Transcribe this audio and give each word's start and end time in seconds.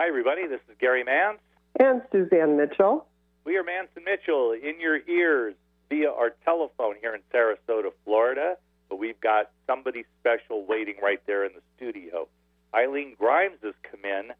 Hi, 0.00 0.06
everybody. 0.06 0.46
This 0.46 0.60
is 0.70 0.76
Gary 0.78 1.02
Mance. 1.02 1.40
And 1.80 2.02
Suzanne 2.12 2.56
Mitchell. 2.56 3.04
We 3.44 3.56
are 3.56 3.64
Mance 3.64 3.88
and 3.96 4.04
Mitchell 4.04 4.52
in 4.52 4.80
your 4.80 5.00
ears 5.08 5.56
via 5.90 6.08
our 6.08 6.30
telephone 6.44 6.94
here 7.00 7.16
in 7.16 7.20
Sarasota, 7.34 7.90
Florida. 8.04 8.58
But 8.88 9.00
we've 9.00 9.20
got 9.20 9.50
somebody 9.66 10.04
special 10.20 10.64
waiting 10.64 10.94
right 11.02 11.20
there 11.26 11.44
in 11.44 11.50
the 11.52 11.62
studio. 11.76 12.28
Eileen 12.72 13.16
Grimes 13.18 13.56
has 13.64 13.74
come 13.90 14.04
in 14.04 14.30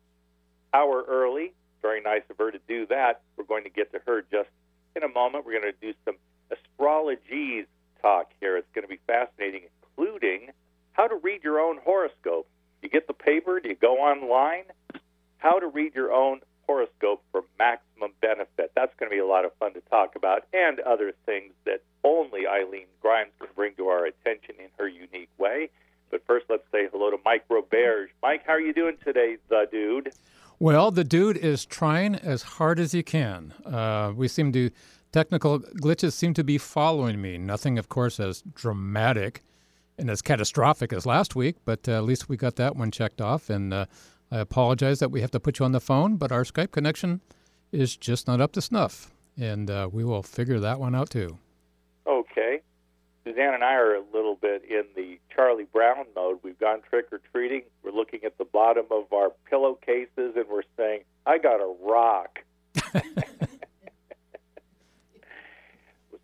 hour 0.73 1.05
early. 1.09 1.55
Very 1.83 2.03
nice 2.03 2.23
of 2.31 2.39
her 2.39 2.53
to 2.53 2.61
do 2.69 2.87
that. 2.87 3.23
We're 3.37 3.43
going 3.43 3.65
to 3.65 3.71
get 3.71 3.91
to 3.95 3.99
her 4.07 4.25
just 4.31 4.51
in 4.95 5.03
a 5.03 5.09
moment. 5.09 5.45
We're 5.45 5.61
going 5.61 5.73
to 5.73 5.81
do 5.81 5.93
some 6.05 6.19
astrologies 6.53 7.67
talk 8.01 8.31
here. 8.41 8.57
It's 8.59 8.71
going 8.77 8.85
to 8.85 8.89
be 8.89 9.01
fascinating, 9.09 9.63
including 9.83 10.51
how 10.93 11.09
to 11.09 11.17
read 11.17 11.43
your 11.43 11.59
own 11.59 11.81
horoscope. 11.85 12.47
You 12.81 12.89
get 12.89 13.09
the 13.09 13.13
paper, 13.13 13.59
do 13.59 13.69
you 13.69 13.75
go 13.75 13.97
online? 13.97 14.63
How 15.39 15.59
to 15.59 15.67
read 15.67 15.95
your 15.95 16.13
own 16.13 16.41
horoscope 16.67 17.23
for 17.33 17.43
maximum 17.59 18.13
benefit. 18.21 18.73
That's 18.75 18.95
going 18.99 19.11
to 19.11 19.15
be 19.15 19.21
a 19.21 19.27
lot 19.27 19.45
of 19.45 19.53
fun 19.59 19.73
to 19.75 19.81
talk 19.83 20.15
about, 20.17 20.45
and 20.53 20.81
other 20.81 21.13
things 21.25 21.55
that 21.65 21.83
only 22.05 22.47
Eileen 22.47 22.87
Grimes 23.01 23.31
can 23.39 23.49
bring 23.57 23.75
to 23.77 23.87
our 23.87 24.05
attention 24.05 24.57
in 24.59 24.69
her 24.79 24.87
unique 24.87 25.31
way. 25.39 25.71
But 26.11 26.25
first, 26.27 26.47
let's 26.49 26.65
say 26.73 26.89
hello 26.93 27.11
to 27.11 27.19
Mike 27.25 27.47
Roberge. 27.49 28.09
Mike, 28.23 28.43
how 28.47 28.55
are 28.55 28.61
you 28.61 28.73
doing 28.73 28.97
today, 29.05 29.37
the 29.49 29.67
dude? 29.71 30.13
Well, 30.59 30.91
the 30.91 31.05
dude 31.05 31.37
is 31.37 31.65
trying 31.65 32.17
as 32.17 32.43
hard 32.43 32.81
as 32.81 32.93
he 32.93 33.03
can. 33.03 33.55
Uh, 33.65 34.13
we 34.15 34.27
seem 34.27 34.53
to, 34.53 34.71
technical 35.13 35.61
glitches 35.61 36.13
seem 36.15 36.35
to 36.35 36.45
be 36.45 36.59
following 36.59 37.21
me. 37.21 37.39
Nothing, 37.39 37.79
of 37.79 37.89
course, 37.89 38.19
as 38.19 38.43
dramatic 38.55 39.43
and 39.97 40.11
as 40.11 40.23
catastrophic 40.23 40.93
as 40.93 41.07
last 41.07 41.37
week, 41.37 41.57
but 41.65 41.89
uh, 41.89 41.93
at 41.93 42.05
least 42.05 42.29
we 42.29 42.37
got 42.37 42.57
that 42.57 42.77
one 42.77 42.91
checked 42.91 43.21
off. 43.21 43.51
And 43.51 43.73
uh, 43.73 43.87
I 44.31 44.39
apologize 44.39 44.99
that 44.99 45.11
we 45.11 45.21
have 45.21 45.31
to 45.33 45.41
put 45.41 45.59
you 45.59 45.65
on 45.65 45.73
the 45.73 45.81
phone, 45.81 46.17
but 46.17 46.31
our 46.31 46.45
Skype 46.45 46.71
connection 46.71 47.21
is 47.73 47.97
just 47.97 48.27
not 48.27 48.41
up 48.41 48.53
to 48.53 48.61
snuff. 48.61 49.11
And 49.39 49.71
uh, 49.71 49.89
we 49.91 50.05
will 50.05 50.23
figure 50.23 50.61
that 50.61 50.81
one 50.81 50.95
out 50.95 51.11
too. 51.11 51.39
Okay. 52.07 52.61
Suzanne 53.25 53.55
and 53.55 53.65
I 53.65 53.75
are 53.75 53.95
a 53.95 54.03
little 54.13 54.37
bit 54.37 54.65
in 54.69 54.85
the 54.97 55.19
Charlie 55.35 55.67
Brown 55.73 56.07
mode. 56.15 56.39
We've 56.43 56.59
gone 56.59 56.81
trick 56.89 57.07
or 57.13 57.21
treating. 57.33 57.63
We're 57.83 57.93
looking 57.93 58.21
at 58.25 58.39
the 58.39 58.45
bottom 58.45 58.87
of 58.91 59.13
our 59.13 59.31
pillowcases 59.49 60.35
and 60.37 60.45
we're 60.51 60.63
saying, 60.77 61.03
I 61.27 61.39
got 61.39 61.61
a 61.61 61.75
rock. 61.83 62.41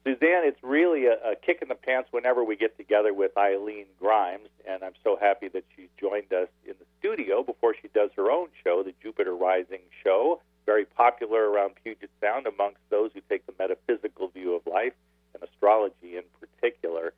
Suzanne, 0.04 0.44
it's 0.44 0.62
really 0.62 1.06
a, 1.06 1.14
a, 1.32 1.34
kick 1.34 1.60
in 1.62 1.68
the 1.68 1.74
pants 1.74 2.08
whenever 2.12 2.44
we 2.44 2.56
get 2.56 2.76
together 2.76 3.14
with 3.14 3.36
Eileen 3.38 3.86
Grimes, 3.98 4.50
and 4.68 4.82
I'm 4.82 4.92
so 5.02 5.16
happy 5.18 5.48
that 5.48 5.64
she's 5.74 5.88
joined 5.98 6.30
us 6.30 6.48
in 6.66 6.74
the 6.78 6.84
studio 6.98 7.42
before 7.42 7.74
she 7.80 7.88
does 7.88 8.10
her 8.16 8.30
own 8.30 8.48
show, 8.62 8.82
the 8.82 8.92
Jupiter 9.02 9.34
Rising 9.34 9.80
Show, 10.02 10.42
very 10.66 10.84
popular 10.84 11.48
around 11.48 11.74
Puget 11.82 12.10
Sound 12.20 12.46
amongst 12.46 12.80
those 12.90 13.12
who 13.14 13.22
take 13.30 13.46
the 13.46 13.54
metaphysical 13.58 14.28
view 14.28 14.54
of 14.54 14.66
life 14.66 14.92
and 15.32 15.42
astrology 15.42 16.16
in 16.18 16.24
particular. 16.38 17.14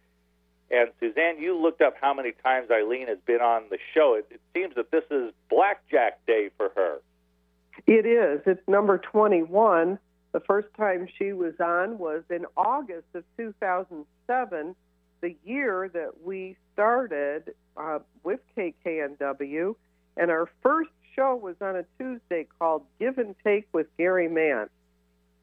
And 0.71 0.91
Suzanne, 1.00 1.41
you 1.41 1.56
looked 1.56 1.83
up 1.83 1.95
how 2.00 2.15
many 2.15 2.33
times 2.33 2.71
Eileen 2.71 3.09
has 3.09 3.19
been 3.27 3.41
on 3.41 3.65
the 3.71 3.78
show. 3.95 4.15
It, 4.15 4.27
it 4.31 4.41
seems 4.55 4.75
that 4.77 4.93
this 4.93 5.05
is 5.11 5.33
Blackjack 5.50 6.25
Day 6.27 6.50
for 6.56 6.71
her. 6.77 6.98
It 7.87 8.06
is. 8.06 8.41
It's 8.47 8.67
number 8.69 8.98
21 8.98 9.98
the 10.37 10.41
first 10.41 10.69
time 10.77 11.09
she 11.19 11.33
was 11.33 11.55
on 11.61 11.97
was 11.97 12.23
in 12.29 12.45
August 12.59 13.06
of 13.15 13.25
2007, 13.39 14.77
the 15.23 15.34
year 15.47 15.89
that 15.95 16.11
we 16.23 16.59
started 16.75 17.55
uh, 17.75 18.01
with 18.23 18.41
KKNW. 18.55 19.75
And 20.19 20.31
our 20.31 20.47
first 20.62 20.91
show 21.15 21.37
was 21.37 21.56
on 21.62 21.77
a 21.77 21.87
Tuesday 21.98 22.47
called 22.59 22.83
Give 22.98 23.17
and 23.17 23.34
Take 23.45 23.67
with 23.73 23.87
Gary 23.97 24.28
Mance. 24.28 24.69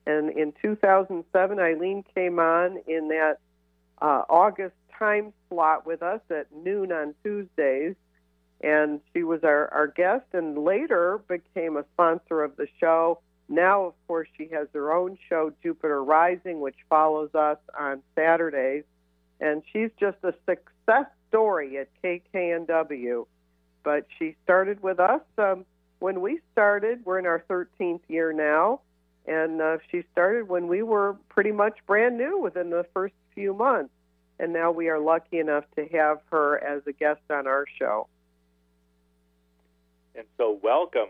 And 0.06 0.30
in 0.30 0.54
2007, 0.62 1.58
Eileen 1.58 2.04
came 2.14 2.38
on 2.38 2.78
in 2.86 3.08
that 3.08 3.40
uh, 4.00 4.22
August 4.30 4.76
time 5.00 5.34
slot 5.50 5.88
with 5.88 6.04
us 6.04 6.22
at 6.30 6.56
noon 6.56 6.92
on 6.92 7.16
Tuesdays. 7.24 7.96
And 8.62 9.02
she 9.12 9.24
was 9.24 9.44
our, 9.44 9.70
our 9.70 9.88
guest 9.88 10.26
and 10.34 10.56
later 10.56 11.20
became 11.28 11.78
a 11.78 11.86
sponsor 11.96 12.44
of 12.44 12.56
the 12.58 12.68
show 12.80 13.18
now, 13.50 13.86
of 13.86 13.94
course, 14.08 14.28
she 14.38 14.48
has 14.54 14.68
her 14.74 14.94
own 14.94 15.18
show, 15.30 15.52
Jupiter 15.62 16.04
Rising, 16.04 16.62
which 16.62 16.78
follows 16.90 17.34
us 17.36 17.58
on 17.78 18.02
Saturdays. 18.16 18.84
And 19.40 19.64
she's 19.72 19.90
just 20.00 20.18
a 20.24 20.34
success 20.46 21.08
story 21.30 21.78
at 21.78 21.90
KKNW. 22.04 23.26
But 23.84 24.08
she 24.18 24.36
started 24.44 24.82
with 24.82 25.00
us 25.00 25.22
um, 25.38 25.66
when 26.00 26.22
we 26.22 26.40
started. 26.54 27.06
We're 27.06 27.20
in 27.20 27.26
our 27.26 27.44
13th 27.50 28.02
year 28.08 28.32
now. 28.32 28.80
And 29.26 29.62
uh, 29.62 29.78
she 29.92 30.04
started 30.12 30.48
when 30.48 30.68
we 30.68 30.84
were 30.84 31.18
pretty 31.30 31.52
much 31.52 31.78
brand 31.86 32.18
new 32.18 32.40
within 32.40 32.70
the 32.70 32.86
first 32.94 33.14
few 33.36 33.54
months. 33.54 33.94
And 34.40 34.52
now 34.54 34.72
we 34.72 34.90
are 34.90 35.00
lucky 35.00 35.40
enough 35.40 35.66
to 35.76 35.86
have 35.94 36.20
her 36.32 36.62
as 36.64 36.82
a 36.88 36.92
guest 36.92 37.22
on 37.30 37.48
our 37.48 37.66
show. 37.78 38.08
And 40.16 40.26
so, 40.38 40.60
welcome. 40.62 41.10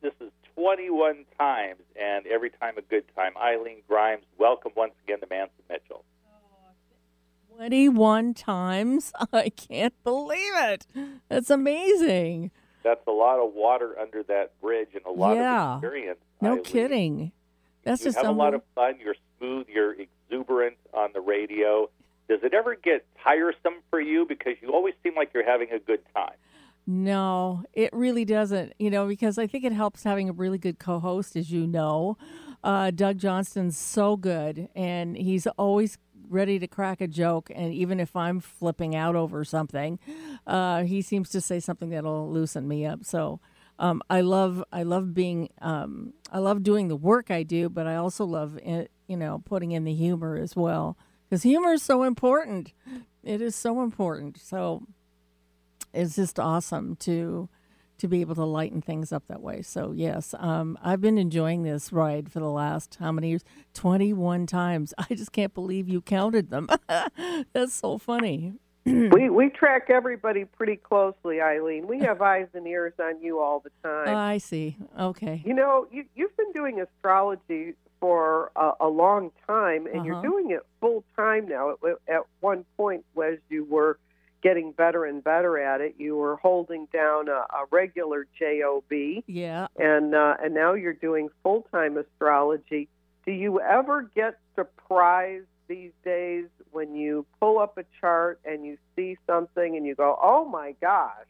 This 0.00 0.12
is 0.20 0.30
21 0.54 1.24
times, 1.38 1.82
and 2.00 2.26
every 2.26 2.50
time 2.50 2.76
a 2.78 2.82
good 2.82 3.04
time. 3.14 3.32
Eileen 3.36 3.82
Grimes, 3.88 4.24
welcome 4.38 4.72
once 4.76 4.94
again 5.04 5.20
to 5.20 5.26
Mance 5.30 5.50
and 5.58 5.80
Mitchell. 5.80 6.04
21 7.56 8.34
times? 8.34 9.12
I 9.32 9.48
can't 9.50 9.94
believe 10.04 10.52
it. 10.54 10.86
That's 11.28 11.50
amazing. 11.50 12.50
That's 12.82 13.06
a 13.06 13.12
lot 13.12 13.38
of 13.38 13.52
water 13.54 13.96
under 13.98 14.22
that 14.24 14.60
bridge 14.60 14.88
and 14.94 15.04
a 15.06 15.10
lot 15.10 15.36
yeah. 15.36 15.74
of 15.74 15.82
experience. 15.82 16.18
No 16.40 16.52
Eileen. 16.52 16.64
kidding. 16.64 17.32
That's 17.84 18.00
you 18.00 18.06
just 18.06 18.18
have 18.18 18.26
a 18.26 18.32
lot 18.32 18.54
of 18.54 18.62
fun. 18.74 18.94
You're 19.02 19.16
smooth. 19.38 19.66
You're 19.68 19.94
exuberant 19.94 20.76
on 20.92 21.10
the 21.12 21.20
radio. 21.20 21.90
Does 22.28 22.40
it 22.42 22.54
ever 22.54 22.74
get 22.74 23.04
tiresome 23.22 23.82
for 23.90 24.00
you? 24.00 24.24
Because 24.26 24.54
you 24.60 24.70
always 24.72 24.94
seem 25.02 25.14
like 25.14 25.30
you're 25.34 25.48
having 25.48 25.70
a 25.72 25.78
good 25.78 26.00
time. 26.14 26.34
No, 26.86 27.64
it 27.72 27.90
really 27.92 28.24
doesn't. 28.24 28.74
You 28.78 28.90
know, 28.90 29.06
because 29.06 29.38
I 29.38 29.46
think 29.46 29.64
it 29.64 29.72
helps 29.72 30.04
having 30.04 30.28
a 30.28 30.32
really 30.32 30.58
good 30.58 30.78
co-host, 30.78 31.36
as 31.36 31.50
you 31.50 31.66
know. 31.66 32.16
Uh, 32.64 32.90
Doug 32.90 33.18
Johnston's 33.18 33.76
so 33.76 34.16
good, 34.16 34.68
and 34.74 35.16
he's 35.16 35.46
always 35.58 35.98
ready 36.28 36.58
to 36.58 36.66
crack 36.66 37.00
a 37.00 37.06
joke. 37.06 37.50
And 37.54 37.72
even 37.72 38.00
if 38.00 38.16
I'm 38.16 38.40
flipping 38.40 38.94
out 38.96 39.14
over 39.14 39.44
something, 39.44 39.98
uh, 40.46 40.84
he 40.84 41.02
seems 41.02 41.28
to 41.30 41.40
say 41.40 41.60
something 41.60 41.90
that'll 41.90 42.30
loosen 42.30 42.66
me 42.66 42.86
up. 42.86 43.04
So 43.04 43.40
um, 43.78 44.02
I 44.08 44.22
love, 44.22 44.64
I 44.72 44.82
love 44.82 45.12
being, 45.12 45.50
um, 45.60 46.14
I 46.30 46.38
love 46.38 46.62
doing 46.62 46.88
the 46.88 46.96
work 46.96 47.30
I 47.30 47.42
do, 47.42 47.68
but 47.68 47.86
I 47.86 47.96
also 47.96 48.24
love, 48.24 48.56
it, 48.62 48.90
you 49.08 49.16
know, 49.16 49.42
putting 49.44 49.72
in 49.72 49.84
the 49.84 49.94
humor 49.94 50.36
as 50.36 50.56
well 50.56 50.96
because 51.28 51.42
humor 51.42 51.72
is 51.72 51.82
so 51.82 52.02
important. 52.02 52.72
It 53.22 53.40
is 53.42 53.54
so 53.54 53.82
important. 53.82 54.38
So 54.40 54.86
it's 55.92 56.16
just 56.16 56.38
awesome 56.38 56.96
to 56.96 57.48
to 57.98 58.08
be 58.08 58.20
able 58.20 58.34
to 58.34 58.44
lighten 58.44 58.82
things 58.82 59.12
up 59.12 59.22
that 59.28 59.40
way. 59.40 59.62
So 59.62 59.92
yes, 59.92 60.34
um, 60.38 60.76
I've 60.82 61.00
been 61.00 61.18
enjoying 61.18 61.62
this 61.62 61.92
ride 61.92 62.32
for 62.32 62.40
the 62.40 62.50
last 62.50 62.96
how 62.98 63.12
many 63.12 63.28
years? 63.28 63.44
Twenty 63.74 64.12
one 64.12 64.46
times. 64.46 64.92
I 64.98 65.14
just 65.14 65.32
can't 65.32 65.54
believe 65.54 65.88
you 65.88 66.00
counted 66.00 66.50
them. 66.50 66.68
That's 67.52 67.74
so 67.74 67.98
funny. 67.98 68.54
we 68.84 69.30
we 69.30 69.48
track 69.50 69.88
everybody 69.88 70.44
pretty 70.44 70.76
closely, 70.76 71.40
Eileen. 71.40 71.86
We 71.86 72.00
have 72.00 72.20
eyes 72.20 72.48
and 72.54 72.66
ears 72.66 72.94
on 73.00 73.22
you 73.22 73.38
all 73.38 73.60
the 73.60 73.70
time. 73.88 74.08
Oh, 74.08 74.16
I 74.16 74.38
see. 74.38 74.76
Okay. 74.98 75.40
You 75.44 75.54
know, 75.54 75.86
you 75.92 76.04
you've 76.16 76.36
been 76.36 76.50
doing 76.52 76.80
astrology 76.80 77.74
for 78.00 78.50
a, 78.56 78.72
a 78.80 78.88
long 78.88 79.30
time, 79.46 79.86
and 79.86 79.98
uh-huh. 79.98 80.04
you're 80.04 80.22
doing 80.22 80.50
it 80.50 80.66
full 80.80 81.04
time 81.16 81.48
now. 81.48 81.70
At, 81.70 82.12
at 82.12 82.22
one 82.40 82.64
point, 82.76 83.04
as 83.16 83.38
you 83.48 83.64
were 83.64 83.98
getting 84.42 84.72
better 84.72 85.04
and 85.04 85.22
better 85.22 85.58
at 85.58 85.80
it. 85.80 85.94
You 85.98 86.16
were 86.16 86.36
holding 86.36 86.86
down 86.92 87.28
a, 87.28 87.32
a 87.32 87.66
regular 87.70 88.26
job, 88.38 88.84
yeah, 89.26 89.66
and 89.78 90.14
uh, 90.14 90.34
and 90.42 90.54
now 90.54 90.74
you're 90.74 90.92
doing 90.92 91.28
full 91.42 91.66
time 91.72 91.96
astrology. 91.96 92.88
Do 93.24 93.32
you 93.32 93.60
ever 93.60 94.10
get 94.14 94.38
surprised 94.54 95.46
these 95.68 95.92
days 96.04 96.46
when 96.72 96.94
you 96.94 97.24
pull 97.40 97.58
up 97.58 97.78
a 97.78 97.84
chart 98.00 98.40
and 98.44 98.64
you 98.64 98.76
see 98.96 99.16
something 99.26 99.76
and 99.76 99.86
you 99.86 99.94
go, 99.94 100.18
"Oh 100.20 100.44
my 100.44 100.74
gosh!" 100.80 101.26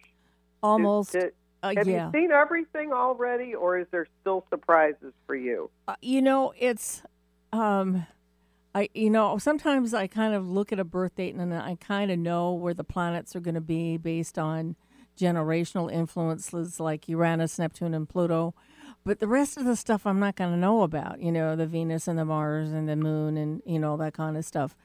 Almost. 0.63 1.15
Uh, 1.17 1.29
have 1.63 1.87
yeah. 1.87 2.07
you 2.07 2.13
seen 2.13 2.33
everything 2.33 2.93
already, 2.93 3.55
or 3.55 3.79
is 3.79 3.87
there 3.93 4.07
still 4.21 4.45
surprises 4.51 5.13
for 5.27 5.37
you? 5.37 5.71
Uh, 5.87 5.95
you 6.01 6.21
know, 6.23 6.53
it's. 6.59 7.03
Um, 7.53 8.07
I 8.75 8.89
you 8.95 9.11
know 9.11 9.39
sometimes 9.39 9.93
I 9.95 10.07
kind 10.07 10.35
of 10.35 10.49
look 10.49 10.73
at 10.73 10.79
a 10.79 10.85
birth 10.85 11.17
date 11.17 11.35
and 11.35 11.55
I 11.55 11.77
kind 11.81 12.11
of 12.11 12.19
know 12.19 12.53
where 12.53 12.75
the 12.75 12.85
planets 12.85 13.37
are 13.37 13.41
going 13.41 13.55
to 13.55 13.61
be 13.61 13.97
based 13.97 14.39
on 14.39 14.77
generational 15.19 15.93
influences 15.93 16.81
like 16.81 17.09
Uranus, 17.09 17.59
Neptune, 17.59 17.95
and 17.95 18.09
Pluto. 18.09 18.55
But 19.05 19.19
the 19.19 19.27
rest 19.27 19.57
of 19.57 19.65
the 19.65 19.77
stuff 19.77 20.07
I'm 20.07 20.21
not 20.21 20.37
going 20.37 20.53
to 20.53 20.57
know 20.57 20.83
about. 20.83 21.21
You 21.21 21.33
know, 21.33 21.57
the 21.57 21.67
Venus 21.67 22.07
and 22.07 22.19
the 22.19 22.25
Mars 22.25 22.73
and 22.73 22.89
the 22.89 22.97
Moon 22.97 23.37
and 23.37 23.63
you 23.67 23.79
know 23.79 23.97
that 23.97 24.15
kind 24.15 24.37
of 24.37 24.45
stuff. 24.45 24.77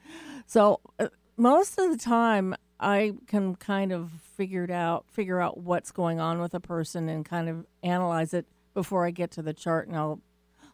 So 0.45 0.79
uh, 0.99 1.07
most 1.37 1.77
of 1.77 1.91
the 1.91 1.97
time 1.97 2.55
I 2.79 3.13
can 3.27 3.55
kind 3.55 3.91
of 3.91 4.11
figure 4.35 4.63
it 4.63 4.71
out, 4.71 5.05
figure 5.09 5.39
out 5.39 5.59
what's 5.59 5.91
going 5.91 6.19
on 6.19 6.39
with 6.39 6.53
a 6.53 6.59
person, 6.59 7.09
and 7.09 7.25
kind 7.25 7.49
of 7.49 7.65
analyze 7.83 8.33
it 8.33 8.45
before 8.73 9.05
I 9.05 9.11
get 9.11 9.31
to 9.31 9.41
the 9.41 9.53
chart, 9.53 9.87
and 9.87 9.97
I'll 9.97 10.21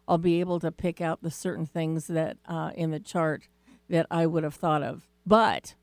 I'll 0.06 0.18
be 0.18 0.40
able 0.40 0.60
to 0.60 0.70
pick 0.70 1.00
out 1.00 1.22
the 1.22 1.30
certain 1.30 1.66
things 1.66 2.06
that 2.08 2.36
uh, 2.46 2.70
in 2.74 2.90
the 2.90 3.00
chart 3.00 3.48
that 3.88 4.06
I 4.10 4.26
would 4.26 4.44
have 4.44 4.54
thought 4.54 4.82
of. 4.82 5.08
But 5.26 5.74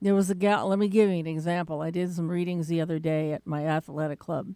there 0.00 0.14
was 0.14 0.30
a 0.30 0.34
gal. 0.34 0.68
Let 0.68 0.78
me 0.78 0.88
give 0.88 1.10
you 1.10 1.16
an 1.16 1.26
example. 1.26 1.82
I 1.82 1.90
did 1.90 2.12
some 2.14 2.28
readings 2.28 2.68
the 2.68 2.80
other 2.80 2.98
day 2.98 3.32
at 3.32 3.46
my 3.46 3.66
athletic 3.66 4.18
club. 4.18 4.54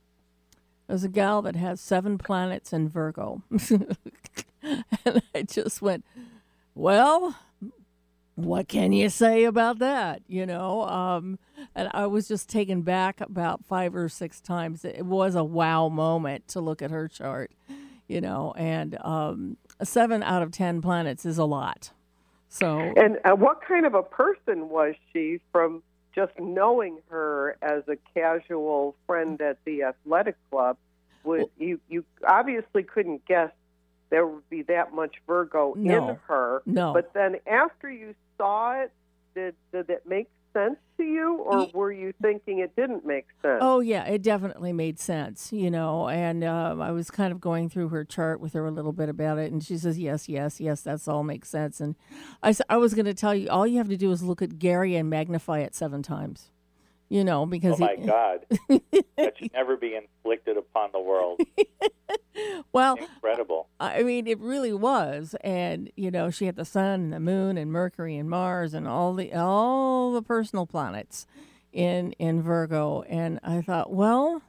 There's 0.86 1.04
a 1.04 1.08
gal 1.08 1.42
that 1.42 1.56
has 1.56 1.80
seven 1.80 2.18
planets 2.18 2.72
in 2.72 2.88
Virgo, 2.88 3.42
and 4.60 5.22
I 5.34 5.42
just 5.42 5.80
went, 5.80 6.04
well 6.74 7.36
what 8.44 8.68
can 8.68 8.92
you 8.92 9.08
say 9.08 9.44
about 9.44 9.78
that? 9.78 10.22
You 10.26 10.46
know, 10.46 10.82
um, 10.82 11.38
and 11.74 11.90
I 11.92 12.06
was 12.06 12.28
just 12.28 12.48
taken 12.48 12.82
back 12.82 13.20
about 13.20 13.64
five 13.64 13.94
or 13.94 14.08
six 14.08 14.40
times. 14.40 14.84
It 14.84 15.04
was 15.04 15.34
a 15.34 15.44
wow 15.44 15.88
moment 15.88 16.48
to 16.48 16.60
look 16.60 16.82
at 16.82 16.90
her 16.90 17.08
chart, 17.08 17.52
you 18.10 18.20
know, 18.20 18.52
and 18.56 18.98
um, 19.02 19.56
seven 19.82 20.22
out 20.24 20.42
of 20.42 20.50
ten 20.50 20.82
planets 20.82 21.24
is 21.24 21.38
a 21.38 21.44
lot. 21.44 21.92
So, 22.48 22.78
and 22.96 23.18
uh, 23.24 23.36
what 23.36 23.62
kind 23.62 23.86
of 23.86 23.94
a 23.94 24.02
person 24.02 24.68
was 24.68 24.96
she 25.12 25.38
from 25.52 25.84
just 26.12 26.32
knowing 26.38 26.98
her 27.08 27.56
as 27.62 27.84
a 27.86 27.96
casual 28.12 28.96
friend 29.06 29.40
at 29.40 29.58
the 29.64 29.84
athletic 29.84 30.34
club? 30.50 30.76
Would 31.22 31.38
well, 31.38 31.50
you 31.58 31.80
you 31.88 32.04
obviously 32.26 32.82
couldn't 32.82 33.24
guess 33.26 33.52
there 34.10 34.26
would 34.26 34.48
be 34.50 34.62
that 34.62 34.92
much 34.92 35.16
Virgo 35.28 35.74
no, 35.76 36.08
in 36.08 36.18
her. 36.26 36.62
No. 36.66 36.92
But 36.92 37.12
then 37.14 37.36
after 37.46 37.88
you 37.88 38.16
saw 38.36 38.82
it, 38.82 38.90
did 39.36 39.54
did 39.72 39.88
it 39.88 40.02
make 40.04 40.28
sense 40.52 40.76
to 40.96 41.02
you, 41.04 41.36
or 41.38 41.68
were 41.72 41.92
you 41.92 42.12
thinking 42.20 42.58
it 42.58 42.74
didn't 42.76 43.04
make 43.06 43.26
sense? 43.42 43.58
Oh 43.60 43.80
yeah, 43.80 44.04
it 44.04 44.22
definitely 44.22 44.72
made 44.72 44.98
sense. 44.98 45.52
You 45.52 45.70
know, 45.70 46.08
and 46.08 46.44
um, 46.44 46.80
I 46.80 46.92
was 46.92 47.10
kind 47.10 47.32
of 47.32 47.40
going 47.40 47.68
through 47.68 47.88
her 47.88 48.04
chart 48.04 48.40
with 48.40 48.52
her 48.52 48.66
a 48.66 48.70
little 48.70 48.92
bit 48.92 49.08
about 49.08 49.38
it, 49.38 49.52
and 49.52 49.62
she 49.62 49.78
says, 49.78 49.98
"Yes, 49.98 50.28
yes, 50.28 50.60
yes, 50.60 50.82
that's 50.82 51.08
all 51.08 51.22
makes 51.22 51.48
sense." 51.48 51.80
And 51.80 51.96
I 52.42 52.54
I 52.68 52.76
was 52.76 52.94
going 52.94 53.06
to 53.06 53.14
tell 53.14 53.34
you, 53.34 53.48
all 53.48 53.66
you 53.66 53.78
have 53.78 53.88
to 53.88 53.96
do 53.96 54.10
is 54.12 54.22
look 54.22 54.42
at 54.42 54.58
Gary 54.58 54.96
and 54.96 55.08
magnify 55.08 55.60
it 55.60 55.74
seven 55.74 56.02
times 56.02 56.50
you 57.10 57.24
know, 57.24 57.44
because 57.44 57.80
oh 57.80 57.84
my 57.84 57.96
he, 57.98 58.06
God, 58.06 58.46
that 59.18 59.36
should 59.36 59.52
never 59.52 59.76
be 59.76 59.96
inflicted 59.96 60.56
upon 60.56 60.90
the 60.92 61.00
world. 61.00 61.40
well, 62.72 62.94
incredible. 62.94 63.68
I 63.80 64.04
mean, 64.04 64.28
it 64.28 64.38
really 64.38 64.72
was, 64.72 65.34
and 65.42 65.90
you 65.96 66.12
know, 66.12 66.30
she 66.30 66.46
had 66.46 66.54
the 66.54 66.64
sun 66.64 67.00
and 67.00 67.12
the 67.12 67.20
moon 67.20 67.58
and 67.58 67.70
Mercury 67.70 68.16
and 68.16 68.30
Mars 68.30 68.72
and 68.72 68.86
all 68.86 69.12
the 69.12 69.34
all 69.34 70.12
the 70.12 70.22
personal 70.22 70.66
planets 70.66 71.26
in 71.72 72.12
in 72.12 72.42
Virgo, 72.42 73.02
and 73.02 73.40
I 73.42 73.60
thought, 73.60 73.92
well, 73.92 74.42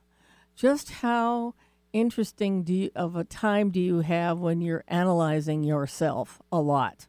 just 0.55 0.91
how 0.91 1.55
interesting 1.93 2.61
do 2.61 2.73
you, 2.73 2.91
of 2.95 3.15
a 3.15 3.23
time 3.23 3.71
do 3.71 3.79
you 3.79 4.01
have 4.01 4.37
when 4.37 4.61
you're 4.61 4.83
analyzing 4.87 5.63
yourself 5.63 6.39
a 6.51 6.61
lot? 6.61 7.07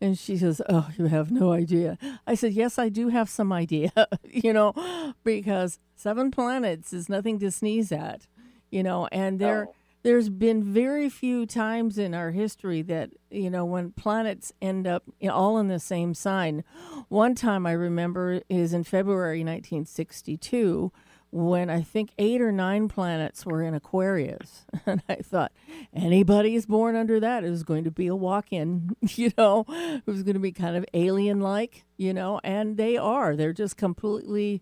And 0.00 0.18
she 0.18 0.36
says, 0.36 0.60
Oh, 0.68 0.88
you 0.96 1.06
have 1.06 1.30
no 1.30 1.52
idea. 1.52 1.98
I 2.26 2.34
said, 2.34 2.52
Yes, 2.52 2.78
I 2.78 2.88
do 2.88 3.08
have 3.08 3.28
some 3.28 3.52
idea, 3.52 3.92
you 4.24 4.52
know, 4.52 5.14
because 5.24 5.78
seven 5.96 6.30
planets 6.30 6.92
is 6.92 7.08
nothing 7.08 7.38
to 7.40 7.50
sneeze 7.50 7.92
at, 7.92 8.26
you 8.70 8.82
know, 8.82 9.08
and 9.12 9.38
there. 9.38 9.64
No. 9.66 9.74
There's 10.04 10.30
been 10.30 10.64
very 10.64 11.08
few 11.08 11.46
times 11.46 11.96
in 11.96 12.12
our 12.12 12.32
history 12.32 12.82
that, 12.82 13.10
you 13.30 13.48
know, 13.48 13.64
when 13.64 13.92
planets 13.92 14.52
end 14.60 14.84
up 14.84 15.04
all 15.30 15.58
in 15.58 15.68
the 15.68 15.78
same 15.78 16.12
sign. 16.12 16.64
One 17.08 17.36
time 17.36 17.66
I 17.66 17.70
remember 17.70 18.42
is 18.48 18.74
in 18.74 18.82
February 18.82 19.44
1962 19.44 20.90
when 21.32 21.70
I 21.70 21.80
think 21.80 22.10
eight 22.18 22.42
or 22.42 22.52
nine 22.52 22.88
planets 22.88 23.46
were 23.46 23.62
in 23.62 23.74
Aquarius. 23.74 24.66
And 24.84 25.00
I 25.08 25.16
thought, 25.16 25.52
anybody 25.94 26.56
is 26.56 26.66
born 26.66 26.96
under 26.96 27.20
that 27.20 27.44
is 27.44 27.62
going 27.62 27.84
to 27.84 27.90
be 27.90 28.08
a 28.08 28.16
walk 28.16 28.46
in, 28.50 28.96
you 29.00 29.30
know, 29.38 29.64
who's 30.04 30.24
going 30.24 30.34
to 30.34 30.40
be 30.40 30.52
kind 30.52 30.76
of 30.76 30.84
alien 30.92 31.40
like, 31.40 31.84
you 31.96 32.12
know, 32.12 32.40
and 32.42 32.76
they 32.76 32.96
are. 32.96 33.36
They're 33.36 33.52
just 33.52 33.76
completely 33.76 34.60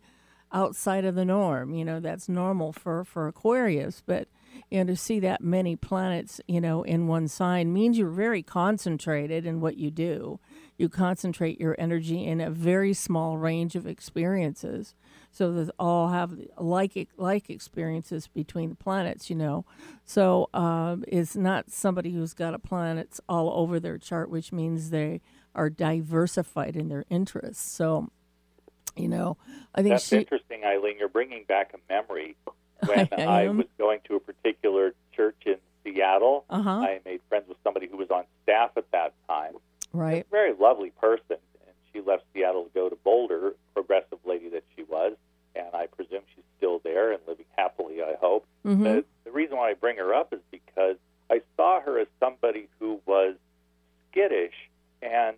outside 0.53 1.05
of 1.05 1.15
the 1.15 1.25
norm. 1.25 1.75
You 1.75 1.85
know, 1.87 2.01
that's 2.01 2.29
normal 2.29 2.73
for, 2.73 3.05
for 3.05 3.27
Aquarius. 3.27 4.03
But, 4.05 4.29
you 4.71 4.79
know, 4.79 4.93
to 4.93 4.97
see 4.97 5.19
that 5.21 5.43
many 5.43 5.75
planets, 5.75 6.41
you 6.47 6.61
know, 6.61 6.83
in 6.83 7.09
one 7.09 7.27
sign 7.27 7.73
means 7.73 7.97
you're 7.97 8.11
very 8.11 8.43
concentrated 8.43 9.47
in 9.47 9.61
what 9.61 9.79
you 9.79 9.91
do. 9.91 10.39
You 10.77 10.91
concentrate 10.91 11.59
your 11.59 11.75
energy 11.79 12.27
in 12.27 12.41
a 12.41 12.51
very 12.51 12.93
small 12.93 13.39
range 13.39 13.75
of 13.75 13.87
experiences 13.87 14.95
so 15.31 15.53
that 15.53 15.73
all 15.79 16.09
have 16.09 16.37
like 16.59 17.09
like 17.17 17.51
experiences 17.51 18.27
between 18.27 18.71
the 18.71 18.75
planets, 18.75 19.31
you 19.31 19.37
know. 19.37 19.65
So 20.05 20.49
um, 20.53 21.05
it's 21.07 21.37
not 21.37 21.71
somebody 21.71 22.11
who's 22.11 22.35
got 22.35 22.55
a 22.55 22.59
planets 22.59 23.21
all 23.29 23.51
over 23.51 23.79
their 23.79 23.99
chart, 23.99 24.31
which 24.31 24.53
means 24.53 24.91
they 24.91 25.21
are 25.55 25.71
diversified 25.71 26.77
in 26.77 26.89
their 26.89 27.05
interests. 27.11 27.71
So, 27.71 28.11
you 28.97 29.09
know, 29.09 29.37
I 29.75 29.83
think 29.83 29.95
that's 29.95 30.09
she, 30.09 30.19
interesting, 30.19 30.65
Eileen. 30.65 30.97
You're 30.99 31.09
bringing 31.09 31.45
back 31.45 31.75
a 31.75 31.93
memory 31.93 32.37
when 32.87 33.09
I, 33.13 33.23
I, 33.45 33.49
was 33.49 33.67
going 33.79 34.01
to 34.09 34.17
a 34.17 34.21
particular 34.21 34.95
church 35.15 35.43
in 35.47 35.57
Seattle. 35.85 36.45
Uh-huh. 36.51 36.71
I 36.71 37.01
made 37.05 37.21
friends 37.29 37.49
with 37.49 37.59
somebody 37.63 37.89
who 37.89 37.97
was 37.97 38.11
on 38.11 38.25
staff 38.43 38.71
at 38.77 38.91
that 38.93 39.15
time. 39.29 39.55
Right. 39.93 40.27
Very 40.31 40.55
lovely 40.59 40.91
person 41.01 41.37
she 41.93 42.01
left 42.01 42.25
Seattle 42.35 42.65
to 42.65 42.71
go 42.71 42.89
to 42.89 42.97
Boulder, 42.97 43.55
progressive 43.75 44.19
lady 44.25 44.49
that 44.51 44.65
she 44.77 44.83
was, 44.85 45.15
and 45.55 45.69
I 45.75 45.87
presume 45.87 46.23
she's 46.35 46.45
still 46.57 46.81
there 46.83 47.13
and 47.13 47.21
living 47.27 47.47
happily, 47.57 48.03
I 48.03 48.15
hope. 48.21 48.47
Mm-hmm. 48.65 48.83
The, 48.83 49.05
the 49.25 49.31
reason 49.31 49.57
why 49.57 49.71
I 49.71 49.75
bring 49.75 49.97
her 49.97 50.15
up 50.15 50.33
is 50.33 50.41
because 50.51 50.97
I 51.31 51.41
saw 51.57 51.81
her 51.81 51.99
as 51.99 52.07
somebody 52.19 52.69
who 52.79 53.01
was 53.07 53.35
skittish 54.11 54.55
and 55.03 55.37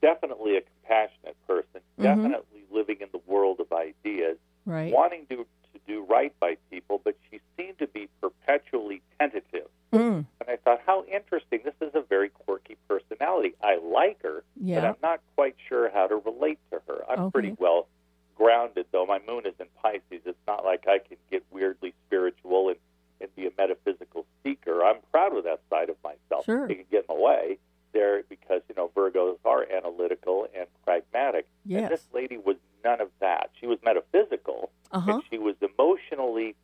definitely 0.00 0.56
a 0.56 0.60
compassionate 0.62 1.36
person, 1.46 1.80
mm-hmm. 1.98 2.02
definitely 2.02 2.64
living 2.70 2.98
in 3.00 3.08
the 3.12 3.20
world 3.26 3.60
of 3.60 3.72
ideas, 3.72 4.36
right. 4.66 4.92
wanting 4.92 5.26
to, 5.30 5.46
to 5.72 5.80
do 5.86 6.04
right 6.04 6.32
by 6.40 6.56
people, 6.70 7.00
but 7.02 7.16
she 7.30 7.40
seemed 7.56 7.78
to 7.78 7.86
be 7.86 8.08
perpetually 8.20 9.02
tentative. 9.18 9.68
Mm. 9.92 10.24
And 10.40 10.48
I 10.48 10.56
thought, 10.56 10.80
how 10.86 11.04
interesting. 11.04 11.60
This 11.64 11.74
is 11.80 11.94
a 11.94 12.02
very 12.02 12.28
quirky 12.28 12.76
personality. 12.88 13.54
I 13.62 13.76
like 13.76 14.22
her, 14.22 14.44
yeah. 14.60 14.80
but 14.80 14.88
I'm 14.88 14.96
not 15.02 15.20
quite 15.34 15.56
sure 15.68 15.90
how 15.90 16.06
to 16.06 16.16
relate 16.16 16.58
to 16.70 16.80
her. 16.86 17.02
I'm 17.08 17.20
okay. 17.20 17.30
pretty 17.32 17.56
well 17.58 17.88
grounded, 18.36 18.86
though. 18.92 19.04
My 19.06 19.20
moon 19.26 19.46
is 19.46 19.54
in 19.58 19.66
Pisces. 19.82 20.22
It's 20.24 20.38
not 20.46 20.64
like 20.64 20.86
I 20.86 20.98
can 20.98 21.16
get 21.30 21.44
weirdly 21.50 21.94
spiritual 22.06 22.68
and, 22.68 22.78
and 23.20 23.34
be 23.34 23.46
a 23.46 23.50
metaphysical 23.58 24.26
seeker. 24.44 24.84
I'm 24.84 24.98
proud 25.10 25.36
of 25.36 25.44
that 25.44 25.60
side 25.68 25.90
of 25.90 25.96
myself. 26.04 26.44
Sure. 26.44 26.66
It 26.66 26.76
can 26.76 26.84
get 26.90 27.06
in 27.08 27.16
the 27.16 27.20
way 27.20 27.58
there 27.92 28.22
because, 28.28 28.62
you 28.68 28.76
know, 28.76 28.90
Virgos 28.94 29.38
are 29.44 29.66
analytical 29.70 30.46
and 30.56 30.66
pragmatic. 30.84 31.48
Yes. 31.66 31.82
And 31.82 31.90
this 31.90 32.06
lady 32.14 32.38
was 32.38 32.56
none 32.84 33.00
of 33.00 33.08
that. 33.18 33.50
She 33.58 33.66
was 33.66 33.78
metaphysical, 33.84 34.70
uh-huh. 34.92 35.14
and 35.14 35.22
she 35.28 35.38
was 35.38 35.56
emotionally 35.60 36.54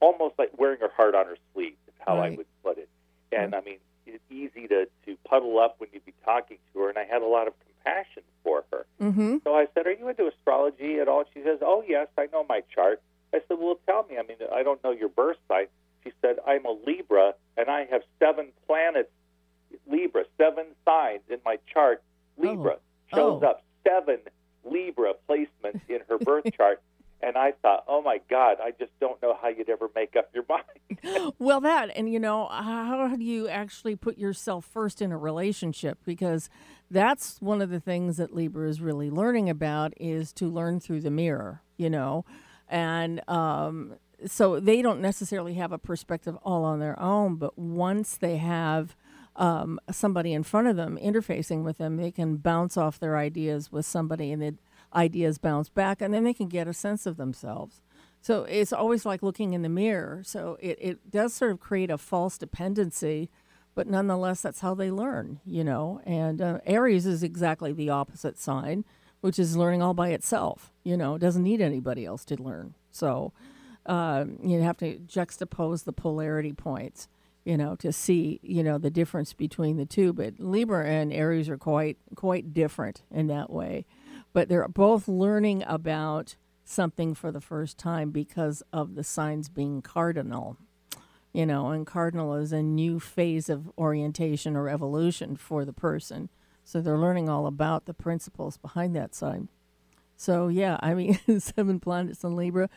almost 0.00 0.36
like 0.38 0.50
wearing 0.56 0.80
her 0.80 0.90
heart 0.96 1.14
on 1.14 1.26
her 1.26 1.36
sleeve 1.52 1.74
how 2.06 2.18
right. 2.18 2.32
I 2.32 2.36
would 2.36 2.46
put 2.62 2.78
it. 2.78 2.88
And 3.32 3.54
I 3.54 3.60
mean, 3.60 3.78
it's 4.06 4.22
easy 4.30 4.68
to 4.68 4.86
to 5.04 5.16
puddle 5.28 5.58
up 5.58 5.76
when 5.78 5.90
you'd 5.92 6.04
be 6.04 6.14
talking 6.24 6.58
to 6.72 6.80
her, 6.80 6.88
and 6.88 6.98
I 6.98 7.04
had 7.04 7.22
a 7.22 7.26
lot 7.26 7.48
of 7.48 7.54
compassion 7.66 8.22
for 8.44 8.64
her. 8.72 8.86
Mm-hmm. 9.00 9.38
So 9.44 9.54
I 9.54 9.66
said, 9.74 9.86
"Are 9.86 9.92
you 9.92 10.08
into 10.08 10.26
astrology 10.28 11.00
at 11.00 11.08
all?" 11.08 11.24
She 11.34 11.42
says, 11.42 11.58
"Oh 11.60 11.82
yes, 11.86 12.08
I 12.16 12.28
know 12.32 12.44
my 12.48 12.62
chart." 12.72 13.02
I 13.34 13.40
said, 13.48 13.58
"Well, 13.58 13.78
tell 13.86 14.04
me. 14.04 14.16
I 14.16 14.22
mean, 14.22 14.38
I 14.54 14.62
don't 14.62 14.82
know 14.84 14.92
your 14.92 15.08
birth 15.08 15.38
sign." 15.48 15.66
She 16.04 16.12
said, 16.22 16.36
"I'm 16.46 16.64
a 16.64 16.76
Libra, 16.86 17.34
and 17.56 17.68
I 17.68 17.86
have 17.86 18.02
seven 18.20 18.52
planets, 18.66 19.10
Libra, 19.90 20.24
seven 20.38 20.66
signs 20.84 21.22
in 21.28 21.38
my 21.44 21.58
chart. 21.72 22.02
Libra 22.38 22.76
oh. 22.76 23.16
shows 23.16 23.42
oh. 23.42 23.48
up 23.48 23.64
seven 23.86 24.20
Libra 24.64 25.14
placements 25.28 25.80
in 25.88 26.00
her 26.08 26.18
birth 26.18 26.44
chart." 26.56 26.80
And 27.22 27.36
I 27.36 27.52
thought, 27.62 27.84
oh 27.88 28.02
my 28.02 28.20
God, 28.28 28.58
I 28.62 28.72
just 28.72 28.92
don't 29.00 29.20
know 29.22 29.36
how 29.40 29.48
you'd 29.48 29.70
ever 29.70 29.88
make 29.94 30.16
up 30.16 30.30
your 30.34 30.44
mind. 30.48 31.32
well, 31.38 31.60
that, 31.62 31.90
and 31.96 32.12
you 32.12 32.18
know, 32.18 32.46
how 32.46 33.14
do 33.16 33.24
you 33.24 33.48
actually 33.66 33.96
put 33.96 34.16
yourself 34.16 34.64
first 34.64 35.02
in 35.02 35.10
a 35.10 35.18
relationship? 35.18 35.98
Because 36.04 36.48
that's 36.88 37.40
one 37.40 37.60
of 37.60 37.70
the 37.70 37.80
things 37.80 38.16
that 38.16 38.32
Libra 38.32 38.68
is 38.68 38.80
really 38.80 39.10
learning 39.10 39.50
about 39.50 39.92
is 39.96 40.32
to 40.34 40.48
learn 40.48 40.78
through 40.78 41.00
the 41.00 41.10
mirror, 41.10 41.62
you 41.76 41.90
know. 41.90 42.24
And 42.68 43.28
um, 43.28 43.96
so 44.24 44.60
they 44.60 44.82
don't 44.82 45.00
necessarily 45.00 45.54
have 45.54 45.72
a 45.72 45.78
perspective 45.78 46.36
all 46.44 46.64
on 46.64 46.78
their 46.78 46.98
own, 47.00 47.36
but 47.36 47.58
once 47.58 48.16
they 48.16 48.36
have 48.36 48.94
um, 49.34 49.80
somebody 49.90 50.32
in 50.32 50.44
front 50.44 50.68
of 50.68 50.76
them 50.76 50.96
interfacing 51.02 51.64
with 51.64 51.78
them, 51.78 51.96
they 51.96 52.12
can 52.12 52.36
bounce 52.36 52.76
off 52.76 53.00
their 53.00 53.16
ideas 53.16 53.72
with 53.72 53.84
somebody 53.84 54.30
and 54.30 54.40
the 54.40 54.54
ideas 54.94 55.38
bounce 55.38 55.68
back 55.68 56.00
and 56.00 56.14
then 56.14 56.22
they 56.22 56.32
can 56.32 56.48
get 56.48 56.68
a 56.68 56.72
sense 56.72 57.04
of 57.04 57.16
themselves. 57.16 57.82
So 58.20 58.42
it's 58.44 58.72
always 58.72 59.06
like 59.06 59.22
looking 59.22 59.52
in 59.52 59.62
the 59.62 59.68
mirror. 59.68 60.22
So 60.24 60.56
it, 60.60 60.78
it 60.80 61.10
does 61.10 61.32
sort 61.34 61.52
of 61.52 61.60
create 61.60 61.90
a 61.90 61.98
false 61.98 62.38
dependency, 62.38 63.30
but 63.76 63.86
nonetheless, 63.86 64.40
that's 64.40 64.60
how 64.60 64.74
they 64.74 64.90
learn, 64.90 65.38
you 65.44 65.62
know. 65.62 66.00
And 66.04 66.40
uh, 66.40 66.58
Aries 66.64 67.04
is 67.04 67.22
exactly 67.22 67.74
the 67.74 67.90
opposite 67.90 68.38
sign, 68.38 68.86
which 69.20 69.38
is 69.38 69.54
learning 69.54 69.82
all 69.82 69.92
by 69.92 70.08
itself. 70.08 70.72
You 70.82 70.96
know, 70.96 71.18
doesn't 71.18 71.42
need 71.42 71.60
anybody 71.60 72.06
else 72.06 72.24
to 72.24 72.42
learn. 72.42 72.74
So 72.90 73.34
uh, 73.84 74.24
you 74.42 74.62
have 74.62 74.78
to 74.78 74.98
juxtapose 75.00 75.84
the 75.84 75.92
polarity 75.92 76.54
points, 76.54 77.06
you 77.44 77.58
know, 77.58 77.76
to 77.76 77.92
see, 77.92 78.40
you 78.42 78.62
know, 78.62 78.78
the 78.78 78.90
difference 78.90 79.34
between 79.34 79.76
the 79.76 79.84
two. 79.84 80.14
But 80.14 80.40
Libra 80.40 80.86
and 80.86 81.12
Aries 81.12 81.50
are 81.50 81.58
quite 81.58 81.98
quite 82.14 82.54
different 82.54 83.02
in 83.10 83.26
that 83.26 83.50
way. 83.50 83.84
But 84.32 84.48
they're 84.48 84.66
both 84.68 85.06
learning 85.06 85.64
about 85.66 86.36
something 86.64 87.14
for 87.14 87.30
the 87.30 87.42
first 87.42 87.76
time 87.76 88.10
because 88.10 88.62
of 88.72 88.94
the 88.94 89.04
signs 89.04 89.50
being 89.50 89.82
cardinal 89.82 90.56
you 91.36 91.44
know, 91.44 91.68
and 91.68 91.86
cardinal 91.86 92.34
is 92.34 92.50
a 92.50 92.62
new 92.62 92.98
phase 92.98 93.50
of 93.50 93.70
orientation 93.76 94.56
or 94.56 94.70
evolution 94.70 95.36
for 95.36 95.66
the 95.66 95.72
person. 95.72 96.30
So 96.64 96.80
they're 96.80 96.96
learning 96.96 97.28
all 97.28 97.46
about 97.46 97.84
the 97.84 97.92
principles 97.92 98.56
behind 98.56 98.96
that 98.96 99.14
sign. 99.14 99.50
So 100.16 100.48
yeah, 100.48 100.78
I 100.80 100.94
mean, 100.94 101.18
seven 101.38 101.78
planets 101.78 102.24
in 102.24 102.36
Libra. 102.36 102.70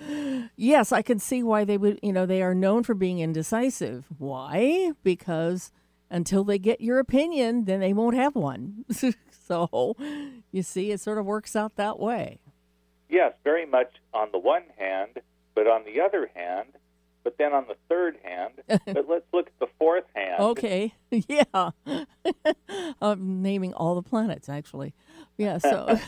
Yes, 0.58 0.92
I 0.92 1.02
can 1.02 1.20
see 1.20 1.42
why 1.42 1.64
they 1.64 1.78
would. 1.78 2.02
You 2.04 2.12
know, 2.12 2.26
they 2.26 2.42
are 2.42 2.54
known 2.54 2.84
for 2.84 2.94
being 2.94 3.20
indecisive. 3.20 4.08
Why? 4.18 4.92
Because 5.04 5.72
until 6.10 6.44
they 6.44 6.60
get 6.60 6.82
your 6.82 7.00
opinion, 7.00 7.64
then 7.64 7.80
they 7.80 7.94
won't 7.94 8.18
have 8.18 8.36
one. 8.36 8.84
so 9.48 9.96
you 10.52 10.64
see, 10.64 10.92
it 10.92 11.00
sort 11.00 11.18
of 11.18 11.26
works 11.26 11.56
out 11.56 11.78
that 11.78 11.98
way. 11.98 12.40
Yes, 13.08 13.32
very 13.46 13.66
much 13.66 13.94
on 14.14 14.28
the 14.34 14.38
one 14.38 14.64
hand, 14.78 15.22
but 15.56 15.66
on 15.66 15.86
the 15.86 16.02
other 16.02 16.30
hand, 16.36 16.74
but 17.30 17.38
then 17.38 17.54
on 17.54 17.66
the 17.68 17.76
third 17.88 18.18
hand, 18.24 18.54
but 18.68 19.08
let's 19.08 19.26
look 19.32 19.46
at 19.46 19.60
the 19.60 19.68
fourth 19.78 20.06
hand. 20.16 20.40
Okay, 20.40 20.96
yeah. 21.12 21.70
I'm 23.02 23.44
naming 23.44 23.72
all 23.76 23.94
the 23.94 24.02
planets, 24.02 24.50
actually. 24.50 24.96
Yeah, 25.38 25.60
so. 25.60 26.00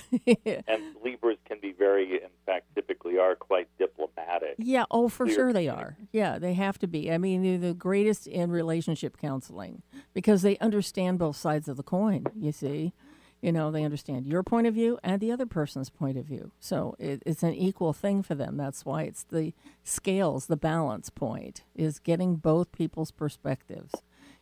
and 0.68 0.82
Libras 1.04 1.38
can 1.46 1.60
be 1.62 1.74
very, 1.74 2.13
in 2.13 2.30
fact, 2.48 2.66
typically 2.74 3.20
are 3.20 3.36
quite 3.36 3.68
diplomatic. 3.78 4.56
Yeah, 4.58 4.86
oh, 4.90 5.10
for 5.10 5.30
sure 5.30 5.54
they 5.54 5.68
are. 5.68 5.96
Yeah, 6.12 6.40
they 6.40 6.56
have 6.56 6.80
to 6.80 6.88
be. 6.88 7.12
I 7.12 7.20
mean, 7.20 7.44
they're 7.44 7.70
the 7.70 7.75
greatest 7.75 8.25
in 8.25 8.50
relationship 8.50 9.18
counseling 9.18 9.84
because 10.16 10.42
they 10.42 10.58
understand 10.58 11.20
both 11.20 11.36
sides 11.36 11.68
of 11.68 11.78
the 11.78 11.84
coin, 11.84 12.25
you 12.36 12.51
see 12.51 12.94
you 13.41 13.51
know 13.51 13.71
they 13.71 13.83
understand 13.83 14.27
your 14.27 14.43
point 14.43 14.67
of 14.67 14.74
view 14.74 15.00
and 15.03 15.19
the 15.19 15.31
other 15.31 15.45
person's 15.45 15.89
point 15.89 16.17
of 16.17 16.25
view. 16.25 16.51
So 16.60 16.95
it, 17.00 17.24
it's 17.25 17.43
an 17.43 17.53
equal 17.53 17.93
thing 17.93 18.24
for 18.24 18.36
them. 18.36 18.57
That's 18.57 18.86
why 18.86 19.03
it's 19.03 19.24
the 19.24 19.53
scales 19.83 20.45
the 20.45 20.57
balance 20.57 21.10
point 21.10 21.63
is 21.75 22.00
getting 22.00 22.36
both 22.36 22.71
people's 22.71 23.12
perspectives 23.12 23.95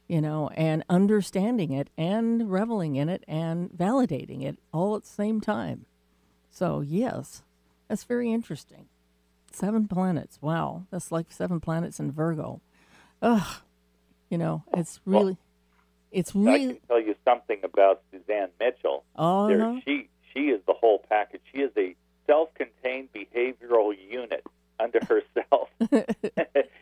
you 0.08 0.20
know 0.20 0.50
and 0.56 0.84
understanding 0.90 1.72
it 1.72 1.90
and 1.98 2.52
reveling 2.52 2.96
in 2.96 3.08
it 3.08 3.24
and 3.28 3.70
validating 3.70 4.44
it 4.44 4.58
all 4.74 4.96
at 4.98 5.04
the 5.04 5.10
same 5.10 5.40
time. 5.40 5.86
So 6.50 6.82
yes 6.82 7.44
that's 7.88 8.04
very 8.04 8.32
interesting. 8.32 8.86
Seven 9.52 9.88
planets. 9.88 10.38
Wow. 10.42 10.86
That's 10.92 11.12
like 11.12 11.32
seven 11.32 11.60
planets 11.60 12.00
in 12.00 12.12
virgo. 12.12 12.62
Ugh. 13.22 13.62
You 14.30 14.38
know 14.38 14.64
it's 14.74 15.00
really 15.06 15.38
it's 16.12 16.34
really. 16.36 16.64
I 16.64 16.68
can 16.74 16.80
tell 16.88 17.00
you 17.00 17.16
something 17.26 17.60
about 17.64 18.02
Suzanne 18.12 18.50
Mitchell. 18.60 19.04
Oh 19.16 19.48
there, 19.48 19.58
no. 19.58 19.82
She 19.86 20.10
she 20.34 20.50
is 20.50 20.62
the 20.68 20.74
whole 20.74 21.04
package. 21.10 21.42
She 21.54 21.62
is 21.62 21.72
a 21.78 21.96
self-contained 22.28 23.10
behavioral 23.14 23.94
unit 24.10 24.46
unto 24.80 25.00
herself. 25.06 25.70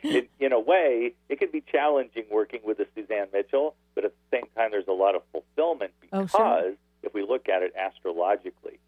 in, 0.04 0.28
in 0.40 0.52
a 0.52 0.60
way, 0.60 1.14
it 1.30 1.40
can 1.40 1.50
be 1.52 1.64
challenging 1.72 2.26
working 2.30 2.60
with 2.64 2.80
a 2.80 2.88
Suzanne 2.96 3.28
Mitchell, 3.34 3.76
but 3.96 4.06
at 4.06 4.12
the 4.12 4.38
same 4.38 4.48
time, 4.56 4.72
there's 4.72 4.88
a 4.88 4.94
lot 4.94 5.16
of 5.16 5.22
fulfillment 5.32 5.92
because 6.02 6.30
oh, 6.34 6.62
sure. 6.62 6.74
if 7.04 7.14
we 7.14 7.24
look 7.24 7.48
at 7.50 7.64
it 7.64 7.74
astrologically, 7.78 8.80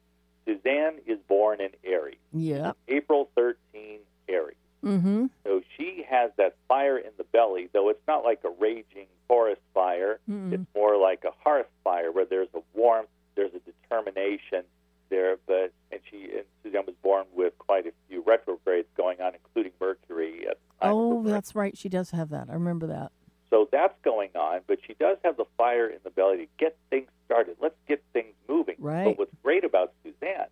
Suzanne 0.45 0.95
is 1.05 1.19
born 1.27 1.61
in 1.61 1.69
Aries. 1.83 2.17
Yeah. 2.33 2.73
April 2.87 3.29
13, 3.35 3.99
Aries. 4.27 4.55
Mm-hmm. 4.83 5.25
So 5.43 5.61
she 5.77 6.05
has 6.09 6.31
that 6.37 6.55
fire 6.67 6.97
in 6.97 7.11
the 7.17 7.25
belly, 7.25 7.69
though 7.73 7.89
it's 7.89 8.05
not 8.07 8.23
like 8.23 8.41
a 8.45 8.49
raging 8.49 9.07
forest 9.27 9.61
fire. 9.73 10.19
Mm-hmm. 10.29 10.53
It's 10.53 10.63
more 10.73 10.97
like 10.97 11.23
a 11.25 11.31
hearth 11.43 11.67
fire 11.83 12.11
where 12.11 12.25
there's 12.25 12.47
a 12.53 12.61
warmth, 12.73 13.09
there's 13.35 13.51
a 13.53 13.59
determination 13.59 14.63
there. 15.09 15.37
But 15.45 15.73
and 15.91 15.99
she 16.09 16.31
and 16.31 16.45
Suzanne 16.63 16.85
was 16.85 16.95
born 17.03 17.25
with 17.33 17.57
quite 17.57 17.87
a 17.87 17.91
few 18.07 18.23
retrogrades 18.25 18.87
going 18.95 19.19
on, 19.21 19.33
including 19.33 19.73
Mercury. 19.81 20.47
At 20.49 20.57
the 20.79 20.85
time 20.85 20.95
oh, 20.95 21.19
of 21.19 21.25
her 21.25 21.38
that's 21.49 21.55
right. 21.55 21.75
She 21.75 21.89
does 21.89 22.11
have 22.11 22.29
that. 22.29 22.47
I 22.47 22.53
remember 22.53 22.85
that. 22.87 23.11
So 23.49 23.67
that's 23.71 23.95
going 24.03 24.29
on, 24.35 24.61
but 24.67 24.77
she 24.85 24.93
does 24.99 25.17
have 25.23 25.35
the 25.35 25.45
fire 25.57 25.87
in 25.87 25.97
the 26.03 26.11
belly 26.11 26.37
to 26.37 26.47
get 26.59 26.77
things 26.91 27.09
started. 27.25 27.55
Let's 27.59 27.77
get 27.87 28.03
things 28.13 28.35
moving. 28.47 28.75
Right. 28.77 29.05
But 29.05 29.17
what's 29.17 29.33
great 29.41 29.63
about 29.63 29.93
Suzanne, 30.03 30.45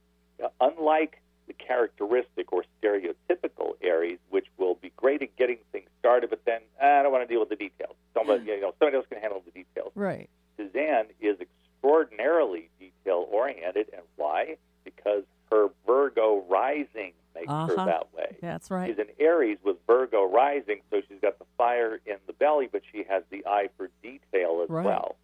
unlike 0.60 1.22
the 1.46 1.54
characteristic 1.54 2.51
or 2.51 2.63
stereotypical 2.82 3.74
Aries, 3.84 4.18
which 4.32 4.48
will 4.58 4.74
be 4.74 4.92
great 4.98 5.22
at 5.22 5.36
getting 5.36 5.60
things 5.72 5.88
started, 6.00 6.32
but 6.32 6.42
then 6.46 6.62
ah, 6.82 7.00
I 7.00 7.04
don't 7.04 7.12
want 7.12 7.27
to 7.27 7.32
deal 7.32 7.42
with 7.42 7.50
the 7.50 7.56
details. 7.56 7.96
Somebody, 8.16 8.46
you 8.46 8.60
know, 8.60 8.74
somebody 8.80 8.98
else 8.98 9.06
can 9.08 9.22
handle 9.22 9.44
the 9.46 9.51
details. 9.51 9.92
Right. 9.94 10.32
Suzanne 10.58 11.06
is 11.22 11.38
extraordinarily 11.39 12.72
detail 12.80 13.27
oriented, 13.32 13.89
and 13.94 14.01
why? 14.16 14.58
Because 14.84 15.22
her 15.51 15.68
Virgo 15.86 16.44
rising 16.50 17.13
makes 17.38 17.51
uh-huh. 17.51 17.68
her 17.68 17.86
that 17.86 18.13
way. 18.13 18.38
That's 18.42 18.72
right. 18.72 18.89
She's 18.89 19.00
an 19.00 19.13
Aries 19.20 19.58
with 19.63 19.77
Virgo 19.88 20.24
rising, 20.24 20.82
so 20.89 21.01
she's 21.08 21.20
got 21.22 21.39
the 21.39 21.46
fire 21.58 22.00
in 22.06 22.18
the 22.25 22.34
belly, 22.34 22.68
but 22.72 22.82
she 22.92 23.04
has 23.10 23.24
the 23.30 23.46
eye 23.46 23.70
for 23.78 23.89
detail 24.01 24.62
as 24.63 24.70
right. 24.70 24.86
well. 24.86 25.18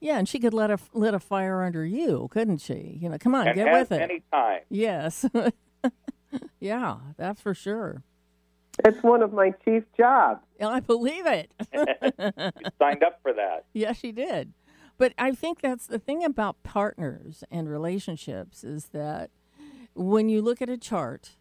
Yeah, 0.00 0.17
and 0.28 0.32
she 0.32 0.38
could 0.38 0.54
let 0.54 0.70
a 0.70 0.78
lit 0.92 1.14
a 1.14 1.18
fire 1.18 1.62
under 1.62 1.84
you, 1.84 2.28
couldn't 2.30 2.58
she? 2.58 2.98
You 3.00 3.08
know, 3.08 3.18
come 3.18 3.34
on, 3.34 3.48
and 3.48 3.56
get 3.56 3.72
with 3.72 3.92
it. 3.92 4.00
Any 4.00 4.22
time. 4.32 4.60
Yes. 4.68 5.24
yeah, 6.60 6.96
that's 7.16 7.40
for 7.40 7.54
sure. 7.54 8.02
It's 8.84 9.02
one 9.02 9.22
of 9.22 9.32
my 9.32 9.52
chief 9.64 9.84
jobs. 9.96 10.40
I 10.60 10.80
believe 10.80 11.26
it. 11.26 11.50
you 11.72 12.70
signed 12.78 13.02
up 13.02 13.18
for 13.22 13.32
that. 13.32 13.64
Yes, 13.72 13.98
she 13.98 14.12
did. 14.12 14.52
But 14.98 15.14
I 15.18 15.32
think 15.32 15.60
that's 15.60 15.86
the 15.86 15.98
thing 15.98 16.24
about 16.24 16.62
partners 16.62 17.44
and 17.50 17.68
relationships 17.68 18.64
is 18.64 18.86
that 18.86 19.30
when 19.94 20.28
you 20.28 20.42
look 20.42 20.60
at 20.60 20.68
a 20.68 20.76
chart 20.76 21.36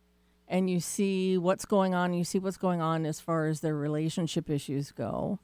and 0.47 0.69
you 0.69 0.79
see 0.79 1.37
what's 1.37 1.65
going 1.65 1.93
on, 1.93 2.13
you 2.13 2.23
see 2.23 2.39
what's 2.39 2.57
going 2.57 2.81
on 2.81 3.05
as 3.05 3.19
far 3.19 3.47
as 3.47 3.59
their 3.59 3.75
relationship 3.75 4.49
issues 4.49 4.91
go, 4.91 5.39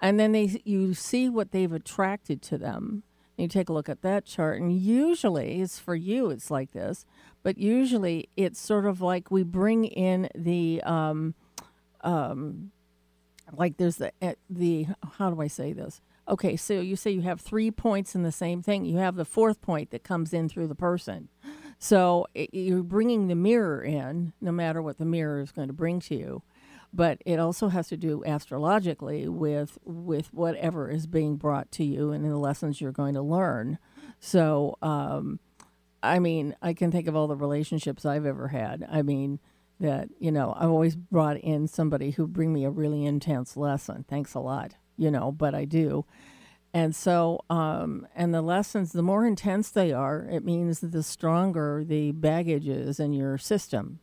and 0.00 0.18
then 0.18 0.32
they 0.32 0.60
you 0.64 0.94
see 0.94 1.28
what 1.28 1.52
they've 1.52 1.72
attracted 1.72 2.42
to 2.42 2.58
them. 2.58 3.02
You 3.36 3.48
take 3.48 3.68
a 3.68 3.72
look 3.72 3.88
at 3.88 4.02
that 4.02 4.24
chart, 4.24 4.60
and 4.60 4.76
usually 4.76 5.60
it's 5.60 5.78
for 5.78 5.94
you. 5.94 6.30
It's 6.30 6.50
like 6.50 6.72
this, 6.72 7.04
but 7.42 7.58
usually 7.58 8.30
it's 8.36 8.58
sort 8.58 8.86
of 8.86 9.00
like 9.00 9.30
we 9.30 9.42
bring 9.42 9.84
in 9.84 10.28
the 10.34 10.82
um, 10.84 11.34
um, 12.00 12.70
like 13.52 13.76
there's 13.76 13.96
the 13.96 14.12
eh, 14.22 14.34
the 14.48 14.86
how 15.18 15.30
do 15.30 15.40
I 15.40 15.48
say 15.48 15.72
this? 15.72 16.00
Okay, 16.28 16.56
so 16.56 16.80
you 16.80 16.96
say 16.96 17.10
you 17.10 17.20
have 17.22 17.40
three 17.40 17.70
points 17.70 18.14
in 18.14 18.22
the 18.22 18.32
same 18.32 18.62
thing. 18.62 18.84
You 18.84 18.96
have 18.96 19.16
the 19.16 19.24
fourth 19.24 19.60
point 19.60 19.90
that 19.90 20.02
comes 20.02 20.32
in 20.32 20.48
through 20.48 20.66
the 20.66 20.74
person. 20.74 21.28
So 21.78 22.26
it, 22.34 22.52
you're 22.52 22.82
bringing 22.82 23.28
the 23.28 23.34
mirror 23.34 23.82
in, 23.82 24.32
no 24.40 24.50
matter 24.50 24.82
what 24.82 24.98
the 24.98 25.04
mirror 25.04 25.40
is 25.40 25.52
going 25.52 25.68
to 25.68 25.74
bring 25.74 26.00
to 26.00 26.16
you. 26.16 26.42
But 26.92 27.22
it 27.26 27.38
also 27.38 27.68
has 27.68 27.88
to 27.88 27.96
do 27.96 28.22
astrologically 28.24 29.28
with 29.28 29.78
with 29.84 30.32
whatever 30.32 30.90
is 30.90 31.06
being 31.06 31.36
brought 31.36 31.70
to 31.72 31.84
you 31.84 32.10
and 32.10 32.24
the 32.24 32.36
lessons 32.36 32.80
you're 32.80 32.92
going 32.92 33.14
to 33.14 33.22
learn. 33.22 33.78
So, 34.18 34.76
um, 34.82 35.40
I 36.02 36.18
mean, 36.18 36.56
I 36.62 36.72
can 36.72 36.90
think 36.90 37.08
of 37.08 37.16
all 37.16 37.26
the 37.26 37.36
relationships 37.36 38.06
I've 38.06 38.26
ever 38.26 38.48
had. 38.48 38.86
I 38.90 39.02
mean, 39.02 39.40
that 39.80 40.08
you 40.18 40.32
know, 40.32 40.54
I've 40.56 40.70
always 40.70 40.96
brought 40.96 41.38
in 41.38 41.68
somebody 41.68 42.12
who 42.12 42.26
bring 42.26 42.52
me 42.52 42.64
a 42.64 42.70
really 42.70 43.04
intense 43.04 43.56
lesson. 43.56 44.04
Thanks 44.08 44.34
a 44.34 44.40
lot, 44.40 44.74
you 44.96 45.10
know, 45.10 45.32
but 45.32 45.54
I 45.54 45.64
do. 45.64 46.06
And 46.76 46.94
so, 46.94 47.40
um, 47.48 48.06
and 48.14 48.34
the 48.34 48.42
lessons, 48.42 48.92
the 48.92 49.02
more 49.02 49.24
intense 49.24 49.70
they 49.70 49.92
are, 49.92 50.26
it 50.30 50.44
means 50.44 50.80
the 50.80 51.02
stronger 51.02 51.82
the 51.82 52.12
baggage 52.12 52.68
is 52.68 53.00
in 53.00 53.14
your 53.14 53.38
system. 53.38 54.00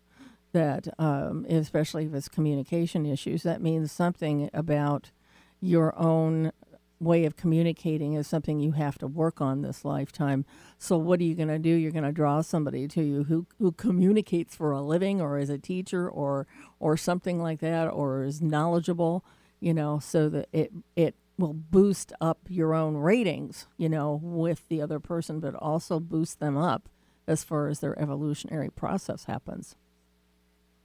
That, 0.53 0.87
um, 0.99 1.45
especially 1.49 2.05
if 2.05 2.13
it's 2.13 2.29
communication 2.29 3.05
issues, 3.05 3.43
that 3.43 3.61
means 3.61 3.91
something 3.91 4.49
about 4.53 5.11
your 5.59 5.97
own 5.99 6.51
way 6.99 7.25
of 7.25 7.35
communicating 7.35 8.13
is 8.13 8.27
something 8.27 8.59
you 8.59 8.71
have 8.73 8.97
to 8.99 9.07
work 9.07 9.41
on 9.41 9.61
this 9.61 9.83
lifetime. 9.83 10.45
So, 10.77 10.97
what 10.97 11.19
are 11.19 11.23
you 11.23 11.35
going 11.35 11.49
to 11.49 11.59
do? 11.59 11.69
You're 11.69 11.91
going 11.91 12.03
to 12.03 12.11
draw 12.11 12.41
somebody 12.41 12.87
to 12.89 13.01
you 13.01 13.23
who, 13.25 13.45
who 13.59 13.71
communicates 13.71 14.55
for 14.55 14.71
a 14.71 14.81
living, 14.81 15.19
or 15.21 15.37
is 15.37 15.49
a 15.49 15.57
teacher, 15.57 16.09
or 16.09 16.47
or 16.79 16.97
something 16.97 17.41
like 17.41 17.59
that, 17.59 17.87
or 17.87 18.23
is 18.23 18.41
knowledgeable, 18.41 19.25
you 19.59 19.73
know, 19.73 19.99
so 19.99 20.29
that 20.29 20.49
it 20.53 20.71
it 20.95 21.15
will 21.37 21.53
boost 21.53 22.13
up 22.21 22.39
your 22.47 22.73
own 22.73 22.95
ratings, 22.95 23.67
you 23.77 23.89
know, 23.89 24.19
with 24.21 24.67
the 24.69 24.81
other 24.81 24.99
person, 24.99 25.39
but 25.39 25.55
also 25.55 25.99
boost 25.99 26.39
them 26.39 26.57
up 26.57 26.89
as 27.27 27.43
far 27.43 27.67
as 27.67 27.79
their 27.79 27.99
evolutionary 27.99 28.69
process 28.69 29.25
happens. 29.25 29.75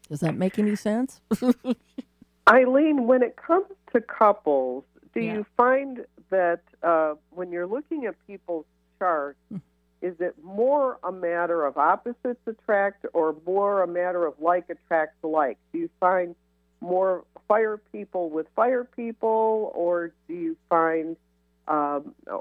Does 0.08 0.20
that 0.20 0.36
make 0.36 0.58
any 0.58 0.74
sense? 0.76 1.20
Eileen, 2.48 3.06
when 3.06 3.22
it 3.22 3.36
comes 3.36 3.66
to 3.92 4.00
couples, 4.00 4.84
do 5.14 5.20
Yeah. 5.20 5.34
you 5.34 5.46
find 5.56 6.04
that 6.30 6.60
uh, 6.82 7.14
when 7.30 7.50
you're 7.52 7.66
looking 7.66 8.06
at 8.06 8.14
people's 8.26 8.64
charts, 8.98 9.38
is 10.00 10.14
it 10.20 10.34
more 10.42 10.98
a 11.02 11.10
matter 11.12 11.64
of 11.66 11.76
opposites 11.76 12.40
attract 12.46 13.04
or 13.12 13.34
more 13.44 13.82
a 13.82 13.86
matter 13.86 14.24
of 14.26 14.34
like 14.40 14.70
attracts 14.70 15.22
like? 15.22 15.58
Do 15.72 15.78
you 15.78 15.90
find 16.00 16.34
more 16.80 17.24
fire 17.48 17.78
people 17.92 18.30
with 18.30 18.46
fire 18.54 18.84
people, 18.84 19.72
or 19.74 20.12
do 20.28 20.34
you 20.34 20.56
find, 20.68 21.16
um, 21.66 22.14
uh, 22.30 22.38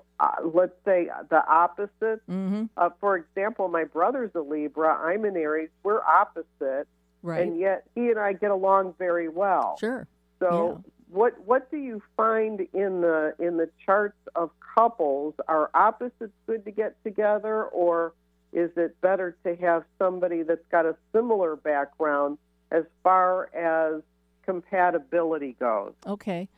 let's 0.53 0.75
say, 0.85 1.09
the 1.29 1.43
opposite? 1.47 2.21
Mm-hmm. 2.29 2.65
Uh, 2.77 2.89
for 2.99 3.17
example, 3.17 3.67
my 3.67 3.83
brother's 3.85 4.31
a 4.35 4.41
Libra. 4.41 4.93
I'm 4.95 5.25
an 5.25 5.35
Aries. 5.35 5.69
We're 5.83 6.03
opposite, 6.03 6.87
Right. 7.23 7.47
and 7.47 7.59
yet 7.59 7.83
he 7.95 8.09
and 8.09 8.19
I 8.19 8.33
get 8.33 8.51
along 8.51 8.95
very 8.97 9.29
well. 9.29 9.77
sure. 9.79 10.07
So, 10.39 10.83
what 11.09 11.33
what 11.45 11.71
do 11.71 11.77
you 11.77 12.01
find 12.15 12.61
in 12.73 13.01
the 13.01 13.33
in 13.39 13.57
the 13.57 13.69
charts 13.85 14.19
of 14.35 14.51
couples? 14.75 15.33
Are 15.47 15.69
opposites 15.73 16.33
good 16.45 16.65
to 16.65 16.71
get 16.71 17.01
together, 17.03 17.63
or 17.65 18.13
is 18.53 18.69
it 18.75 18.99
better 19.01 19.35
to 19.43 19.55
have 19.57 19.83
somebody 19.97 20.43
that's 20.43 20.65
got 20.71 20.85
a 20.85 20.95
similar 21.13 21.55
background 21.55 22.37
as 22.71 22.83
far 23.03 23.53
as 23.55 24.01
compatibility 24.45 25.55
goes? 25.59 25.93
Okay. 26.05 26.49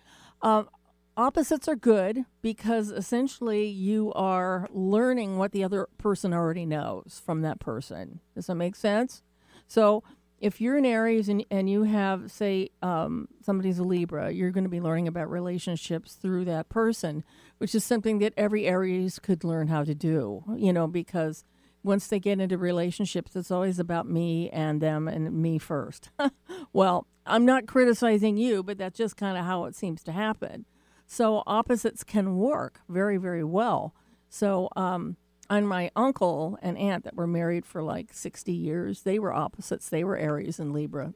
Um, 0.41 0.69
opposites 1.17 1.67
are 1.67 1.75
good 1.75 2.25
because 2.41 2.91
essentially 2.91 3.65
you 3.65 4.13
are 4.13 4.67
learning 4.71 5.37
what 5.37 5.51
the 5.51 5.63
other 5.63 5.87
person 5.97 6.33
already 6.33 6.65
knows 6.65 7.21
from 7.23 7.41
that 7.41 7.59
person. 7.59 8.19
Does 8.35 8.47
that 8.47 8.55
make 8.55 8.75
sense? 8.75 9.21
So 9.67 10.03
if 10.39 10.61
you're 10.61 10.77
an 10.77 10.85
Aries 10.85 11.29
and, 11.29 11.45
and 11.51 11.69
you 11.69 11.83
have, 11.83 12.31
say, 12.31 12.69
um, 12.81 13.27
somebody's 13.41 13.79
a 13.79 13.83
Libra, 13.83 14.31
you're 14.31 14.51
going 14.51 14.63
to 14.63 14.69
be 14.69 14.81
learning 14.81 15.07
about 15.07 15.29
relationships 15.29 16.13
through 16.13 16.45
that 16.45 16.69
person, 16.69 17.23
which 17.57 17.75
is 17.75 17.83
something 17.83 18.19
that 18.19 18.33
every 18.37 18.65
Aries 18.65 19.19
could 19.19 19.43
learn 19.43 19.67
how 19.67 19.83
to 19.83 19.93
do, 19.93 20.43
you 20.55 20.71
know, 20.71 20.87
because 20.87 21.43
once 21.83 22.07
they 22.07 22.19
get 22.19 22.39
into 22.39 22.57
relationships, 22.57 23.35
it's 23.35 23.51
always 23.51 23.79
about 23.79 24.09
me 24.09 24.49
and 24.49 24.81
them 24.81 25.07
and 25.07 25.31
me 25.33 25.57
first. 25.57 26.09
well, 26.73 27.07
I'm 27.25 27.45
not 27.45 27.67
criticizing 27.67 28.37
you, 28.37 28.63
but 28.63 28.77
that's 28.77 28.97
just 28.97 29.17
kind 29.17 29.37
of 29.37 29.45
how 29.45 29.65
it 29.65 29.75
seems 29.75 30.03
to 30.03 30.11
happen. 30.11 30.65
So 31.05 31.43
opposites 31.47 32.03
can 32.03 32.35
work 32.37 32.81
very, 32.87 33.17
very 33.17 33.43
well. 33.43 33.95
So, 34.29 34.69
um, 34.75 35.17
and 35.49 35.67
my 35.67 35.91
uncle 35.95 36.57
and 36.61 36.77
aunt 36.77 37.03
that 37.03 37.15
were 37.15 37.27
married 37.27 37.65
for 37.65 37.81
like 37.81 38.13
60 38.13 38.51
years, 38.51 39.01
they 39.01 39.17
were 39.17 39.33
opposites. 39.33 39.89
They 39.89 40.03
were 40.03 40.17
Aries 40.17 40.59
and 40.59 40.73
Libra. 40.73 41.13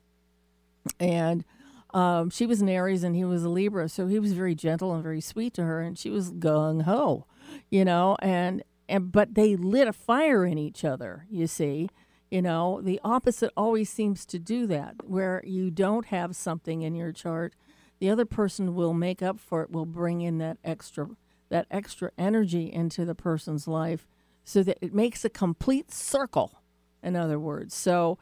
And 0.99 1.45
um, 1.93 2.29
she 2.29 2.45
was 2.45 2.61
an 2.61 2.69
Aries 2.69 3.03
and 3.03 3.15
he 3.15 3.23
was 3.23 3.43
a 3.43 3.49
Libra. 3.49 3.87
So 3.89 4.07
he 4.07 4.19
was 4.19 4.33
very 4.33 4.55
gentle 4.55 4.93
and 4.93 5.03
very 5.03 5.21
sweet 5.21 5.53
to 5.55 5.63
her. 5.63 5.81
And 5.81 5.97
she 5.97 6.09
was 6.09 6.31
gung 6.31 6.83
ho, 6.83 7.27
you 7.69 7.85
know, 7.85 8.17
and, 8.21 8.63
and, 8.89 9.11
but 9.11 9.35
they 9.35 9.55
lit 9.55 9.87
a 9.87 9.93
fire 9.93 10.45
in 10.45 10.57
each 10.57 10.83
other, 10.83 11.25
you 11.29 11.47
see. 11.47 11.89
You 12.31 12.41
know, 12.41 12.81
the 12.81 12.99
opposite 13.03 13.51
always 13.55 13.91
seems 13.91 14.25
to 14.25 14.39
do 14.39 14.65
that, 14.65 15.07
where 15.07 15.43
you 15.45 15.69
don't 15.69 16.07
have 16.07 16.35
something 16.35 16.81
in 16.81 16.95
your 16.95 17.11
chart, 17.11 17.53
the 17.99 18.09
other 18.09 18.25
person 18.25 18.73
will 18.73 18.95
make 18.95 19.21
up 19.21 19.39
for 19.39 19.61
it, 19.61 19.69
will 19.69 19.85
bring 19.85 20.21
in 20.21 20.39
that 20.39 20.57
extra 20.63 21.09
that 21.49 21.67
extra 21.69 22.09
energy 22.17 22.73
into 22.73 23.05
the 23.05 23.13
person's 23.13 23.67
life 23.67 24.07
so 24.43 24.63
that 24.63 24.77
it 24.81 24.93
makes 24.93 25.23
a 25.23 25.29
complete 25.29 25.91
circle, 25.91 26.61
in 27.01 27.15
other 27.15 27.39
words. 27.39 27.73
So 27.73 28.17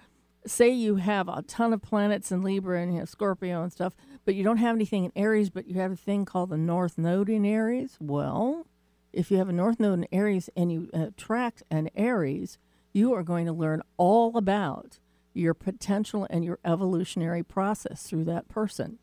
say 0.45 0.69
you 0.69 0.95
have 0.95 1.27
a 1.27 1.41
ton 1.43 1.73
of 1.73 1.81
planets 1.81 2.31
in 2.31 2.41
Libra 2.41 2.81
and 2.81 2.93
you 2.93 2.99
have 2.99 3.09
Scorpio 3.09 3.63
and 3.63 3.71
stuff, 3.71 3.93
but 4.25 4.35
you 4.35 4.43
don't 4.43 4.57
have 4.57 4.75
anything 4.75 5.05
in 5.05 5.11
Aries, 5.15 5.49
but 5.49 5.67
you 5.67 5.75
have 5.75 5.91
a 5.91 5.95
thing 5.95 6.25
called 6.25 6.49
the 6.49 6.57
North 6.57 6.97
Node 6.97 7.29
in 7.29 7.45
Aries. 7.45 7.97
Well, 7.99 8.65
if 9.13 9.29
you 9.29 9.37
have 9.37 9.49
a 9.49 9.53
North 9.53 9.79
Node 9.79 9.99
in 9.99 10.07
Aries 10.11 10.49
and 10.55 10.71
you 10.71 10.89
attract 10.93 11.63
an 11.69 11.89
Aries, 11.95 12.57
you 12.93 13.13
are 13.13 13.23
going 13.23 13.45
to 13.45 13.53
learn 13.53 13.81
all 13.97 14.37
about 14.37 14.99
your 15.33 15.53
potential 15.53 16.27
and 16.29 16.43
your 16.43 16.59
evolutionary 16.65 17.43
process 17.43 18.03
through 18.03 18.25
that 18.25 18.47
person. 18.47 18.99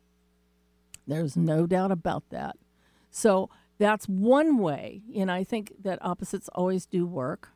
There's 1.07 1.35
no 1.35 1.65
doubt 1.65 1.91
about 1.91 2.29
that. 2.29 2.55
So 3.09 3.49
that's 3.79 4.07
one 4.07 4.57
way, 4.57 5.01
and 5.15 5.31
I 5.31 5.43
think 5.45 5.73
that 5.81 6.03
opposites 6.03 6.49
always 6.53 6.85
do 6.85 7.07
work. 7.07 7.49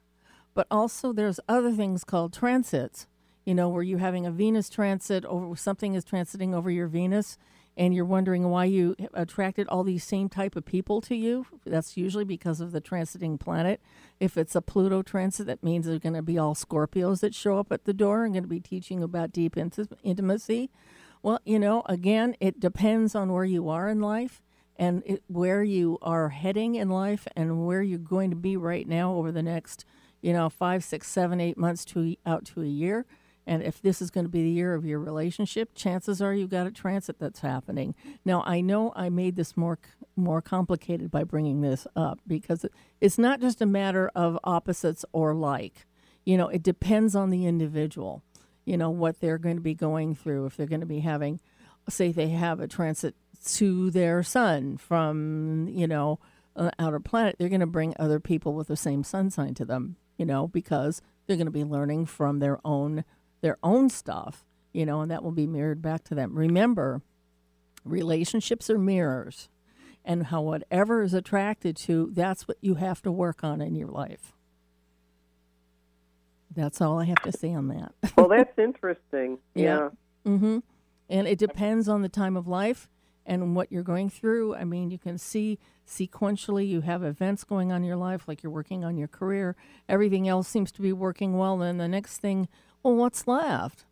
But 0.56 0.68
also, 0.72 1.12
there's 1.12 1.40
other 1.50 1.72
things 1.72 2.04
called 2.04 2.34
transits. 2.34 3.08
You 3.46 3.54
know, 3.54 3.68
where 3.68 3.84
you're 3.84 4.00
having 4.00 4.26
a 4.26 4.32
Venus 4.32 4.70
transit 4.70 5.26
over 5.26 5.54
something 5.58 5.96
is 5.96 6.06
transiting 6.06 6.54
over 6.54 6.72
your 6.72 6.88
Venus, 6.88 7.38
and 7.76 7.94
you're 7.94 8.06
wondering 8.06 8.50
why 8.50 8.66
you 8.66 8.96
attracted 9.14 9.68
all 9.68 9.84
these 9.84 10.06
same 10.06 10.30
type 10.30 10.56
of 10.56 10.64
people 10.64 11.02
to 11.02 11.16
you. 11.16 11.46
That's 11.66 11.98
usually 11.98 12.24
because 12.24 12.62
of 12.62 12.72
the 12.72 12.80
transiting 12.80 13.38
planet. 13.38 13.82
If 14.22 14.38
it's 14.38 14.56
a 14.56 14.62
Pluto 14.62 15.02
transit, 15.02 15.48
that 15.48 15.62
means 15.62 15.86
there's 15.86 16.00
going 16.00 16.14
to 16.14 16.22
be 16.22 16.38
all 16.38 16.56
Scorpios 16.56 17.20
that 17.20 17.36
show 17.36 17.58
up 17.58 17.70
at 17.74 17.84
the 17.84 17.94
door 17.94 18.24
and 18.24 18.34
going 18.34 18.44
to 18.44 18.50
be 18.50 18.62
teaching 18.62 19.04
about 19.04 19.34
deep 19.34 19.56
inti- 19.56 19.92
intimacy. 20.04 20.70
Well, 21.22 21.42
you 21.44 21.60
know, 21.60 21.84
again, 21.88 22.38
it 22.40 22.62
depends 22.62 23.14
on 23.14 23.34
where 23.34 23.44
you 23.44 23.68
are 23.68 23.90
in 23.90 24.00
life 24.00 24.42
and 24.78 25.04
it, 25.06 25.24
where 25.28 25.64
you 25.64 25.98
are 26.02 26.30
heading 26.30 26.76
in 26.76 26.90
life 26.90 27.28
and 27.36 27.66
where 27.66 27.82
you're 27.82 28.00
going 28.00 28.30
to 28.30 28.36
be 28.36 28.58
right 28.58 28.88
now 28.88 29.14
over 29.14 29.32
the 29.32 29.44
next, 29.44 29.86
you 30.22 30.34
know, 30.34 30.50
five, 30.50 30.84
six, 30.84 31.08
seven, 31.08 31.40
eight 31.40 31.58
months 31.58 31.86
to 31.86 32.16
out 32.26 32.46
to 32.46 32.62
a 32.62 32.68
year. 32.68 33.06
And 33.46 33.62
if 33.62 33.82
this 33.82 34.02
is 34.02 34.10
going 34.10 34.26
to 34.26 34.32
be 34.32 34.44
the 34.44 34.50
year 34.50 34.74
of 34.74 34.86
your 34.86 35.00
relationship, 35.00 35.76
chances 35.76 36.22
are 36.22 36.34
you've 36.34 36.50
got 36.50 36.68
a 36.68 36.72
transit 36.72 37.20
that's 37.20 37.42
happening. 37.42 37.94
Now, 38.24 38.42
I 38.46 38.62
know 38.62 38.94
I 38.96 39.10
made 39.10 39.36
this 39.36 39.58
more 39.58 39.80
more 40.16 40.42
complicated 40.42 41.10
by 41.10 41.24
bringing 41.24 41.62
this 41.62 41.88
up 41.96 42.20
because 42.28 42.66
it's 43.02 43.18
not 43.18 43.42
just 43.42 43.62
a 43.62 43.66
matter 43.66 44.12
of 44.16 44.38
opposites 44.44 45.04
or 45.12 45.34
like. 45.34 45.86
You 46.24 46.38
know, 46.38 46.48
it 46.48 46.64
depends 46.64 47.16
on 47.16 47.32
the 47.32 47.46
individual. 47.46 48.24
You 48.64 48.78
know 48.78 48.92
what 48.92 49.20
they're 49.20 49.38
going 49.38 49.58
to 49.58 49.62
be 49.62 49.74
going 49.74 50.16
through 50.16 50.46
if 50.46 50.56
they're 50.56 50.68
going 50.68 50.80
to 50.80 50.86
be 50.86 51.00
having, 51.00 51.42
say, 51.90 52.12
they 52.12 52.30
have 52.30 52.62
a 52.62 52.68
transit 52.68 53.16
to 53.46 53.92
their 53.92 54.24
sun 54.24 54.78
from 54.78 55.68
you 55.70 55.88
know 55.88 56.20
an 56.56 56.72
outer 56.80 57.00
planet. 57.00 57.36
They're 57.38 57.50
going 57.50 57.60
to 57.62 57.68
bring 57.68 57.94
other 57.98 58.20
people 58.20 58.54
with 58.54 58.68
the 58.68 58.76
same 58.76 59.04
sun 59.04 59.30
sign 59.30 59.54
to 59.56 59.66
them. 59.66 59.98
You 60.18 60.26
know 60.26 60.48
because 60.48 61.02
they're 61.26 61.38
going 61.38 61.48
to 61.48 61.52
be 61.52 61.64
learning 61.64 62.06
from 62.06 62.40
their 62.40 62.60
own 62.64 63.04
their 63.42 63.58
own 63.62 63.90
stuff, 63.90 64.46
you 64.72 64.86
know, 64.86 65.02
and 65.02 65.12
that 65.12 65.24
will 65.24 65.32
be 65.32 65.48
mirrored 65.48 65.82
back 65.82 66.04
to 66.06 66.16
them. 66.16 66.36
Remember, 66.36 67.02
relationships 67.84 68.70
are 68.70 68.80
mirrors, 68.80 69.50
and 70.06 70.28
how 70.28 70.42
whatever 70.42 71.04
is 71.04 71.14
attracted 71.14 71.76
to, 71.78 72.10
that's 72.14 72.48
what 72.48 72.58
you 72.62 72.76
have 72.76 73.02
to 73.02 73.12
work 73.12 73.44
on 73.44 73.62
in 73.62 73.76
your 73.76 73.90
life. 73.90 74.34
That's 76.56 76.82
all 76.82 77.00
I 77.00 77.06
have 77.06 77.22
to 77.24 77.32
say 77.32 77.54
on 77.54 77.68
that. 77.70 77.94
well, 78.16 78.30
that's 78.30 78.58
interesting. 78.58 79.40
Yeah. 79.56 79.90
Yeah. 80.26 80.32
mm-hmm. 80.32 80.60
And 81.10 81.28
it 81.28 81.38
depends 81.38 81.90
on 81.90 82.02
the 82.02 82.10
time 82.10 82.38
of 82.38 82.48
life 82.48 82.88
and 83.26 83.56
what 83.56 83.72
you're 83.72 83.84
going 83.84 84.10
through. 84.10 84.56
I 84.56 84.64
mean, 84.64 84.92
you 84.92 84.98
can 84.98 85.18
see 85.18 85.60
sequentially 85.88 86.68
you 86.68 86.82
have 86.82 87.04
events 87.04 87.44
going 87.44 87.72
on 87.72 87.82
in 87.82 87.88
your 87.88 87.98
life, 87.98 88.28
like 88.28 88.44
you're 88.44 88.52
working 88.52 88.84
on 88.84 88.98
your 88.98 89.08
career. 89.08 89.56
Everything 89.88 90.28
else 90.28 90.48
seems 90.48 90.72
to 90.74 90.82
be 90.82 90.94
working 90.94 91.38
well. 91.38 91.58
Then 91.58 91.78
the 91.78 91.88
next 91.88 92.18
thing, 92.18 92.48
well, 92.82 92.96
what's 92.96 93.28
left? 93.28 93.86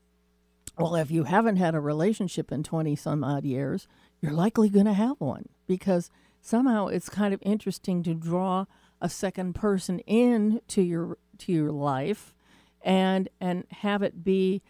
Well, 0.77 0.95
if 0.95 1.11
you 1.11 1.25
haven't 1.25 1.57
had 1.57 1.75
a 1.75 1.79
relationship 1.79 2.51
in 2.51 2.63
20 2.63 2.95
some 2.95 3.23
odd 3.23 3.45
years, 3.45 3.87
you're 4.21 4.31
likely 4.31 4.69
going 4.69 4.85
to 4.85 4.93
have 4.93 5.19
one 5.19 5.49
because 5.67 6.09
somehow 6.41 6.87
it's 6.87 7.09
kind 7.09 7.33
of 7.33 7.41
interesting 7.43 8.03
to 8.03 8.13
draw 8.13 8.65
a 9.01 9.09
second 9.09 9.53
person 9.53 9.99
into 9.99 10.81
your 10.81 11.17
to 11.39 11.51
your 11.51 11.71
life 11.71 12.35
and 12.83 13.29
and 13.39 13.65
have 13.69 14.03
it 14.03 14.23
be 14.23 14.61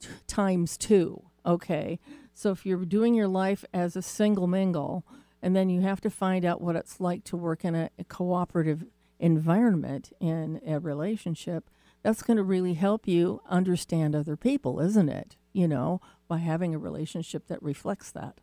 t- 0.00 0.08
times 0.26 0.76
2 0.76 1.22
okay 1.46 1.98
so 2.38 2.52
if 2.52 2.64
you're 2.64 2.84
doing 2.84 3.14
your 3.14 3.26
life 3.26 3.64
as 3.74 3.96
a 3.96 4.02
single 4.02 4.46
mingle 4.46 5.04
and 5.42 5.56
then 5.56 5.68
you 5.68 5.80
have 5.80 6.00
to 6.00 6.08
find 6.08 6.44
out 6.44 6.60
what 6.60 6.76
it's 6.76 7.00
like 7.00 7.24
to 7.24 7.36
work 7.36 7.64
in 7.64 7.74
a, 7.74 7.90
a 7.98 8.04
cooperative 8.04 8.84
environment 9.18 10.12
in 10.20 10.60
a 10.64 10.78
relationship 10.78 11.68
that's 12.04 12.22
going 12.22 12.36
to 12.36 12.44
really 12.44 12.74
help 12.74 13.08
you 13.08 13.40
understand 13.50 14.14
other 14.14 14.36
people 14.36 14.78
isn't 14.78 15.08
it? 15.08 15.34
You 15.52 15.66
know 15.66 16.00
by 16.28 16.38
having 16.38 16.76
a 16.76 16.78
relationship 16.78 17.48
that 17.48 17.60
reflects 17.60 18.12
that. 18.12 18.38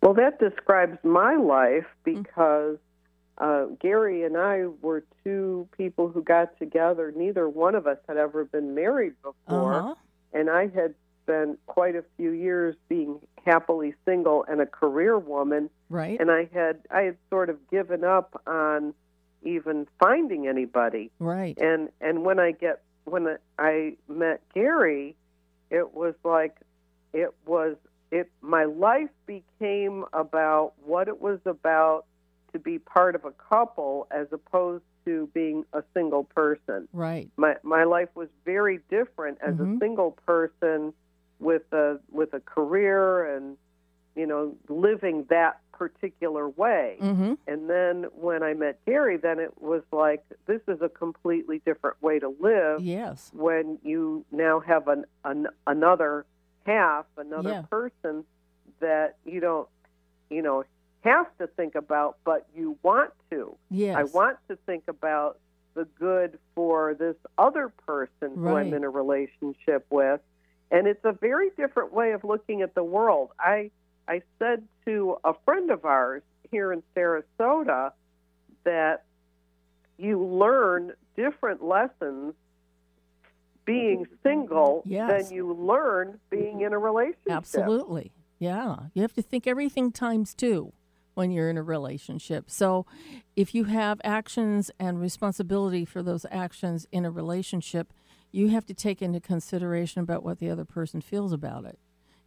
Well, 0.00 0.14
that 0.14 0.38
describes 0.38 0.96
my 1.04 1.36
life 1.36 1.86
because 2.02 2.78
uh, 3.36 3.66
Gary 3.78 4.22
and 4.22 4.38
I 4.38 4.68
were 4.80 5.04
two 5.22 5.68
people 5.76 6.08
who 6.08 6.22
got 6.22 6.58
together. 6.58 7.12
Neither 7.14 7.46
one 7.46 7.74
of 7.74 7.86
us 7.86 7.98
had 8.08 8.16
ever 8.16 8.46
been 8.46 8.74
married 8.74 9.14
before, 9.22 9.74
uh-huh. 9.74 9.94
And 10.32 10.50
I 10.50 10.68
had 10.68 10.94
spent 11.26 11.58
quite 11.66 11.96
a 11.96 12.04
few 12.16 12.30
years 12.30 12.76
being 12.88 13.18
happily 13.44 13.94
single 14.04 14.44
and 14.48 14.60
a 14.60 14.66
career 14.66 15.18
woman. 15.18 15.68
right 15.90 16.18
And 16.20 16.30
I 16.30 16.48
had 16.52 16.80
I 16.90 17.02
had 17.02 17.16
sort 17.30 17.50
of 17.50 17.56
given 17.70 18.04
up 18.04 18.40
on 18.46 18.94
even 19.42 19.86
finding 19.98 20.46
anybody. 20.46 21.10
right 21.18 21.56
And 21.58 21.88
and 22.00 22.24
when 22.24 22.38
I 22.38 22.52
get 22.52 22.82
when 23.04 23.36
I 23.58 23.96
met 24.08 24.40
Gary, 24.54 25.16
it 25.70 25.94
was 25.94 26.14
like 26.24 26.56
it 27.12 27.34
was 27.44 27.76
it 28.10 28.30
my 28.40 28.64
life 28.64 29.10
became 29.26 30.04
about 30.12 30.72
what 30.84 31.08
it 31.08 31.20
was 31.20 31.40
about 31.44 32.04
to 32.52 32.58
be 32.58 32.78
part 32.78 33.14
of 33.14 33.24
a 33.24 33.32
couple 33.32 34.06
as 34.10 34.28
opposed 34.32 34.84
to 35.04 35.28
being 35.34 35.64
a 35.72 35.82
single 35.94 36.24
person. 36.24 36.88
Right. 36.92 37.30
My 37.36 37.56
my 37.62 37.84
life 37.84 38.08
was 38.14 38.28
very 38.44 38.80
different 38.90 39.38
as 39.40 39.54
Mhm. 39.54 39.76
a 39.76 39.78
single 39.78 40.12
person 40.26 40.92
with 41.38 41.62
a 41.72 41.98
with 42.10 42.32
a 42.34 42.40
career 42.40 43.36
and 43.36 43.56
you 44.14 44.26
know 44.26 44.54
living 44.68 45.26
that 45.30 45.60
particular 45.72 46.48
way. 46.48 46.96
Mm-hmm. 47.02 47.34
And 47.46 47.68
then 47.68 48.06
when 48.14 48.42
I 48.42 48.54
met 48.54 48.78
Gary, 48.86 49.18
then 49.18 49.38
it 49.38 49.60
was 49.60 49.82
like 49.92 50.24
this 50.46 50.62
is 50.68 50.80
a 50.80 50.88
completely 50.88 51.60
different 51.66 52.02
way 52.02 52.18
to 52.18 52.34
live 52.40 52.80
Yes. 52.80 53.30
when 53.34 53.78
you 53.82 54.24
now 54.32 54.60
have 54.60 54.88
an, 54.88 55.04
an 55.24 55.48
another 55.66 56.24
half, 56.64 57.04
another 57.18 57.50
Yeah. 57.50 57.62
person 57.70 58.24
that 58.80 59.16
you 59.26 59.40
don't, 59.40 59.68
you 60.30 60.40
know, 60.42 60.64
have 61.02 61.26
to 61.38 61.46
think 61.46 61.74
about, 61.74 62.16
but 62.24 62.46
you 62.56 62.78
want 62.82 63.12
to. 63.30 63.54
Yes. 63.70 63.96
I 63.96 64.04
want 64.04 64.38
to 64.48 64.56
think 64.66 64.84
about 64.88 65.38
the 65.74 65.84
good 66.00 66.38
for 66.54 66.94
this 66.94 67.16
other 67.36 67.68
person 67.68 68.34
who 68.34 68.48
I'm 68.48 68.72
in 68.72 68.82
a 68.82 68.88
relationship 68.90 69.84
with, 69.90 70.20
and 70.70 70.86
it's 70.86 71.04
a 71.04 71.12
very 71.12 71.50
different 71.56 71.92
way 71.92 72.12
of 72.12 72.24
looking 72.24 72.62
at 72.62 72.74
the 72.74 72.84
world. 72.84 73.30
I 73.38 73.70
I 74.08 74.22
said 74.38 74.66
to 74.84 75.16
a 75.24 75.34
friend 75.44 75.70
of 75.70 75.84
ours 75.84 76.22
here 76.50 76.72
in 76.72 76.82
Sarasota 76.96 77.92
that 78.64 79.04
you 79.98 80.24
learn 80.24 80.92
different 81.16 81.62
lessons 81.62 82.34
being 83.64 84.04
mm-hmm. 84.04 84.14
single 84.22 84.82
Yes. 84.86 85.28
than 85.28 85.34
you 85.34 85.52
learn 85.52 86.20
being 86.30 86.60
in 86.60 86.72
a 86.72 86.78
relationship. 86.78 87.30
Absolutely. 87.30 88.12
Yeah. 88.38 88.76
You 88.94 89.02
have 89.02 89.14
to 89.14 89.22
think 89.22 89.46
everything 89.46 89.90
times 89.90 90.34
two 90.34 90.72
when 91.14 91.30
you're 91.30 91.48
in 91.48 91.56
a 91.56 91.62
relationship. 91.62 92.50
So 92.50 92.86
if 93.34 93.54
you 93.54 93.64
have 93.64 94.00
actions 94.04 94.70
and 94.78 95.00
responsibility 95.00 95.84
for 95.84 96.02
those 96.02 96.26
actions 96.30 96.86
in 96.92 97.04
a 97.04 97.10
relationship, 97.10 97.92
you 98.32 98.48
have 98.48 98.66
to 98.66 98.74
take 98.74 99.02
into 99.02 99.20
consideration 99.20 100.00
about 100.00 100.22
what 100.22 100.38
the 100.38 100.50
other 100.50 100.64
person 100.64 101.00
feels 101.00 101.32
about 101.32 101.64
it. 101.64 101.78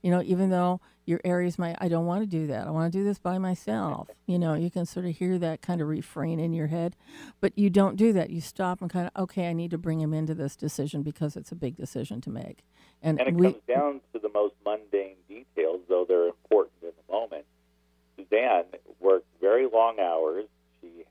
You 0.02 0.12
know, 0.12 0.22
even 0.22 0.50
though 0.50 0.80
your 1.06 1.20
Aries 1.26 1.60
might, 1.60 1.76
I 1.80 1.90
don't 1.90 2.06
want 2.06 2.22
to 2.22 2.26
do 2.26 2.48
that. 2.48 2.68
I 2.68 2.72
want 2.72 2.92
to 2.92 2.98
do 2.98 3.04
this 3.04 3.20
by 3.20 3.38
myself. 3.38 4.08
You 4.28 4.40
know, 4.40 4.54
you 4.54 4.72
can 4.72 4.86
sort 4.86 5.06
of 5.06 5.16
hear 5.18 5.38
that 5.40 5.62
kind 5.62 5.82
of 5.82 5.88
refrain 5.88 6.40
in 6.40 6.54
your 6.54 6.68
head, 6.68 6.96
but 7.42 7.58
you 7.58 7.70
don't 7.70 7.98
do 7.98 8.14
that. 8.14 8.30
You 8.30 8.40
stop 8.40 8.82
and 8.82 8.90
kind 8.90 9.08
of, 9.14 9.24
okay, 9.24 9.50
I 9.50 9.54
need 9.54 9.72
to 9.72 9.78
bring 9.78 10.00
him 10.00 10.14
into 10.14 10.34
this 10.34 10.56
decision 10.56 11.04
because 11.04 11.36
it's 11.36 11.52
a 11.52 11.56
big 11.56 11.76
decision 11.76 12.22
to 12.22 12.30
make. 12.30 12.64
And, 13.02 13.20
And 13.20 13.30
it 13.30 13.36
we, 13.36 13.52
comes 13.52 13.64
down 13.68 14.02
to 14.14 14.20
the 14.20 14.30
most 14.30 14.56
mundane 14.66 15.16
details, 15.28 15.82
though 15.90 16.06
they're 16.08 16.28
important 16.28 16.76
in 16.82 16.92
the 16.96 17.14
moment. 17.14 17.46
Suzanne 18.16 18.66
worked 19.00 19.28
very 19.42 19.68
long 19.72 20.00
hours. 20.00 20.46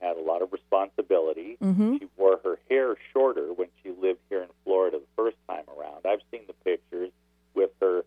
Had 0.00 0.16
a 0.16 0.20
lot 0.20 0.42
of 0.42 0.52
responsibility. 0.52 1.56
Mhm. 1.60 1.98
She 1.98 2.08
wore 2.16 2.38
her 2.44 2.58
hair 2.70 2.96
shorter 3.12 3.52
when 3.52 3.68
she 3.82 3.90
lived 3.90 4.20
here 4.28 4.42
in 4.42 4.48
Florida 4.64 4.98
the 4.98 5.06
first 5.16 5.36
time 5.48 5.64
around. 5.76 6.06
I've 6.06 6.22
seen 6.30 6.46
the 6.46 6.52
pictures 6.64 7.10
with 7.54 7.70
her 7.80 8.04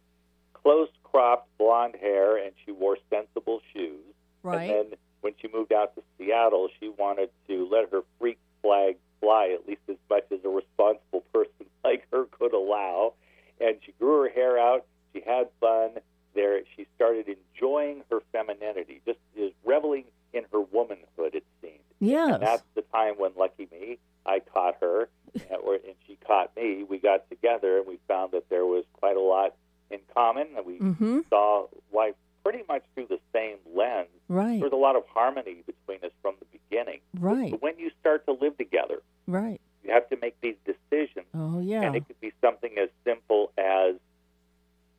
close 0.54 0.90
cropped 1.04 1.50
blonde 1.58 1.96
hair, 1.96 2.38
and 2.38 2.54
she 2.66 2.72
wore 2.72 2.98
sensible 3.10 3.62
shoes. 3.74 4.00
right. 4.44 4.70
And 4.72 4.92
then 4.92 4.98
when 5.22 5.34
she 5.40 5.48
moved 5.50 5.72
out 5.72 5.94
to 5.96 6.04
Seattle, 6.18 6.70
she 6.80 6.90
wanted 6.90 7.30
to 7.48 7.66
let 7.68 7.92
her 7.92 8.02
freak 8.20 8.40
flag 8.62 8.98
fly 9.20 9.50
at 9.50 9.68
least 9.68 9.82
as 9.88 9.98
much 10.10 10.26
as 10.32 10.44
a 10.44 10.50
responsible 10.50 11.22
person 11.34 11.66
like 11.84 12.08
her 12.12 12.26
could 12.26 12.54
allow. 12.54 13.14
And 13.60 13.78
she 13.86 13.92
grew 13.94 14.24
her 14.24 14.30
hair 14.30 14.58
out. 14.58 14.86
She 15.14 15.22
had 15.22 15.50
fun. 15.60 15.92
There, 16.34 16.62
she 16.76 16.88
started 16.96 17.28
enjoying 17.28 18.04
her 18.10 18.22
femininity, 18.32 19.02
just 19.06 19.20
is 19.36 19.52
reveling 19.66 20.06
in 20.34 20.44
her 20.52 20.62
womanhood. 20.62 21.36
It 21.36 21.46
seemed. 21.62 21.80
yes. 22.00 22.34
And 22.36 22.44
that's 22.44 22.64
the 22.76 22.84
time 22.94 23.16
when, 23.18 23.32
lucky 23.38 23.68
me, 23.72 23.98
I 24.26 24.40
caught 24.40 24.76
her, 24.82 25.10
or, 25.64 25.76
and 25.76 25.96
she 26.08 26.18
caught 26.26 26.56
me. 26.56 26.84
We 26.88 27.00
got 27.00 27.30
together, 27.30 27.78
and 27.78 27.88
we 27.88 28.00
found 28.08 28.32
that 28.34 28.50
there 28.50 28.66
was 28.66 28.84
quite 28.94 29.18
a 29.18 29.22
lot 29.22 29.56
in 29.90 30.00
common. 30.14 30.48
And 30.56 30.66
we 30.66 30.80
mm-hmm. 30.80 31.20
saw 31.30 31.68
life 31.94 32.16
pretty 32.44 32.64
much 32.68 32.84
through 32.96 33.08
the 33.08 33.20
same 33.34 33.58
lens. 33.76 34.08
Right. 34.28 34.60
There's 34.60 34.72
a 34.72 34.76
lot 34.78 34.96
of 34.96 35.04
harmony 35.14 35.64
between 35.66 36.04
us 36.04 36.12
from 36.22 36.36
the 36.40 36.46
beginning. 36.60 37.02
Right. 37.20 37.52
But 37.52 37.62
when 37.62 37.78
you 37.78 37.92
start 38.00 38.26
to 38.26 38.34
live 38.34 38.58
together, 38.58 39.02
Right. 39.28 39.60
you 39.84 39.92
have 39.94 40.10
to 40.10 40.18
make 40.22 40.40
these 40.42 40.56
decisions. 40.66 41.28
Oh 41.36 41.60
yeah. 41.60 41.82
And 41.82 41.96
it 41.96 42.08
could 42.08 42.20
be 42.20 42.32
something 42.42 42.72
as 42.82 42.90
simple 43.06 43.52
as, 43.58 43.96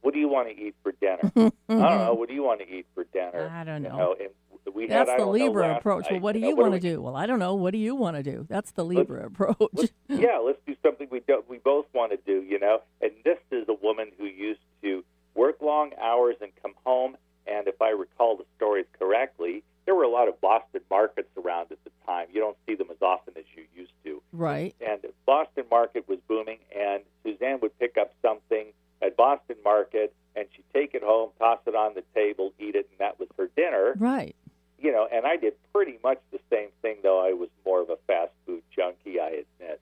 what 0.03 0.14
do 0.14 0.21
you 0.21 0.29
want 0.29 0.49
to 0.49 0.55
eat 0.61 0.75
for 0.83 0.92
dinner? 1.01 1.33
I 1.37 1.51
don't 1.68 1.79
know. 1.79 2.14
What 2.14 2.29
do 2.29 2.35
you 2.35 2.42
want 2.42 2.61
to 2.61 2.68
eat 2.68 2.87
for 2.95 3.05
dinner? 3.05 3.51
I 3.53 3.64
don't 3.64 3.83
You 3.83 3.88
know. 3.88 3.97
know, 3.97 4.16
and 4.21 4.31
we 4.83 4.88
That's 4.88 5.11
had, 5.11 5.18
the 5.21 5.27
Libra 5.27 5.77
approach. 5.77 6.07
Well, 6.11 6.21
what 6.21 6.33
do 6.33 6.40
you 6.40 6.57
want 6.57 6.75
to 6.75 6.81
do? 6.81 7.01
Well, 7.01 7.16
I 7.16 7.27
don't 7.27 7.38
know. 7.38 7.55
What 7.55 7.73
do 7.73 7.79
you 7.79 7.95
want 7.95 8.16
to 8.16 8.23
do? 8.23 8.47
That's 8.49 8.73
the 8.73 8.85
Libra 8.85 9.27
approach. 9.27 9.57
let's- 9.73 9.92
yeah, 10.09 10.38
let's 10.38 10.59
do 10.66 10.75
something 10.83 11.09
we 11.11 11.21
don't, 11.21 11.49
we 11.49 11.59
both 11.59 11.87
want 11.92 12.12
to 12.12 12.18
do, 12.27 12.45
you 12.47 12.59
know. 12.59 12.83
And 13.01 13.12
this 13.25 13.38
is 13.51 13.68
a 13.68 13.75
woman 13.75 14.09
who 14.18 14.27
used 14.27 14.61
to 14.83 15.05
work 15.35 15.61
long 15.62 15.92
hours 16.01 16.37
and 16.40 16.51
come 16.62 16.73
home. 16.85 17.16
And 17.47 17.66
if 17.66 17.81
I 17.83 17.90
recall 17.90 18.37
the 18.37 18.45
stories 18.57 18.87
correctly, 18.99 19.62
there 19.87 19.95
were 19.95 20.05
a 20.05 20.09
lot 20.11 20.29
of 20.29 20.40
Boston 20.40 20.81
markets 20.90 21.29
around 21.37 21.73
at 21.73 21.83
the 21.85 21.90
time. 22.07 22.29
You 22.33 22.40
don't 22.40 22.57
see 22.66 22.75
them 22.77 22.88
as 22.90 23.03
often 23.03 23.35
as 23.37 23.45
you 23.57 23.64
used 23.75 23.92
to. 24.05 24.23
right. 24.33 24.75
And 24.81 25.01
Boston 25.27 25.64
Market 25.71 26.09
was 26.09 26.18
booming, 26.29 26.59
and 26.77 27.03
Suzanne 27.25 27.59
would 27.62 27.77
pick 27.79 27.97
up 27.99 28.12
something 28.23 28.66
at 29.01 29.16
Boston 29.16 29.57
Market, 29.64 30.14
and 30.37 30.47
she'd 30.55 30.64
take 30.73 30.95
it 30.95 31.03
home, 31.03 31.31
toss 31.38 31.59
it 31.66 31.75
on 31.75 31.95
the 31.95 32.05
table, 32.14 32.53
eat 32.61 32.77
it, 32.77 32.88
and 32.90 32.99
that 33.01 33.18
was 33.18 33.29
her 33.37 33.49
dinner 33.57 33.95
Right. 33.99 34.37
you 34.79 34.92
know, 34.92 35.09
and 35.12 35.27
I 35.27 35.37
did 35.37 35.55
pretty 35.73 35.99
much 36.05 36.21
the 36.31 36.38
same 36.51 36.68
thing, 36.81 36.99
though 37.03 37.21
I 37.21 37.33
was 37.33 37.49
more 37.66 37.81
of 37.83 37.90
a 37.90 37.97
fast 38.07 38.31
food 38.47 38.62
junkie, 38.75 39.18
I 39.18 39.29
admit. 39.61 39.81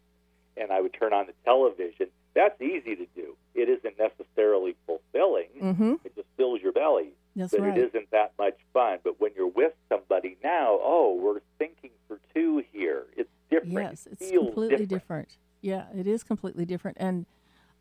And 0.57 0.73
I 0.73 0.81
would 0.81 0.93
turn 0.95 1.13
on 1.13 1.27
the 1.27 1.35
television. 1.45 2.09
That's 2.35 2.61
easy 2.61 2.97
to 2.97 3.07
do. 3.15 3.37
It 3.55 3.69
isn't 3.69 3.99
necessarily 3.99 4.77
fulfilling. 4.87 5.49
Mm-hmm. 5.61 5.95
It 6.05 6.15
just 6.17 6.29
fills 6.37 6.61
your 6.63 6.73
belly. 6.73 7.11
That's 7.37 7.53
but 7.53 7.61
right. 7.61 7.77
it 7.79 7.89
isn't 7.89 8.11
that 8.11 8.33
much 8.39 8.57
fun. 8.73 8.99
But 9.05 9.21
when 9.21 9.31
you're 9.37 9.47
with 9.49 9.73
somebody 9.89 10.37
now, 10.43 10.79
oh, 10.83 11.19
we're 11.23 11.41
thinking 11.59 11.91
for 12.09 12.19
two 12.35 12.63
here. 12.73 13.05
It's 13.17 13.31
different. 13.51 13.73
Yes, 13.75 14.07
It 14.07 14.19
it's 14.21 14.31
feels 14.31 14.47
completely 14.47 14.87
different. 15.31 15.95
Yeah, 15.95 16.01
it 16.01 16.07
is 16.07 16.23
completely 16.23 16.65
different. 16.65 16.97
And 17.01 17.27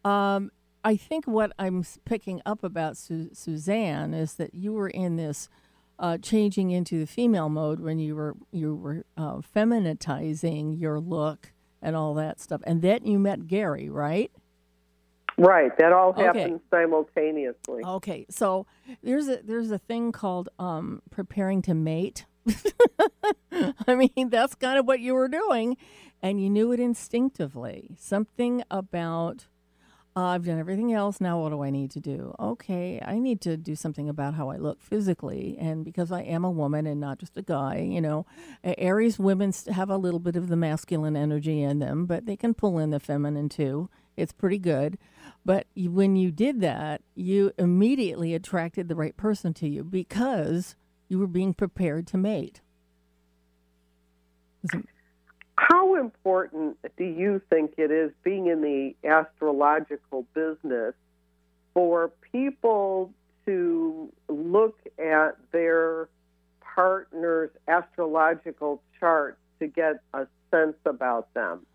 um, 0.04 0.52
I 0.84 0.96
think 0.96 1.26
what 1.26 1.52
I'm 1.58 1.84
picking 2.06 2.42
up 2.46 2.64
about 2.64 2.98
Su- 2.98 3.30
Suzanne 3.34 4.14
is 4.14 4.36
that 4.36 4.54
you 4.54 4.74
were 4.74 4.90
in 4.90 5.16
this 5.16 5.50
uh, 5.98 6.18
changing 6.18 6.72
into 6.72 7.00
the 7.00 7.08
female 7.08 7.50
mode 7.50 7.80
when 7.80 8.00
you 8.00 8.16
were 8.16 8.36
you 8.52 8.76
were 8.76 9.06
uh, 9.18 9.36
feminitizing 9.56 10.80
your 10.80 11.00
look 11.00 11.52
and 11.82 11.96
all 11.96 12.14
that 12.14 12.40
stuff, 12.40 12.62
and 12.66 12.82
then 12.82 13.06
you 13.06 13.20
met 13.20 13.48
Gary, 13.48 13.90
right? 13.90 14.32
Right. 15.38 15.78
That 15.78 15.94
all 15.94 16.10
Okay. 16.10 16.24
happened 16.24 16.60
simultaneously. 16.70 17.84
Okay, 17.86 18.26
so 18.30 18.66
there's 19.04 19.28
a 19.30 19.38
there's 19.44 19.72
a 19.72 19.78
thing 19.78 20.12
called 20.12 20.50
um, 20.60 21.02
preparing 21.10 21.62
to 21.64 21.74
mate. 21.74 22.26
I 23.88 23.96
mean, 23.96 24.30
that's 24.30 24.56
kind 24.56 24.80
of 24.80 24.86
what 24.86 25.00
you 25.00 25.14
were 25.14 25.28
doing, 25.28 25.78
and 26.22 26.42
you 26.42 26.50
knew 26.50 26.72
it 26.72 26.80
instinctively. 26.80 27.96
Something 27.98 28.64
about 28.70 29.48
uh, 30.16 30.22
I've 30.22 30.46
done 30.46 30.60
everything 30.60 30.92
else. 30.92 31.22
Now, 31.22 31.40
what 31.40 31.50
do 31.50 31.64
I 31.64 31.70
need 31.70 31.92
to 31.92 32.00
do? 32.00 32.36
Okay, 32.40 33.02
I 33.06 33.20
need 33.20 33.42
to 33.42 33.56
do 33.56 33.76
something 33.76 34.10
about 34.10 34.34
how 34.34 34.50
I 34.50 34.58
look 34.58 34.82
physically, 34.82 35.56
and 35.60 35.86
because 35.86 36.12
I 36.12 36.22
am 36.22 36.44
a 36.44 36.52
woman 36.52 36.86
and 36.88 37.00
not 37.00 37.20
just 37.20 37.38
a 37.38 37.42
guy, 37.42 37.78
you 37.78 38.02
know, 38.02 38.26
Aries 38.64 39.20
women 39.20 39.54
have 39.72 39.90
a 39.90 39.98
little 39.98 40.20
bit 40.20 40.36
of 40.36 40.50
the 40.50 40.56
masculine 40.56 41.16
energy 41.16 41.62
in 41.62 41.80
them, 41.80 42.06
but 42.06 42.26
they 42.26 42.36
can 42.36 42.54
pull 42.54 42.80
in 42.80 42.90
the 42.90 43.00
feminine 43.00 43.50
too. 43.50 43.90
It's 44.18 44.34
pretty 44.34 44.58
good. 44.58 44.98
But 45.46 45.68
when 45.76 46.18
you 46.18 46.32
did 46.32 46.60
that, 46.62 47.02
you 47.16 47.54
immediately 47.58 48.34
attracted 48.34 48.88
the 48.88 48.96
right 48.96 49.16
person 49.16 49.54
to 49.56 49.70
you 49.70 49.84
because 49.84 50.76
you 51.10 51.20
were 51.20 51.28
being 51.28 51.54
prepared 51.54 52.08
to 52.08 52.18
mate. 52.18 52.62
How 55.58 55.96
important 55.96 56.78
do 56.98 57.04
you 57.04 57.42
think 57.50 57.74
it 57.78 57.92
is 57.92 58.12
being 58.24 58.48
in 58.48 58.62
the 58.62 58.96
astrological 59.08 60.26
business 60.34 60.94
for 61.74 62.12
people 62.32 63.12
to 63.46 64.12
look 64.30 64.78
at 64.98 65.38
their 65.52 66.08
partner's 66.62 67.50
astrological 67.68 68.82
chart 69.00 69.38
to 69.60 69.68
get 69.68 70.02
a 70.14 70.28
sense 70.52 70.78
about 70.86 71.34
them? 71.34 71.66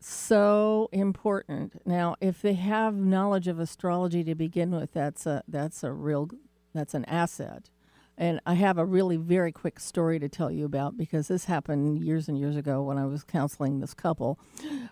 so 0.00 0.88
important. 0.92 1.86
Now, 1.86 2.16
if 2.20 2.40
they 2.40 2.54
have 2.54 2.94
knowledge 2.94 3.48
of 3.48 3.58
astrology 3.58 4.24
to 4.24 4.34
begin 4.34 4.70
with, 4.70 4.92
that's 4.92 5.26
a 5.26 5.42
that's 5.46 5.84
a 5.84 5.92
real 5.92 6.30
that's 6.74 6.94
an 6.94 7.04
asset. 7.04 7.68
And 8.20 8.38
I 8.44 8.52
have 8.52 8.76
a 8.76 8.84
really 8.84 9.16
very 9.16 9.50
quick 9.50 9.80
story 9.80 10.18
to 10.18 10.28
tell 10.28 10.50
you 10.50 10.66
about 10.66 10.98
because 10.98 11.28
this 11.28 11.46
happened 11.46 12.04
years 12.04 12.28
and 12.28 12.38
years 12.38 12.54
ago 12.54 12.82
when 12.82 12.98
I 12.98 13.06
was 13.06 13.24
counseling 13.24 13.80
this 13.80 13.94
couple. 13.94 14.38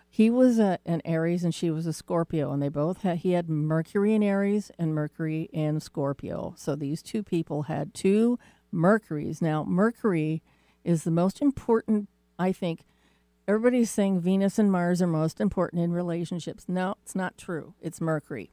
He 0.09 0.31
was 0.31 0.57
a, 0.57 0.79
an 0.83 1.03
Aries 1.05 1.43
and 1.43 1.53
she 1.53 1.69
was 1.69 1.85
a 1.85 1.93
Scorpio, 1.93 2.51
and 2.51 2.59
they 2.59 2.69
both 2.69 3.03
had 3.03 3.19
he 3.19 3.33
had 3.33 3.47
Mercury 3.47 4.15
in 4.15 4.23
Aries 4.23 4.71
and 4.79 4.95
Mercury 4.95 5.47
in 5.53 5.79
Scorpio. 5.79 6.55
So 6.57 6.75
these 6.75 7.03
two 7.03 7.21
people 7.21 7.63
had 7.63 7.93
two 7.93 8.39
Mercuries. 8.71 9.43
Now, 9.43 9.63
Mercury 9.63 10.41
is 10.83 11.03
the 11.03 11.11
most 11.11 11.39
important, 11.39 12.09
I 12.39 12.51
think. 12.51 12.83
Everybody's 13.47 13.91
saying 13.91 14.21
Venus 14.21 14.57
and 14.57 14.71
Mars 14.71 15.03
are 15.03 15.07
most 15.07 15.39
important 15.39 15.83
in 15.83 15.93
relationships. 15.93 16.65
No, 16.67 16.95
it's 17.03 17.13
not 17.13 17.37
true. 17.37 17.75
It's 17.79 18.01
Mercury. 18.01 18.49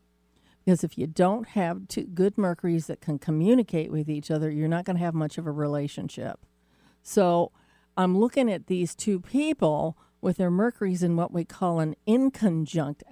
Because 0.66 0.82
if 0.82 0.98
you 0.98 1.06
don't 1.06 1.50
have 1.50 1.86
two 1.86 2.02
good 2.02 2.36
Mercuries 2.36 2.88
that 2.88 3.00
can 3.00 3.20
communicate 3.20 3.92
with 3.92 4.10
each 4.10 4.32
other, 4.32 4.50
you're 4.50 4.66
not 4.66 4.84
going 4.84 4.96
to 4.96 5.04
have 5.04 5.14
much 5.14 5.38
of 5.38 5.46
a 5.46 5.52
relationship. 5.52 6.40
So 7.04 7.52
I'm 7.96 8.18
looking 8.18 8.50
at 8.50 8.66
these 8.66 8.96
two 8.96 9.20
people 9.20 9.96
with 10.20 10.38
their 10.38 10.50
Mercuries 10.50 11.04
in 11.04 11.14
what 11.14 11.32
we 11.32 11.44
call 11.44 11.78
an 11.78 11.94
inconjunct 12.08 13.02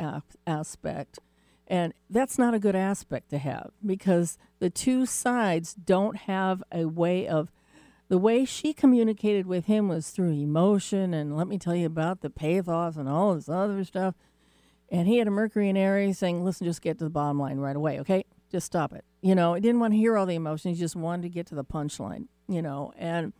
aspect. 0.48 1.20
And 1.68 1.94
that's 2.10 2.38
not 2.38 2.54
a 2.54 2.58
good 2.58 2.74
aspect 2.74 3.30
to 3.30 3.38
have 3.38 3.70
because 3.86 4.36
the 4.58 4.68
two 4.68 5.06
sides 5.06 5.74
don't 5.74 6.16
have 6.16 6.60
a 6.72 6.86
way 6.86 7.28
of. 7.28 7.52
The 8.08 8.18
way 8.18 8.44
she 8.44 8.74
communicated 8.74 9.46
with 9.46 9.64
him 9.64 9.88
was 9.88 10.10
through 10.10 10.32
emotion, 10.32 11.14
and 11.14 11.34
let 11.34 11.48
me 11.48 11.56
tell 11.56 11.74
you 11.74 11.86
about 11.86 12.20
the 12.20 12.28
pathos 12.28 12.96
and 12.96 13.08
all 13.08 13.34
this 13.34 13.48
other 13.48 13.82
stuff. 13.82 14.14
And 14.94 15.08
he 15.08 15.18
had 15.18 15.26
a 15.26 15.30
Mercury 15.32 15.68
in 15.68 15.76
Aries 15.76 16.18
saying, 16.18 16.44
listen, 16.44 16.68
just 16.68 16.80
get 16.80 16.98
to 16.98 17.04
the 17.04 17.10
bottom 17.10 17.36
line 17.36 17.58
right 17.58 17.74
away, 17.74 17.98
okay? 17.98 18.24
Just 18.52 18.66
stop 18.66 18.92
it. 18.92 19.04
You 19.22 19.34
know, 19.34 19.54
he 19.54 19.60
didn't 19.60 19.80
want 19.80 19.92
to 19.92 19.98
hear 19.98 20.16
all 20.16 20.24
the 20.24 20.36
emotions. 20.36 20.78
He 20.78 20.80
just 20.80 20.94
wanted 20.94 21.22
to 21.22 21.28
get 21.30 21.48
to 21.48 21.56
the 21.56 21.64
punchline, 21.64 22.28
you 22.46 22.62
know. 22.62 22.92
And 22.96 23.32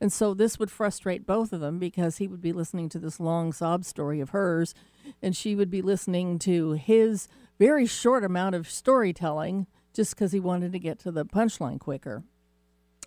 and 0.00 0.12
so 0.12 0.34
this 0.34 0.60
would 0.60 0.70
frustrate 0.70 1.26
both 1.26 1.52
of 1.52 1.58
them 1.58 1.80
because 1.80 2.18
he 2.18 2.28
would 2.28 2.40
be 2.40 2.52
listening 2.52 2.88
to 2.90 3.00
this 3.00 3.18
long 3.18 3.52
sob 3.52 3.84
story 3.84 4.20
of 4.20 4.30
hers, 4.30 4.72
and 5.20 5.34
she 5.34 5.56
would 5.56 5.68
be 5.68 5.82
listening 5.82 6.38
to 6.40 6.72
his 6.72 7.26
very 7.58 7.86
short 7.86 8.22
amount 8.22 8.54
of 8.54 8.70
storytelling 8.70 9.66
just 9.92 10.14
because 10.14 10.30
he 10.30 10.38
wanted 10.38 10.70
to 10.70 10.78
get 10.78 11.00
to 11.00 11.10
the 11.10 11.26
punchline 11.26 11.80
quicker. 11.80 12.22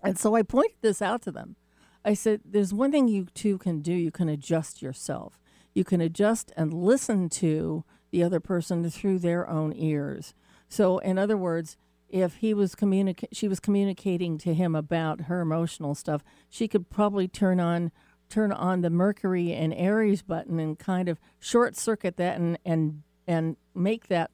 And 0.02 0.18
so 0.18 0.34
I 0.34 0.42
pointed 0.42 0.76
this 0.82 1.00
out 1.00 1.22
to 1.22 1.32
them. 1.32 1.56
I 2.04 2.12
said, 2.12 2.42
There's 2.44 2.74
one 2.74 2.92
thing 2.92 3.08
you 3.08 3.28
two 3.32 3.56
can 3.56 3.80
do 3.80 3.94
you 3.94 4.10
can 4.10 4.28
adjust 4.28 4.82
yourself. 4.82 5.40
You 5.74 5.84
can 5.84 6.02
adjust 6.02 6.52
and 6.54 6.74
listen 6.74 7.30
to 7.30 7.84
the 8.14 8.22
other 8.22 8.38
person 8.38 8.88
through 8.88 9.18
their 9.18 9.48
own 9.50 9.72
ears. 9.74 10.34
So, 10.68 10.98
in 10.98 11.18
other 11.18 11.36
words, 11.36 11.76
if 12.08 12.36
he 12.36 12.54
was 12.54 12.76
communica- 12.76 13.26
she 13.32 13.48
was 13.48 13.58
communicating 13.58 14.38
to 14.38 14.54
him 14.54 14.76
about 14.76 15.22
her 15.22 15.40
emotional 15.40 15.96
stuff, 15.96 16.22
she 16.48 16.68
could 16.68 16.90
probably 16.90 17.26
turn 17.26 17.58
on 17.58 17.90
turn 18.28 18.52
on 18.52 18.82
the 18.82 18.88
Mercury 18.88 19.52
and 19.52 19.74
Aries 19.74 20.22
button 20.22 20.60
and 20.60 20.78
kind 20.78 21.08
of 21.08 21.18
short 21.40 21.76
circuit 21.76 22.16
that 22.16 22.38
and 22.38 22.56
and 22.64 23.02
and 23.26 23.56
make 23.74 24.06
that 24.06 24.30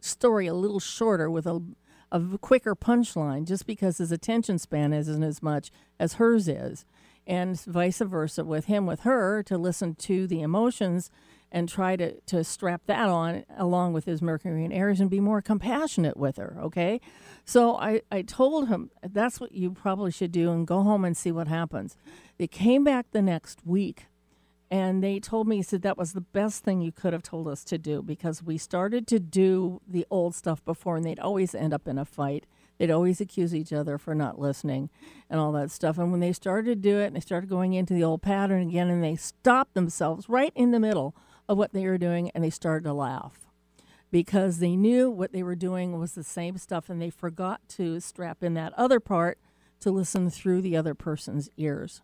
story 0.00 0.48
a 0.48 0.54
little 0.54 0.80
shorter 0.80 1.30
with 1.30 1.46
a 1.46 1.62
a 2.10 2.20
quicker 2.38 2.74
punchline 2.74 3.46
just 3.46 3.64
because 3.64 3.98
his 3.98 4.10
attention 4.10 4.58
span 4.58 4.92
isn't 4.92 5.22
as 5.22 5.40
much 5.40 5.70
as 6.00 6.14
hers 6.14 6.48
is 6.48 6.84
and 7.28 7.60
vice 7.60 8.00
versa 8.00 8.44
with 8.44 8.64
him 8.64 8.86
with 8.86 9.00
her 9.00 9.40
to 9.44 9.56
listen 9.56 9.94
to 9.94 10.26
the 10.26 10.42
emotions 10.42 11.12
and 11.52 11.68
try 11.68 11.96
to, 11.96 12.20
to 12.20 12.44
strap 12.44 12.82
that 12.86 13.08
on 13.08 13.44
along 13.56 13.92
with 13.92 14.04
his 14.04 14.22
Mercury 14.22 14.64
and 14.64 14.72
Aries 14.72 15.00
and 15.00 15.10
be 15.10 15.20
more 15.20 15.42
compassionate 15.42 16.16
with 16.16 16.36
her, 16.36 16.56
okay? 16.60 17.00
So 17.44 17.76
I, 17.76 18.02
I 18.10 18.22
told 18.22 18.68
him 18.68 18.90
that's 19.02 19.40
what 19.40 19.52
you 19.52 19.72
probably 19.72 20.12
should 20.12 20.32
do 20.32 20.52
and 20.52 20.66
go 20.66 20.82
home 20.82 21.04
and 21.04 21.16
see 21.16 21.32
what 21.32 21.48
happens. 21.48 21.96
They 22.38 22.46
came 22.46 22.84
back 22.84 23.06
the 23.10 23.22
next 23.22 23.66
week 23.66 24.06
and 24.70 25.02
they 25.02 25.18
told 25.18 25.48
me, 25.48 25.56
he 25.56 25.62
said, 25.62 25.82
that 25.82 25.98
was 25.98 26.12
the 26.12 26.20
best 26.20 26.62
thing 26.62 26.80
you 26.80 26.92
could 26.92 27.12
have 27.12 27.24
told 27.24 27.48
us 27.48 27.64
to 27.64 27.78
do 27.78 28.02
because 28.02 28.42
we 28.42 28.56
started 28.56 29.08
to 29.08 29.18
do 29.18 29.80
the 29.86 30.06
old 30.10 30.34
stuff 30.36 30.64
before 30.64 30.96
and 30.96 31.04
they'd 31.04 31.18
always 31.18 31.54
end 31.54 31.74
up 31.74 31.88
in 31.88 31.98
a 31.98 32.04
fight. 32.04 32.46
They'd 32.78 32.92
always 32.92 33.20
accuse 33.20 33.54
each 33.54 33.72
other 33.72 33.98
for 33.98 34.14
not 34.14 34.38
listening 34.38 34.88
and 35.28 35.40
all 35.40 35.50
that 35.52 35.72
stuff. 35.72 35.98
And 35.98 36.12
when 36.12 36.20
they 36.20 36.32
started 36.32 36.70
to 36.70 36.76
do 36.76 37.00
it 37.00 37.08
and 37.08 37.16
they 37.16 37.20
started 37.20 37.50
going 37.50 37.74
into 37.74 37.92
the 37.92 38.04
old 38.04 38.22
pattern 38.22 38.68
again 38.68 38.88
and 38.88 39.02
they 39.02 39.16
stopped 39.16 39.74
themselves 39.74 40.28
right 40.28 40.52
in 40.54 40.70
the 40.70 40.80
middle 40.80 41.16
of 41.50 41.58
what 41.58 41.72
they 41.72 41.84
were 41.84 41.98
doing 41.98 42.30
and 42.30 42.44
they 42.44 42.50
started 42.50 42.84
to 42.84 42.92
laugh 42.92 43.48
because 44.12 44.60
they 44.60 44.76
knew 44.76 45.10
what 45.10 45.32
they 45.32 45.42
were 45.42 45.56
doing 45.56 45.98
was 45.98 46.12
the 46.12 46.22
same 46.22 46.56
stuff 46.56 46.88
and 46.88 47.02
they 47.02 47.10
forgot 47.10 47.60
to 47.68 47.98
strap 47.98 48.44
in 48.44 48.54
that 48.54 48.72
other 48.74 49.00
part 49.00 49.36
to 49.80 49.90
listen 49.90 50.30
through 50.30 50.62
the 50.62 50.76
other 50.76 50.94
person's 50.94 51.48
ears. 51.56 52.02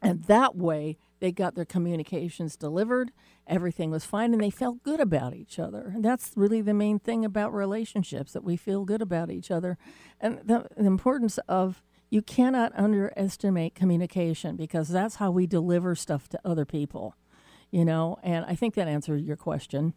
And 0.00 0.22
that 0.24 0.54
way, 0.54 0.98
they 1.18 1.32
got 1.32 1.56
their 1.56 1.64
communications 1.64 2.56
delivered, 2.56 3.10
everything 3.44 3.90
was 3.90 4.04
fine, 4.04 4.32
and 4.32 4.42
they 4.42 4.50
felt 4.50 4.84
good 4.84 5.00
about 5.00 5.34
each 5.34 5.58
other. 5.58 5.90
And 5.92 6.04
that's 6.04 6.32
really 6.36 6.60
the 6.60 6.74
main 6.74 7.00
thing 7.00 7.24
about 7.24 7.52
relationships 7.52 8.32
that 8.34 8.44
we 8.44 8.56
feel 8.56 8.84
good 8.84 9.02
about 9.02 9.32
each 9.32 9.50
other. 9.50 9.78
And 10.20 10.38
the, 10.44 10.66
the 10.76 10.86
importance 10.86 11.38
of 11.48 11.82
you 12.08 12.22
cannot 12.22 12.72
underestimate 12.76 13.74
communication 13.74 14.54
because 14.54 14.88
that's 14.90 15.16
how 15.16 15.32
we 15.32 15.46
deliver 15.48 15.96
stuff 15.96 16.28
to 16.28 16.40
other 16.44 16.64
people 16.64 17.16
you 17.74 17.84
know 17.84 18.16
and 18.22 18.44
i 18.44 18.54
think 18.54 18.74
that 18.74 18.86
answered 18.86 19.20
your 19.20 19.36
question 19.36 19.94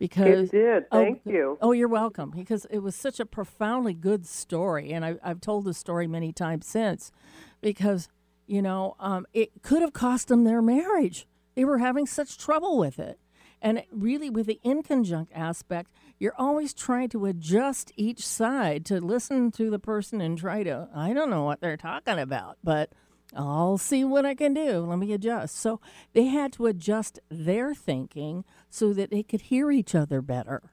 because 0.00 0.48
it 0.48 0.50
did. 0.50 0.84
Oh, 0.90 0.98
thank 0.98 1.20
oh, 1.24 1.30
you. 1.30 1.58
oh 1.62 1.72
you're 1.72 1.86
welcome 1.86 2.32
because 2.34 2.66
it 2.70 2.80
was 2.80 2.96
such 2.96 3.20
a 3.20 3.24
profoundly 3.24 3.94
good 3.94 4.26
story 4.26 4.92
and 4.92 5.04
I, 5.04 5.14
have 5.22 5.40
told 5.40 5.64
the 5.64 5.72
story 5.72 6.08
many 6.08 6.32
times 6.32 6.66
since 6.66 7.12
because 7.60 8.08
you 8.48 8.60
know 8.60 8.96
um, 8.98 9.26
it 9.32 9.62
could 9.62 9.80
have 9.80 9.92
cost 9.92 10.26
them 10.26 10.42
their 10.42 10.60
marriage. 10.60 11.28
They 11.54 11.64
were 11.64 11.78
having 11.78 12.06
such 12.06 12.38
trouble 12.38 12.78
with 12.78 12.98
it. 12.98 13.18
And 13.62 13.82
really 13.92 14.30
with 14.30 14.46
the 14.46 14.58
inconjunct 14.64 15.28
aspect 15.32 15.92
you're 16.18 16.34
always 16.36 16.74
trying 16.74 17.10
to 17.10 17.26
adjust 17.26 17.92
each 17.94 18.26
side 18.26 18.84
to 18.86 19.00
listen 19.00 19.52
to 19.52 19.70
the 19.70 19.78
person 19.78 20.20
and 20.20 20.36
try 20.36 20.62
to 20.62 20.88
i 20.94 21.12
don't 21.12 21.30
know 21.30 21.44
what 21.44 21.60
they're 21.60 21.76
talking 21.76 22.18
about 22.18 22.56
but 22.64 22.90
I'll 23.34 23.78
see 23.78 24.04
what 24.04 24.26
I 24.26 24.34
can 24.34 24.54
do. 24.54 24.80
Let 24.80 24.98
me 24.98 25.12
adjust. 25.12 25.56
So 25.56 25.80
they 26.12 26.24
had 26.26 26.52
to 26.54 26.66
adjust 26.66 27.20
their 27.28 27.74
thinking 27.74 28.44
so 28.68 28.92
that 28.92 29.10
they 29.10 29.22
could 29.22 29.42
hear 29.42 29.70
each 29.70 29.94
other 29.94 30.20
better. 30.20 30.72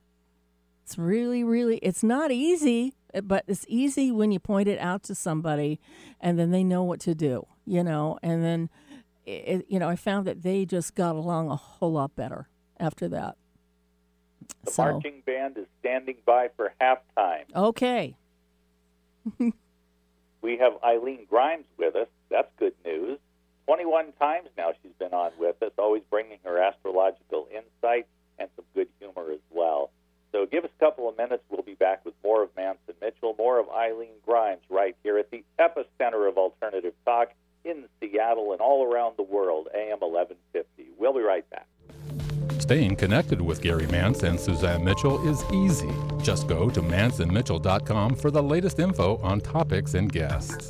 It's 0.83 0.97
really, 0.97 1.43
really, 1.43 1.77
it's 1.77 2.03
not 2.03 2.31
easy, 2.31 2.93
eh, 3.13 3.21
but 3.21 3.43
it's 3.47 3.65
easy 3.67 4.11
when 4.11 4.31
you 4.31 4.39
point 4.39 4.69
it 4.69 4.79
out 4.79 5.03
to 5.03 5.15
somebody 5.15 5.79
and 6.21 6.39
then 6.39 6.51
they 6.51 6.63
know 6.63 6.83
what 6.83 7.01
to 7.01 7.13
do, 7.13 7.45
you 7.65 7.83
know, 7.83 8.17
and 8.23 8.43
then, 8.43 8.69
it, 9.25 9.65
you 9.67 9.79
know, 9.79 9.89
I 9.89 9.97
found 9.97 10.25
that 10.27 10.43
they 10.43 10.65
just 10.65 10.95
got 10.95 11.15
along 11.15 11.51
a 11.51 11.57
whole 11.57 11.91
lot 11.91 12.15
better 12.15 12.47
after 12.79 13.09
that. 13.09 13.35
The 14.63 14.71
so. 14.71 14.83
marching 14.83 15.21
band 15.25 15.57
is 15.57 15.67
standing 15.79 16.17
by 16.25 16.49
for 16.55 16.73
halftime. 16.79 17.43
Okay. 17.53 18.15
we 20.41 20.57
have 20.57 20.73
Eileen 20.83 21.25
Grimes 21.29 21.65
with 21.77 21.97
us. 21.97 22.07
That's 22.29 22.49
good 22.57 22.73
news. 22.85 23.19
21 23.65 24.13
times 24.13 24.47
now 24.57 24.71
she's 24.81 24.93
been 24.97 25.13
on 25.13 25.31
with 25.37 25.61
us, 25.61 25.71
always 25.77 26.03
bringing 26.09 26.39
her 26.43 26.57
astrological 26.61 27.47
insight 27.53 28.07
and 28.39 28.49
some 28.55 28.65
good 28.73 28.87
humor 28.99 29.31
as 29.31 29.39
well. 29.49 29.91
So 30.31 30.45
give 30.45 30.63
us 30.63 30.69
a 30.79 30.85
couple 30.85 31.09
of 31.09 31.17
minutes. 31.17 31.43
We'll 31.49 31.63
be 31.63 31.73
back 31.73 32.05
with 32.05 32.13
more 32.23 32.43
of 32.43 32.49
Mance 32.55 32.79
and 32.87 32.95
Mitchell, 33.01 33.35
more 33.37 33.59
of 33.59 33.69
Eileen 33.69 34.15
Grimes 34.25 34.61
right 34.69 34.95
here 35.03 35.17
at 35.17 35.31
the 35.31 35.43
epicenter 35.59 36.27
of 36.29 36.37
alternative 36.37 36.93
talk 37.05 37.31
in 37.65 37.85
Seattle 37.99 38.51
and 38.51 38.61
all 38.61 38.85
around 38.85 39.17
the 39.17 39.23
world, 39.23 39.67
AM 39.73 39.99
1150. 39.99 40.91
We'll 40.97 41.13
be 41.13 41.21
right 41.21 41.49
back. 41.49 41.67
Staying 42.59 42.95
connected 42.95 43.41
with 43.41 43.61
Gary 43.61 43.87
Mance 43.87 44.23
and 44.23 44.39
Suzanne 44.39 44.83
Mitchell 44.83 45.25
is 45.27 45.43
easy. 45.53 45.91
Just 46.21 46.47
go 46.47 46.69
to 46.69 46.81
manceandmitchell.com 46.81 48.15
for 48.15 48.31
the 48.31 48.43
latest 48.43 48.79
info 48.79 49.17
on 49.17 49.39
topics 49.39 49.93
and 49.93 50.11
guests. 50.11 50.69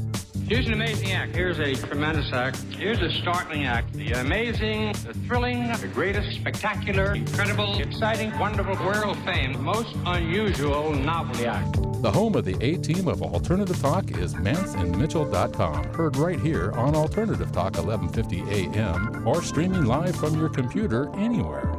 Here's 0.51 0.67
an 0.67 0.73
amazing 0.73 1.13
act. 1.13 1.33
Here's 1.33 1.59
a 1.59 1.73
tremendous 1.87 2.29
act. 2.33 2.57
Here's 2.73 2.99
a 2.99 3.09
startling 3.21 3.63
act. 3.63 3.93
The 3.93 4.11
amazing, 4.11 4.91
the 5.07 5.13
thrilling, 5.25 5.71
the 5.71 5.87
greatest, 5.87 6.29
spectacular, 6.41 7.15
incredible, 7.15 7.79
exciting, 7.79 8.37
wonderful, 8.37 8.75
world 8.85 9.17
fame, 9.19 9.63
most 9.63 9.95
unusual 10.05 10.93
novelty 10.93 11.45
act. 11.45 11.81
The 12.01 12.11
home 12.11 12.35
of 12.35 12.43
the 12.43 12.57
A 12.59 12.75
team 12.75 13.07
of 13.07 13.21
Alternative 13.21 13.79
Talk 13.79 14.11
is 14.17 14.33
manceandmitchell.com. 14.33 15.93
Heard 15.93 16.17
right 16.17 16.41
here 16.41 16.73
on 16.73 16.95
Alternative 16.95 17.49
Talk 17.53 17.77
1150 17.77 18.41
AM 18.51 19.25
or 19.25 19.41
streaming 19.41 19.85
live 19.85 20.17
from 20.17 20.37
your 20.37 20.49
computer 20.49 21.09
anywhere. 21.15 21.73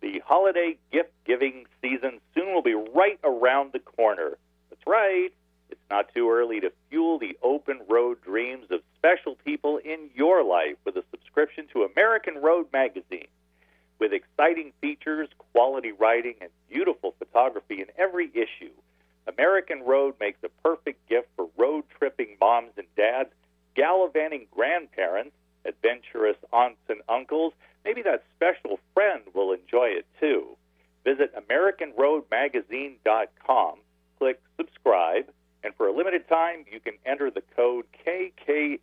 The 0.00 0.20
holiday 0.26 0.76
gift 0.90 1.12
giving 1.24 1.66
season 1.80 2.18
soon 2.34 2.52
will 2.52 2.64
be 2.64 2.74
right 2.74 3.20
around 3.22 3.74
the 3.74 3.78
corner. 3.78 4.38
That's 4.70 4.82
right. 4.88 5.30
Not 5.90 6.12
too 6.14 6.30
early 6.30 6.60
to 6.60 6.72
fuel 6.88 7.18
the 7.18 7.36
open 7.42 7.80
road 7.88 8.20
dreams 8.22 8.66
of 8.70 8.80
special 8.96 9.36
people 9.44 9.78
in 9.78 10.10
your 10.14 10.42
life 10.42 10.76
with 10.84 10.96
a 10.96 11.04
subscription 11.10 11.66
to 11.72 11.84
American 11.84 12.38
Road 12.38 12.66
Magazine. 12.72 13.28
with 13.98 14.12
exciting 14.12 14.72
features, 14.80 15.28
quality 15.52 15.92
writing, 15.92 16.34
and 16.40 16.50
beautiful 16.68 17.14
photography 17.18 17.80
in 17.80 17.86
every 17.96 18.30
issue. 18.34 18.72
American 19.26 19.82
Road 19.82 20.14
makes 20.20 20.38
a 20.44 20.48
perfect 20.62 21.08
gift 21.08 21.28
for 21.36 21.48
road 21.56 21.84
tripping 21.98 22.36
moms 22.40 22.72
and 22.76 22.86
dads, 22.96 23.30
gallivanting 23.74 24.46
grandparents, 24.50 25.34
adventurous 25.64 26.36
aunts 26.52 26.80
and 26.88 27.00
uncles. 27.08 27.52
Maybe 27.84 28.02
that 28.02 28.24
special 28.36 28.78
friend 28.94 29.22
will 29.34 29.52
enjoy 29.52 29.88
it 29.88 30.06
too. 30.20 30.56
Visit 31.04 31.34
AmericanRoadMagazine.com, 31.34 33.78
click 34.18 34.40
subscribe, 34.56 35.26
and 35.66 35.74
for 35.74 35.88
a 35.88 35.92
limited 35.92 36.28
time, 36.28 36.64
you 36.70 36.78
can 36.78 36.94
enter 37.04 37.28
the 37.28 37.42
code 37.56 37.86
KKNW 38.06 38.78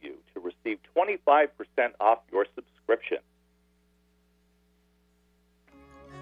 to 0.00 0.40
receive 0.40 0.78
25% 0.96 1.48
off 2.00 2.20
your 2.32 2.46
subscription. 2.54 3.18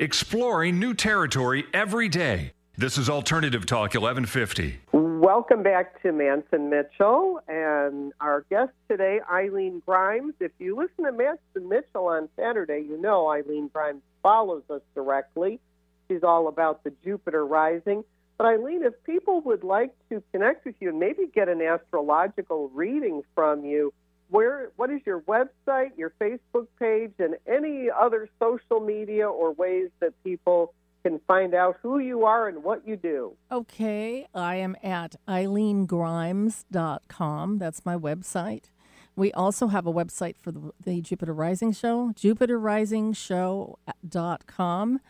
Exploring 0.00 0.78
new 0.78 0.94
territory 0.94 1.66
every 1.74 2.08
day. 2.08 2.54
This 2.74 2.96
is 2.96 3.10
Alternative 3.10 3.66
Talk 3.66 3.92
1150. 3.92 4.80
Welcome 4.92 5.62
back 5.62 6.00
to 6.00 6.10
Mance 6.10 6.46
and 6.52 6.70
Mitchell 6.70 7.42
and 7.46 8.14
our 8.18 8.46
guest 8.48 8.72
today, 8.88 9.20
Eileen 9.30 9.82
Grimes. 9.84 10.32
If 10.40 10.52
you 10.58 10.74
listen 10.74 11.04
to 11.04 11.12
Mance 11.12 11.40
and 11.54 11.68
Mitchell 11.68 12.06
on 12.06 12.30
Saturday, 12.34 12.82
you 12.88 12.98
know 12.98 13.30
Eileen 13.30 13.68
Grimes 13.68 14.00
follows 14.22 14.62
us 14.70 14.80
directly. 14.94 15.60
She's 16.08 16.24
all 16.24 16.48
about 16.48 16.82
the 16.82 16.94
Jupiter 17.04 17.44
rising. 17.44 18.02
But 18.38 18.46
Eileen, 18.46 18.84
if 18.84 18.94
people 19.04 19.42
would 19.42 19.64
like 19.64 19.92
to 20.08 20.22
connect 20.32 20.64
with 20.64 20.76
you 20.80 20.88
and 20.88 20.98
maybe 20.98 21.26
get 21.26 21.50
an 21.50 21.60
astrological 21.60 22.70
reading 22.70 23.20
from 23.34 23.66
you, 23.66 23.92
where 24.30 24.70
what 24.76 24.90
is 24.90 25.00
your 25.04 25.20
website, 25.22 25.90
your 25.96 26.12
Facebook 26.20 26.68
page, 26.78 27.12
and 27.18 27.34
any 27.46 27.88
other 27.90 28.28
social 28.38 28.78
media 28.80 29.28
or 29.28 29.52
ways 29.52 29.90
that 30.00 30.12
people 30.24 30.72
can 31.02 31.20
find 31.26 31.54
out 31.54 31.78
who 31.82 31.98
you 31.98 32.24
are 32.24 32.48
and 32.48 32.62
what 32.62 32.86
you 32.86 32.96
do? 32.96 33.32
Okay, 33.50 34.26
I 34.34 34.56
am 34.56 34.76
at 34.82 35.16
eileengrimes.com. 35.26 37.58
That's 37.58 37.84
my 37.84 37.96
website. 37.96 38.64
We 39.16 39.32
also 39.32 39.66
have 39.68 39.86
a 39.86 39.92
website 39.92 40.36
for 40.38 40.52
the, 40.52 40.72
the 40.82 41.00
Jupiter 41.00 41.32
Rising 41.34 41.72
Show, 41.72 42.12
jupiterrisingshow.com. 42.16 45.00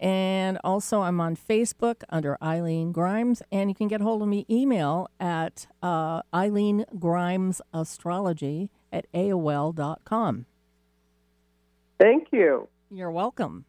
And 0.00 0.58
also, 0.62 1.02
I'm 1.02 1.20
on 1.20 1.36
Facebook 1.36 2.02
under 2.08 2.38
Eileen 2.42 2.92
Grimes, 2.92 3.42
and 3.50 3.68
you 3.68 3.74
can 3.74 3.88
get 3.88 4.00
hold 4.00 4.22
of 4.22 4.28
me 4.28 4.46
email 4.48 5.08
at 5.18 5.66
uh, 5.82 6.22
Eileen 6.32 6.84
Grimes 6.98 7.60
Astrology 7.74 8.70
at 8.92 9.10
AOL.com. 9.12 10.46
Thank 11.98 12.28
you. 12.30 12.68
You're 12.90 13.10
welcome. 13.10 13.64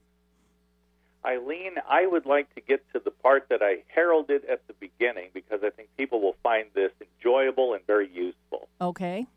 Eileen, 1.25 1.73
I 1.89 2.05
would 2.05 2.25
like 2.25 2.53
to 2.55 2.61
get 2.61 2.81
to 2.93 3.01
the 3.03 3.11
part 3.11 3.47
that 3.49 3.61
I 3.61 3.83
heralded 3.87 4.45
at 4.45 4.65
the 4.67 4.73
beginning 4.73 5.29
because 5.33 5.59
I 5.63 5.69
think 5.69 5.89
people 5.97 6.21
will 6.21 6.35
find 6.43 6.67
this 6.73 6.91
enjoyable 7.01 7.73
and 7.73 7.85
very 7.85 8.09
useful. 8.09 8.69
Okay. 8.79 9.27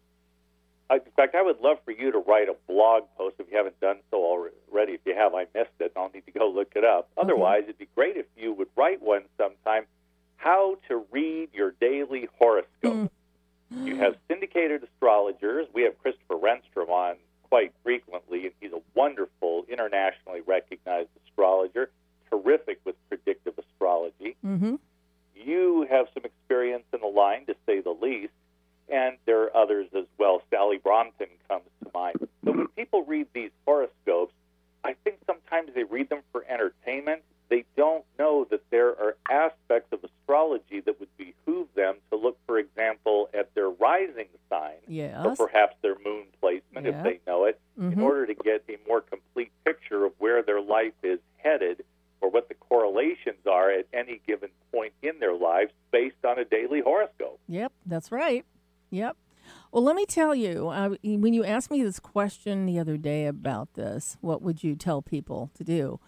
In 0.91 1.01
fact, 1.17 1.35
I 1.35 1.43
would 1.43 1.61
love 1.61 1.79
for 1.85 1.93
you 1.93 2.13
to 2.13 2.19
write 2.19 2.49
a 2.49 2.57
blog 2.67 3.05
post 3.17 3.37
if 3.39 3.51
you 3.51 3.57
haven't 3.57 3.81
done 3.81 3.97
so 4.11 4.19
already. 4.19 4.93
If 4.93 5.01
you 5.07 5.15
have, 5.15 5.35
I 5.35 5.47
missed 5.55 5.71
it. 5.81 5.93
I'll 5.97 6.11
need 6.13 6.27
to 6.27 6.33
go 6.33 6.51
look 6.51 6.73
it 6.77 6.85
up. 6.85 7.09
Okay. 7.17 7.25
Otherwise, 7.25 7.63
it'd 7.65 7.79
be 7.79 7.89
great 7.95 8.17
if 8.17 8.27
you 8.37 8.53
would 8.53 8.69
write 8.77 9.01
one 9.01 9.23
sometime. 9.39 9.85
How 10.37 10.77
to 10.89 11.07
read 11.11 11.49
your 11.55 11.71
daily 11.81 12.29
horoscope. 12.39 13.11
You 13.71 13.97
have 13.97 14.17
syndicated 14.29 14.83
astrologers. 14.83 15.67
We 15.73 15.83
have 15.85 15.99
Christopher 16.03 16.35
Renstrom 16.35 16.91
on 16.91 17.17
quite 17.45 17.73
frequently, 17.83 18.45
and 18.45 18.53
he's 18.61 18.73
a 18.73 18.83
wonderful, 18.95 19.65
internationally 19.69 20.41
recognized 20.47 21.09
astrologer, 21.25 21.91
terrific 22.29 22.81
with 22.85 22.97
predictive 23.09 23.55
astrology. 23.59 24.37
Mm-hmm. 24.45 24.75
You 25.35 25.87
have 25.89 26.07
some 26.13 26.25
experience 26.25 26.85
in 26.93 27.01
the 27.01 27.07
line, 27.07 27.47
to 27.47 27.55
say 27.65 27.81
the 27.81 27.97
least, 27.99 28.33
and 28.89 29.17
there 29.27 29.43
are 29.43 29.57
others 29.57 29.89
as 29.97 30.05
well. 30.19 30.43
Sally 30.51 30.79
Brompton 30.79 31.29
comes 31.49 31.65
to 31.85 31.91
mind. 31.95 32.17
But 32.43 32.57
when 32.57 32.69
people 32.69 33.05
read 33.05 33.27
these 33.35 33.51
horoscopes, 33.67 34.35
I 34.85 34.95
think 35.05 35.19
sometimes 35.27 35.71
they 35.75 35.85
read 35.85 36.09
them 36.09 36.23
for 36.33 36.45
entertainment. 36.49 37.23
They 37.49 37.65
don't 37.77 38.05
know 38.19 38.47
that 38.51 38.63
there 38.71 38.89
are 38.89 39.17
aspects 39.31 39.93
of 39.93 40.03
astrology 40.03 40.81
that 40.81 40.99
would 40.99 41.15
behoove 41.19 41.69
them 41.75 41.97
to 42.11 42.17
look, 42.17 42.39
for 42.47 42.59
example, 42.59 43.29
at 43.35 43.55
their 43.55 43.69
rising 43.69 44.29
sign 44.49 44.79
Yes. 44.89 45.25
or 45.25 45.37
perhaps 45.37 45.77
their 45.83 45.97
moon 46.05 46.25
placement, 46.41 46.87
Yeah. 46.87 46.97
if 46.99 47.05
they 47.05 47.21
know 47.27 47.45
it, 47.45 47.61
in 47.77 47.93
Mhm. 47.93 48.03
order 48.03 48.27
to 48.27 48.35
get 48.35 48.65
a 48.69 48.79
more 48.89 49.03
complete 49.03 49.53
picture 49.65 50.05
of 50.05 50.19
where 50.19 50.43
their 50.43 50.61
life 50.63 50.95
is 51.03 51.21
headed 51.37 51.85
or 52.23 52.31
what 52.31 52.49
the 52.49 52.55
correlations 52.55 53.47
are 53.47 53.71
at 53.71 53.87
any 53.93 54.19
given 54.27 54.51
point 54.73 54.95
in 55.03 55.19
their 55.19 55.35
lives 55.35 55.73
based 55.91 56.25
on 56.25 56.39
a 56.39 56.45
daily 56.45 56.81
horoscope. 56.81 57.39
Yep, 57.49 57.73
that's 57.85 58.11
right. 58.11 58.47
Yep. 58.93 59.17
Well, 59.73 59.83
let 59.83 59.97
me 59.97 60.05
tell 60.05 60.35
you, 60.35 60.69
uh, 60.69 60.91
when 61.03 61.33
you 61.33 61.45
asked 61.45 61.71
me 61.71 61.83
this 61.83 61.99
question 61.99 62.67
the 62.67 62.79
other 62.79 62.99
day 62.99 63.27
about 63.27 63.73
this, 63.73 64.19
what 64.21 64.43
would 64.43 64.63
you 64.63 64.77
tell 64.77 65.01
people 65.01 65.51
to 65.55 65.65
do? 65.65 65.99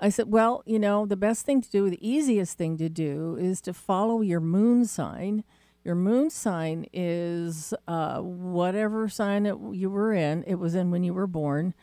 I 0.00 0.08
said, 0.08 0.32
well, 0.32 0.64
you 0.66 0.80
know, 0.80 1.06
the 1.06 1.16
best 1.16 1.46
thing 1.46 1.62
to 1.62 1.70
do, 1.70 1.88
the 1.88 2.06
easiest 2.06 2.58
thing 2.58 2.76
to 2.78 2.88
do 2.88 3.38
is 3.40 3.60
to 3.62 3.72
follow 3.72 4.22
your 4.22 4.40
moon 4.40 4.84
sign. 4.86 5.44
Your 5.84 5.94
moon 5.94 6.30
sign 6.30 6.86
is 6.92 7.72
uh, 7.86 8.18
whatever 8.18 9.08
sign 9.08 9.46
it, 9.46 9.56
you 9.70 9.88
were 9.88 10.12
in, 10.12 10.42
it 10.44 10.56
was 10.56 10.74
in 10.74 10.90
when 10.90 11.04
you 11.04 11.14
were 11.14 11.28
born. 11.28 11.74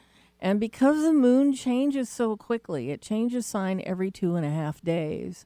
And 0.41 0.59
because 0.59 1.03
the 1.03 1.13
moon 1.13 1.53
changes 1.53 2.09
so 2.09 2.35
quickly, 2.35 2.91
it 2.91 3.01
changes 3.01 3.45
sign 3.45 3.81
every 3.85 4.11
two 4.11 4.35
and 4.35 4.45
a 4.45 4.49
half 4.49 4.81
days. 4.81 5.45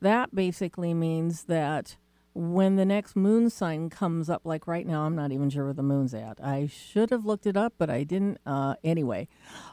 That 0.00 0.34
basically 0.34 0.94
means 0.94 1.44
that 1.44 1.96
when 2.34 2.74
the 2.74 2.84
next 2.84 3.14
moon 3.14 3.48
sign 3.48 3.88
comes 3.88 4.28
up, 4.28 4.42
like 4.44 4.66
right 4.66 4.86
now, 4.86 5.02
I'm 5.02 5.14
not 5.14 5.30
even 5.30 5.50
sure 5.50 5.66
where 5.66 5.72
the 5.72 5.82
moon's 5.82 6.12
at. 6.12 6.42
I 6.42 6.66
should 6.66 7.10
have 7.10 7.24
looked 7.24 7.46
it 7.46 7.56
up, 7.56 7.74
but 7.78 7.88
I 7.88 8.02
didn't. 8.02 8.38
Uh, 8.44 8.74
anyway, 8.82 9.28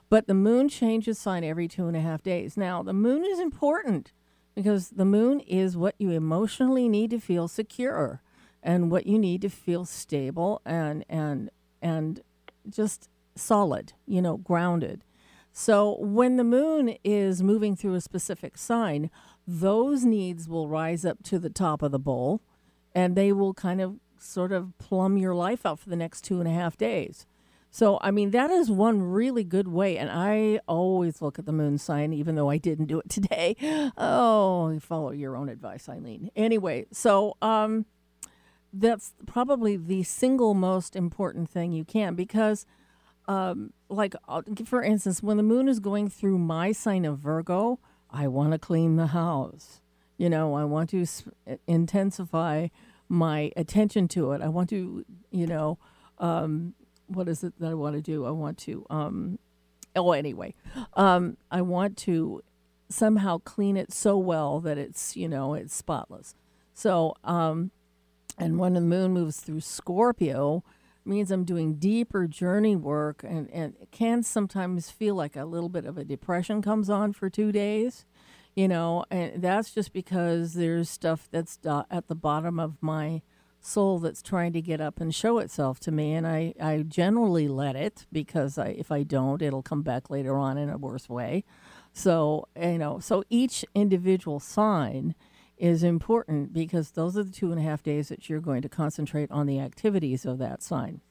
but 0.09 0.27
the 0.27 0.35
moon 0.35 0.69
changes 0.69 1.17
sign 1.17 1.43
every 1.43 1.67
two 1.67 1.87
and 1.87 1.97
a 1.97 2.01
half 2.01 2.21
days. 2.21 2.55
Now, 2.55 2.83
the 2.83 2.93
moon 2.93 3.25
is 3.25 3.39
important 3.39 4.11
because 4.53 4.89
the 4.89 5.05
moon 5.05 5.39
is 5.41 5.75
what 5.75 5.95
you 5.97 6.11
emotionally 6.11 6.87
need 6.87 7.09
to 7.09 7.19
feel 7.19 7.47
secure 7.47 8.21
and 8.61 8.91
what 8.91 9.07
you 9.07 9.17
need 9.17 9.41
to 9.41 9.49
feel 9.49 9.85
stable 9.85 10.61
and 10.63 11.03
and 11.09 11.49
and 11.81 12.21
just 12.69 13.09
solid, 13.35 13.93
you 14.05 14.21
know, 14.21 14.37
grounded. 14.37 15.03
So 15.51 15.97
when 15.99 16.37
the 16.37 16.43
moon 16.43 16.95
is 17.03 17.41
moving 17.41 17.75
through 17.75 17.95
a 17.95 18.01
specific 18.01 18.57
sign, 18.57 19.09
those 19.47 20.05
needs 20.05 20.47
will 20.47 20.67
rise 20.69 21.03
up 21.03 21.23
to 21.23 21.39
the 21.39 21.49
top 21.49 21.81
of 21.81 21.91
the 21.91 21.99
bowl 21.99 22.41
and 22.93 23.15
they 23.15 23.31
will 23.31 23.53
kind 23.53 23.81
of 23.81 23.97
sort 24.17 24.51
of 24.51 24.77
plumb 24.77 25.17
your 25.17 25.33
life 25.33 25.65
out 25.65 25.79
for 25.79 25.89
the 25.89 25.95
next 25.95 26.21
two 26.21 26.39
and 26.39 26.47
a 26.47 26.51
half 26.51 26.77
days. 26.77 27.25
So, 27.73 27.99
I 28.01 28.11
mean, 28.11 28.31
that 28.31 28.51
is 28.51 28.69
one 28.69 29.01
really 29.01 29.45
good 29.45 29.69
way. 29.69 29.97
And 29.97 30.11
I 30.11 30.59
always 30.67 31.21
look 31.21 31.39
at 31.39 31.45
the 31.45 31.53
moon 31.53 31.77
sign, 31.77 32.11
even 32.11 32.35
though 32.35 32.49
I 32.49 32.57
didn't 32.57 32.85
do 32.85 32.99
it 32.99 33.09
today. 33.09 33.55
Oh, 33.97 34.77
follow 34.79 35.11
your 35.11 35.37
own 35.37 35.47
advice, 35.47 35.87
Eileen. 35.87 36.29
Anyway, 36.35 36.85
so 36.91 37.37
um, 37.41 37.85
that's 38.73 39.13
probably 39.25 39.77
the 39.77 40.03
single 40.03 40.53
most 40.53 40.95
important 40.95 41.49
thing 41.49 41.71
you 41.71 41.83
can 41.83 42.15
because 42.15 42.65
um, 43.27 43.73
like 43.89 44.15
uh, 44.27 44.41
for 44.65 44.81
instance 44.81 45.21
when 45.21 45.37
the 45.37 45.43
moon 45.43 45.67
is 45.67 45.79
going 45.79 46.09
through 46.09 46.37
my 46.37 46.71
sign 46.71 47.05
of 47.05 47.19
virgo 47.19 47.79
i 48.09 48.27
want 48.27 48.51
to 48.51 48.59
clean 48.59 48.95
the 48.95 49.07
house 49.07 49.81
you 50.21 50.29
know 50.29 50.53
i 50.55 50.63
want 50.63 50.89
to 50.89 51.01
s- 51.01 51.23
intensify 51.67 52.67
my 53.09 53.51
attention 53.57 54.07
to 54.07 54.31
it. 54.31 54.41
I 54.41 54.47
want 54.47 54.69
to 54.69 55.03
you 55.31 55.47
know 55.47 55.77
um, 56.19 56.75
what 57.07 57.27
is 57.27 57.43
it 57.43 57.53
that 57.59 57.71
i 57.71 57.73
want 57.73 57.95
to 57.95 58.01
do? 58.01 58.25
I 58.25 58.31
want 58.31 58.57
to 58.59 58.85
um, 58.89 59.39
oh 59.95 60.11
anyway 60.11 60.53
um, 60.93 61.37
i 61.49 61.61
want 61.61 61.97
to 62.07 62.41
somehow 62.87 63.39
clean 63.39 63.75
it 63.77 63.91
so 63.91 64.17
well 64.17 64.59
that 64.61 64.77
it's 64.77 65.15
you 65.15 65.27
know 65.27 65.53
it's 65.53 65.75
spotless. 65.75 66.35
So 66.73 67.15
um, 67.23 67.71
and 68.37 68.57
when 68.59 68.73
the 68.73 68.81
moon 68.81 69.13
moves 69.13 69.37
through 69.39 69.61
Scorpio, 69.61 70.63
means 71.05 71.31
I'm 71.31 71.43
doing 71.45 71.75
deeper 71.75 72.27
journey 72.27 72.75
work, 72.75 73.23
and, 73.27 73.49
and 73.51 73.75
it 73.81 73.91
can 73.91 74.23
sometimes 74.23 74.89
feel 74.89 75.15
like 75.15 75.35
a 75.35 75.45
little 75.45 75.69
bit 75.69 75.85
of 75.85 75.97
a 75.97 76.03
depression 76.03 76.61
comes 76.61 76.89
on 76.89 77.13
for 77.13 77.29
two 77.29 77.51
days, 77.51 78.05
you 78.55 78.67
know, 78.67 79.05
and 79.09 79.41
that's 79.41 79.71
just 79.73 79.93
because 79.93 80.53
there's 80.53 80.89
stuff 80.89 81.27
that's 81.31 81.57
at 81.65 82.07
the 82.07 82.15
bottom 82.15 82.59
of 82.59 82.77
my 82.81 83.21
soul 83.61 83.99
that's 83.99 84.21
trying 84.21 84.53
to 84.53 84.61
get 84.61 84.81
up 84.81 84.99
and 84.99 85.13
show 85.13 85.37
itself 85.37 85.79
to 85.79 85.91
me, 85.91 86.13
and 86.13 86.27
I, 86.27 86.53
I 86.59 86.83
generally 86.87 87.47
let 87.47 87.75
it 87.75 88.05
because 88.11 88.57
I, 88.57 88.69
if 88.69 88.91
I 88.91 89.03
don't, 89.03 89.41
it'll 89.41 89.61
come 89.61 89.83
back 89.83 90.09
later 90.09 90.35
on 90.37 90.57
in 90.57 90.69
a 90.69 90.77
worse 90.77 91.07
way. 91.07 91.43
So, 91.93 92.47
you 92.59 92.77
know, 92.77 92.99
so 92.99 93.23
each 93.29 93.63
individual 93.75 94.39
sign 94.39 95.15
is 95.57 95.83
important 95.83 96.53
because 96.53 96.91
those 96.91 97.17
are 97.17 97.23
the 97.23 97.31
two 97.31 97.51
and 97.51 97.59
a 97.59 97.63
half 97.63 97.83
days 97.83 98.09
that 98.09 98.29
you're 98.29 98.39
going 98.39 98.63
to 98.63 98.69
concentrate 98.69 99.29
on 99.29 99.45
the 99.45 99.59
activities 99.59 100.25
of 100.25 100.39
that 100.39 100.63
sign. 100.63 101.01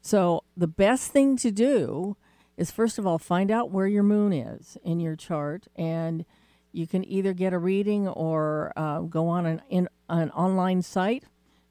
So, 0.00 0.42
the 0.56 0.66
best 0.66 1.12
thing 1.12 1.36
to 1.36 1.52
do 1.52 2.16
is 2.56 2.72
first 2.72 2.98
of 2.98 3.06
all 3.06 3.18
find 3.18 3.50
out 3.50 3.70
where 3.70 3.86
your 3.86 4.02
moon 4.02 4.32
is 4.32 4.76
in 4.82 4.98
your 4.98 5.14
chart, 5.14 5.68
and 5.76 6.24
you 6.72 6.86
can 6.86 7.04
either 7.08 7.32
get 7.32 7.52
a 7.52 7.58
reading 7.58 8.08
or 8.08 8.72
uh, 8.76 9.00
go 9.00 9.28
on 9.28 9.46
an, 9.46 9.62
in, 9.68 9.88
an 10.08 10.30
online 10.30 10.82
site 10.82 11.24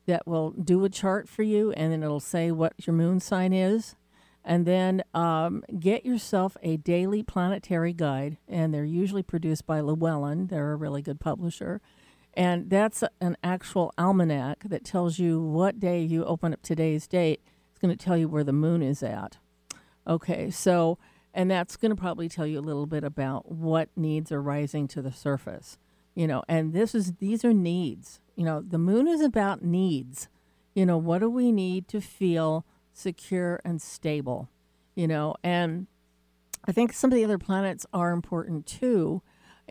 that 0.05 0.25
will 0.27 0.51
do 0.51 0.83
a 0.83 0.89
chart 0.89 1.29
for 1.29 1.43
you, 1.43 1.71
and 1.73 1.91
then 1.91 2.03
it'll 2.03 2.19
say 2.19 2.51
what 2.51 2.73
your 2.85 2.95
moon 2.95 3.19
sign 3.19 3.53
is. 3.53 3.95
And 4.43 4.65
then 4.65 5.03
um, 5.13 5.63
get 5.79 6.03
yourself 6.03 6.57
a 6.63 6.77
daily 6.77 7.21
planetary 7.21 7.93
guide, 7.93 8.37
and 8.47 8.73
they're 8.73 8.83
usually 8.83 9.21
produced 9.21 9.67
by 9.67 9.81
Llewellyn. 9.81 10.47
They're 10.47 10.71
a 10.71 10.75
really 10.75 11.03
good 11.03 11.19
publisher. 11.19 11.79
And 12.33 12.69
that's 12.69 13.03
an 13.19 13.37
actual 13.43 13.93
almanac 13.97 14.63
that 14.63 14.83
tells 14.83 15.19
you 15.19 15.41
what 15.41 15.79
day 15.79 16.01
you 16.01 16.25
open 16.25 16.53
up 16.53 16.61
today's 16.63 17.07
date. 17.07 17.41
It's 17.69 17.79
going 17.79 17.95
to 17.95 18.03
tell 18.03 18.17
you 18.17 18.27
where 18.27 18.43
the 18.43 18.53
moon 18.53 18.81
is 18.81 19.03
at. 19.03 19.37
Okay, 20.07 20.49
so, 20.49 20.97
and 21.33 21.49
that's 21.49 21.77
going 21.77 21.91
to 21.91 21.95
probably 21.95 22.29
tell 22.29 22.45
you 22.45 22.59
a 22.59 22.61
little 22.61 22.85
bit 22.85 23.03
about 23.03 23.51
what 23.51 23.89
needs 23.95 24.31
are 24.31 24.41
rising 24.41 24.87
to 24.89 25.01
the 25.01 25.11
surface. 25.11 25.77
You 26.13 26.27
know, 26.27 26.43
and 26.47 26.73
this 26.73 26.93
is, 26.93 27.13
these 27.13 27.45
are 27.45 27.53
needs. 27.53 28.19
You 28.35 28.43
know, 28.43 28.61
the 28.61 28.77
moon 28.77 29.07
is 29.07 29.21
about 29.21 29.63
needs. 29.63 30.27
You 30.73 30.85
know, 30.85 30.97
what 30.97 31.19
do 31.19 31.29
we 31.29 31.51
need 31.51 31.87
to 31.89 32.01
feel 32.01 32.65
secure 32.93 33.61
and 33.63 33.81
stable? 33.81 34.49
You 34.95 35.07
know, 35.07 35.35
and 35.43 35.87
I 36.65 36.73
think 36.73 36.91
some 36.91 37.11
of 37.11 37.15
the 37.15 37.23
other 37.23 37.37
planets 37.37 37.85
are 37.93 38.11
important 38.11 38.65
too 38.65 39.21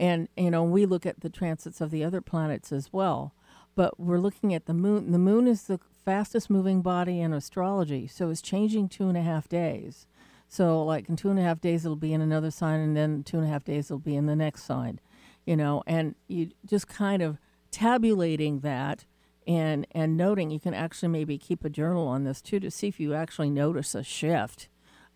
and 0.00 0.28
you 0.36 0.50
know 0.50 0.64
we 0.64 0.86
look 0.86 1.06
at 1.06 1.20
the 1.20 1.28
transits 1.28 1.80
of 1.80 1.90
the 1.90 2.02
other 2.02 2.20
planets 2.20 2.72
as 2.72 2.92
well 2.92 3.34
but 3.76 4.00
we're 4.00 4.18
looking 4.18 4.52
at 4.54 4.66
the 4.66 4.74
moon 4.74 5.12
the 5.12 5.18
moon 5.18 5.46
is 5.46 5.64
the 5.64 5.78
fastest 6.04 6.50
moving 6.50 6.80
body 6.80 7.20
in 7.20 7.32
astrology 7.32 8.06
so 8.06 8.30
it's 8.30 8.42
changing 8.42 8.88
two 8.88 9.08
and 9.08 9.16
a 9.16 9.22
half 9.22 9.48
days 9.48 10.06
so 10.50 10.84
like 10.84 11.08
in 11.08 11.16
two 11.16 11.30
and 11.30 11.38
a 11.38 11.42
half 11.42 11.62
days 11.62 11.86
it'll 11.86 11.96
be 11.96 12.12
in 12.12 12.20
another 12.20 12.50
sign 12.50 12.80
and 12.80 12.94
then 12.94 13.22
two 13.22 13.38
and 13.38 13.46
a 13.46 13.50
half 13.50 13.64
days 13.64 13.86
it'll 13.86 13.98
be 13.98 14.16
in 14.16 14.26
the 14.26 14.36
next 14.36 14.64
sign 14.64 15.00
you 15.46 15.56
know 15.56 15.82
and 15.86 16.14
you 16.28 16.50
just 16.66 16.86
kind 16.86 17.22
of 17.22 17.38
tabulating 17.70 18.60
that 18.60 19.06
and 19.46 19.86
and 19.92 20.16
noting 20.18 20.50
you 20.50 20.60
can 20.60 20.74
actually 20.74 21.08
maybe 21.08 21.38
keep 21.38 21.64
a 21.64 21.70
journal 21.70 22.06
on 22.06 22.24
this 22.24 22.42
too 22.42 22.60
to 22.60 22.70
see 22.70 22.88
if 22.88 23.00
you 23.00 23.14
actually 23.14 23.48
notice 23.48 23.94
a 23.94 24.02
shift 24.02 24.68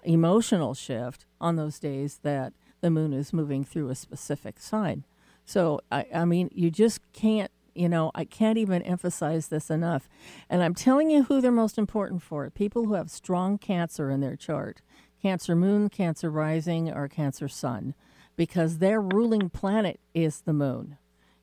emotional 0.04 0.74
shift 0.74 1.26
on 1.40 1.56
those 1.56 1.78
days 1.78 2.20
that 2.22 2.52
the 2.80 2.90
moon 2.90 3.12
is 3.12 3.32
moving 3.32 3.64
through 3.64 3.88
a 3.88 3.94
specific 3.94 4.60
sign. 4.60 5.04
So, 5.44 5.80
I, 5.90 6.06
I 6.14 6.24
mean, 6.24 6.50
you 6.52 6.70
just 6.70 7.00
can't, 7.12 7.50
you 7.74 7.88
know, 7.88 8.10
I 8.14 8.24
can't 8.24 8.58
even 8.58 8.82
emphasize 8.82 9.48
this 9.48 9.70
enough. 9.70 10.08
And 10.48 10.62
I'm 10.62 10.74
telling 10.74 11.10
you 11.10 11.24
who 11.24 11.40
they're 11.40 11.50
most 11.50 11.78
important 11.78 12.22
for 12.22 12.48
people 12.50 12.84
who 12.84 12.94
have 12.94 13.10
strong 13.10 13.58
cancer 13.58 14.10
in 14.10 14.20
their 14.20 14.36
chart 14.36 14.80
Cancer 15.24 15.56
moon, 15.56 15.88
Cancer 15.88 16.30
rising, 16.30 16.90
or 16.90 17.08
Cancer 17.08 17.48
sun, 17.48 17.94
because 18.36 18.76
their 18.76 19.00
ruling 19.00 19.48
planet 19.48 19.98
is 20.12 20.42
the 20.42 20.52
moon. 20.52 20.98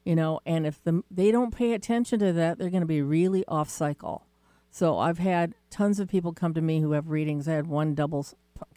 You 0.05 0.15
know, 0.15 0.39
and 0.45 0.67
if 0.67 0.83
the, 0.83 1.03
they 1.09 1.31
don't 1.31 1.55
pay 1.55 1.73
attention 1.73 2.19
to 2.19 2.31
that, 2.31 2.59
they're 2.59 2.69
going 2.69 2.81
to 2.81 2.87
be 2.87 3.01
really 3.01 3.43
off 3.47 3.69
cycle. 3.69 4.27
So 4.69 4.99
I've 4.99 5.17
had 5.17 5.55
tons 5.71 5.99
of 5.99 6.09
people 6.09 6.31
come 6.31 6.53
to 6.53 6.61
me 6.61 6.79
who 6.79 6.91
have 6.91 7.09
readings. 7.09 7.47
I 7.47 7.53
had 7.53 7.65
one 7.65 7.95
double 7.95 8.27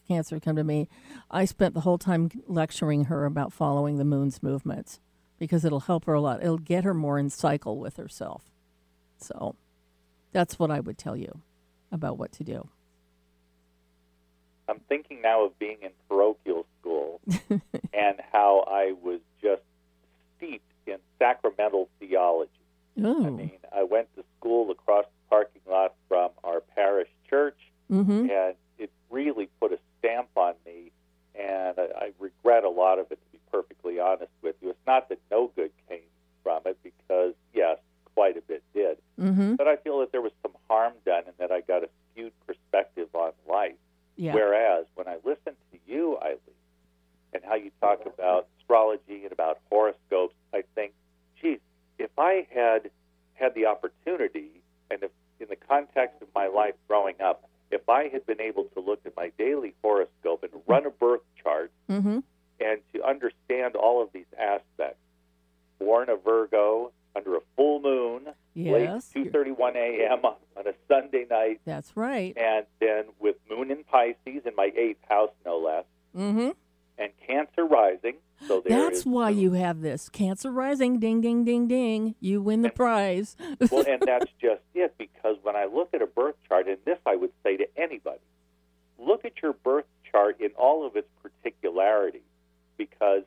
cancer 0.09 0.41
come 0.41 0.57
to 0.57 0.65
me, 0.65 0.89
I 1.31 1.45
spent 1.45 1.75
the 1.75 1.81
whole 1.83 1.99
time 1.99 2.31
lecturing 2.47 3.05
her 3.05 3.27
about 3.27 3.53
following 3.53 3.99
the 3.99 4.05
moon's 4.07 4.43
movements 4.43 5.01
because 5.39 5.67
it'll 5.67 5.81
help 5.81 6.07
her 6.07 6.15
a 6.15 6.21
lot. 6.23 6.43
It'll 6.43 6.57
get 6.57 6.85
her 6.85 6.95
more 6.95 7.19
in 7.19 7.29
cycle 7.29 7.79
with 7.79 7.99
herself. 7.99 8.45
So 9.19 9.55
that's 10.33 10.59
what 10.59 10.71
I 10.71 10.81
would 10.81 10.97
tell 10.97 11.17
you 11.17 11.43
about 11.93 12.17
what 12.17 12.33
to 12.33 12.45
do. 12.45 12.69
I'm 14.69 14.81
thinking 14.89 15.23
now 15.23 15.45
of 15.45 15.59
being 15.59 15.79
in 15.83 15.91
parochial 16.09 16.67
school 16.81 17.21
and 17.51 18.21
how 18.33 18.65
I 18.67 18.95
was 19.03 19.21
just 19.43 19.63
steeped 20.37 20.65
in 20.87 20.99
sacramental 21.19 21.89
theology. 21.99 22.51
I 23.27 23.31
mean, 23.31 23.59
I 23.75 23.83
went 23.83 24.15
to 24.17 24.25
school 24.39 24.71
across 24.71 25.05
the 25.05 25.29
parking 25.29 25.63
lot 25.69 25.95
from 26.09 26.31
our 26.45 26.61
parish 26.61 27.09
church, 27.29 27.59
mm-hmm. 27.91 28.31
and 28.31 28.55
it 28.79 28.91
really 29.11 29.49
put 29.61 29.73
a 29.73 29.79
stamp 29.99 30.29
on 30.37 30.55
me, 30.65 30.93
and 31.35 31.79
I, 31.79 32.07
I 32.07 32.11
regret 32.19 32.65
a 32.65 32.71
lot 32.71 32.99
of 32.99 33.07
it. 33.11 33.19
To 33.21 33.33
be 33.33 33.39
perfectly 33.51 33.99
honest 33.99 34.31
with 34.43 34.55
you, 34.63 34.71
it's 34.71 34.87
not 34.87 35.09
that 35.09 35.19
no 35.31 35.51
good 35.57 35.73
came 35.89 36.01
from 36.43 36.63
it, 36.67 36.79
because 36.85 37.35
yes, 37.53 37.79
quite 38.15 38.37
a 38.37 38.43
bit 38.43 38.63
did. 38.73 38.99
Mm-hmm. 39.21 39.55
But 39.57 39.67
I 39.67 39.77
feel 39.77 39.99
that 40.01 40.13
there 40.13 40.23
was 40.23 40.33
some 40.43 40.53
harm 40.71 40.93
done, 41.05 41.25
and 41.27 41.35
that 41.39 41.51
I 41.51 41.63
got 41.63 41.83
a 41.83 41.89
skewed 42.13 42.33
perspective 42.47 43.09
on 43.15 43.33
life. 43.49 43.75
Yeah. 44.17 44.35
Whereas 44.35 44.87
when 44.95 45.09
I 45.09 45.17
listen 45.25 45.55
to 45.73 45.79
you, 45.87 46.17
Eileen, 46.23 46.39
and 47.33 47.43
how 47.45 47.57
you 47.57 47.73
talk 47.81 48.07
about 48.07 48.47
astrology 48.61 49.25
and 49.25 49.33
about 49.33 49.59
horoscopes, 49.71 50.35
I 50.53 50.63
think, 50.77 50.93
geez, 51.41 51.59
if 51.99 52.11
I 52.19 52.47
had 52.55 52.91
had 53.35 53.55
the 53.55 53.67
opportunity, 53.67 54.63
and 54.91 55.03
if 55.03 55.11
in 55.41 55.49
the 55.49 55.57
context 55.57 56.23
of 56.23 56.29
my 56.35 56.47
life 56.47 56.75
growing 56.87 57.21
up, 57.21 57.49
if 57.71 57.89
I 57.89 58.09
had 58.09 58.25
been 58.25 58.41
able 58.41 58.65
to 58.75 58.81
look 58.81 59.01
at 59.05 59.17
my 59.17 59.33
daily 59.37 59.75
horoscope 59.83 60.45
and 60.45 60.53
run 60.69 60.87
a 60.87 60.91
birth 60.91 61.23
chart 61.43 61.73
mm-hmm. 61.91 62.21
and 62.61 62.81
to 62.95 63.05
understand 63.05 63.75
all 63.75 64.01
of 64.01 64.11
these 64.13 64.27
aspects, 64.39 65.01
born 65.81 66.09
a 66.09 66.17
Virgo 66.17 66.93
under 67.17 67.37
a 67.37 67.41
full 67.57 67.81
moon, 67.81 68.29
yes. 68.55 69.11
late 69.15 69.33
2:31 69.33 69.77
a.m. 69.77 70.25
on 70.25 70.67
a 70.67 70.75
Sunday 70.89 71.27
night. 71.29 71.61
That's 71.65 71.97
right. 72.15 72.37
And 72.37 72.67
then 72.81 73.05
with 73.19 73.37
Moon 73.51 73.71
in 73.71 73.85
Pisces 73.85 74.43
in 74.45 74.55
my 74.57 74.71
eighth 74.77 75.03
house, 75.09 75.31
no 75.45 75.59
less, 75.59 75.85
mm-hmm. 76.17 76.51
and 76.99 77.13
Cancer 77.27 77.65
rising. 77.65 78.17
So 78.47 78.63
that's 78.67 79.07
why 79.07 79.31
you 79.31 79.53
have 79.53 79.81
this 79.81 80.09
Cancer 80.09 80.51
rising. 80.51 80.99
Ding, 80.99 81.21
ding, 81.21 81.45
ding, 81.45 81.69
ding. 81.69 82.15
You 82.21 82.43
win 82.43 82.63
the 82.63 82.69
and, 82.69 82.75
prize. 82.75 83.37
well, 83.71 83.85
and 83.87 84.03
that's 84.05 84.31
just 84.41 84.63
it. 84.75 84.95
Because 84.99 85.37
when 85.43 85.57
I 85.57 85.67
look 85.67 85.91
at 85.95 86.03
a 86.03 86.07
birth 86.07 86.37
chart, 86.49 86.69
and 86.69 86.79
this 86.85 86.99
I 87.07 87.17
would 87.17 87.33
say 87.43 87.57
to 87.57 87.67
anybody, 87.77 88.21
look 88.99 89.25
at 89.25 89.33
your 89.43 89.53
birth 89.53 89.87
chart 90.11 90.41
in 90.41 90.51
all 90.57 90.87
of 90.87 90.97
its 90.97 91.09
particularities. 91.23 92.23
Because 92.77 93.23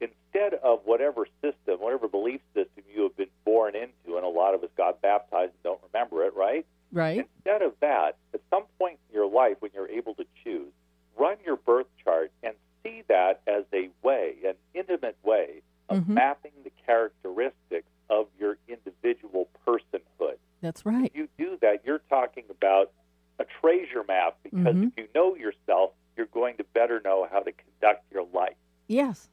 instead 0.00 0.54
of 0.62 0.80
whatever 0.84 1.26
system, 1.40 1.80
whatever 1.80 2.08
belief 2.08 2.40
system 2.54 2.84
you 2.94 3.04
have 3.04 3.16
been 3.16 3.28
born 3.44 3.74
into, 3.74 4.16
and 4.16 4.24
a 4.24 4.28
lot 4.28 4.54
of 4.54 4.62
us 4.62 4.70
got 4.76 5.00
baptized 5.00 5.52
and 5.52 5.62
don't 5.62 5.80
remember 5.92 6.24
it, 6.24 6.34
right? 6.36 6.66
Right. 6.94 7.18
Instead 7.18 7.62
of 7.62 7.72
that, 7.80 8.16
at 8.32 8.40
some 8.50 8.64
point 8.78 8.98
in 9.08 9.14
your 9.14 9.28
life 9.28 9.56
when 9.58 9.72
you're 9.74 9.88
able 9.88 10.14
to 10.14 10.24
choose, 10.44 10.72
run 11.18 11.36
your 11.44 11.56
birth 11.56 11.88
chart 12.04 12.30
and 12.42 12.54
see 12.82 13.02
that 13.08 13.40
as 13.48 13.64
a 13.72 13.90
way, 14.02 14.36
an 14.46 14.54
intimate 14.74 15.16
way 15.24 15.62
of 15.88 15.98
mm-hmm. 15.98 16.14
mapping 16.14 16.52
the 16.62 16.70
characteristics 16.86 17.88
of 18.08 18.26
your 18.38 18.58
individual 18.68 19.48
personhood. 19.66 20.36
That's 20.60 20.86
right. 20.86 21.06
If 21.06 21.16
you 21.16 21.28
do 21.36 21.58
that, 21.62 21.82
you're 21.84 22.02
talking 22.08 22.44
about 22.48 22.92
a 23.40 23.44
treasure 23.60 24.04
map 24.06 24.38
because 24.44 24.60
mm-hmm. 24.60 24.84
if 24.84 24.92
you 24.96 25.08
know 25.14 25.34
yourself, 25.34 25.90
you're 26.16 26.26
going 26.26 26.56
to 26.58 26.63
better 26.74 27.00
know 27.04 27.26
how 27.30 27.40
to 27.40 27.52
conduct 27.52 28.04
your 28.12 28.26
life. 28.34 28.56
Yes, 28.86 29.30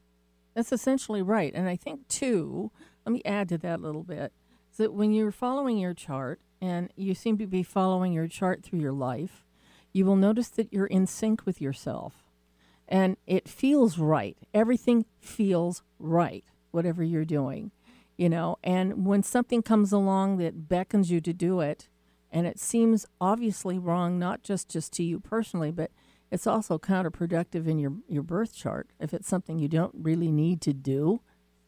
that's 0.54 0.72
essentially 0.72 1.20
right. 1.20 1.52
And 1.54 1.68
I 1.68 1.76
think, 1.76 2.08
too, 2.08 2.70
let 3.04 3.12
me 3.12 3.22
add 3.24 3.48
to 3.50 3.58
that 3.58 3.80
a 3.80 3.82
little 3.82 4.04
bit, 4.04 4.32
is 4.70 4.78
that 4.78 4.94
when 4.94 5.12
you're 5.12 5.32
following 5.32 5.76
your 5.76 5.94
chart, 5.94 6.40
and 6.62 6.92
you 6.94 7.12
seem 7.12 7.36
to 7.38 7.46
be 7.48 7.64
following 7.64 8.12
your 8.12 8.28
chart 8.28 8.62
through 8.62 8.78
your 8.78 8.92
life, 8.92 9.44
you 9.92 10.06
will 10.06 10.14
notice 10.14 10.48
that 10.48 10.72
you're 10.72 10.86
in 10.86 11.08
sync 11.08 11.44
with 11.44 11.60
yourself. 11.60 12.30
And 12.86 13.16
it 13.26 13.48
feels 13.48 13.98
right. 13.98 14.36
Everything 14.54 15.04
feels 15.18 15.82
right, 15.98 16.44
whatever 16.70 17.02
you're 17.02 17.24
doing, 17.24 17.72
you 18.16 18.28
know. 18.28 18.58
And 18.62 19.04
when 19.04 19.24
something 19.24 19.60
comes 19.60 19.92
along 19.92 20.36
that 20.36 20.68
beckons 20.68 21.10
you 21.10 21.20
to 21.22 21.32
do 21.32 21.58
it, 21.60 21.88
and 22.30 22.46
it 22.46 22.60
seems 22.60 23.06
obviously 23.20 23.76
wrong, 23.76 24.18
not 24.18 24.44
just, 24.44 24.68
just 24.68 24.92
to 24.94 25.02
you 25.02 25.18
personally, 25.18 25.72
but 25.72 25.90
it's 26.32 26.46
also 26.46 26.78
counterproductive 26.78 27.68
in 27.68 27.78
your, 27.78 27.92
your 28.08 28.22
birth 28.22 28.54
chart. 28.54 28.88
If 28.98 29.12
it's 29.12 29.28
something 29.28 29.58
you 29.58 29.68
don't 29.68 29.92
really 29.94 30.32
need 30.32 30.62
to 30.62 30.72
do, 30.72 31.20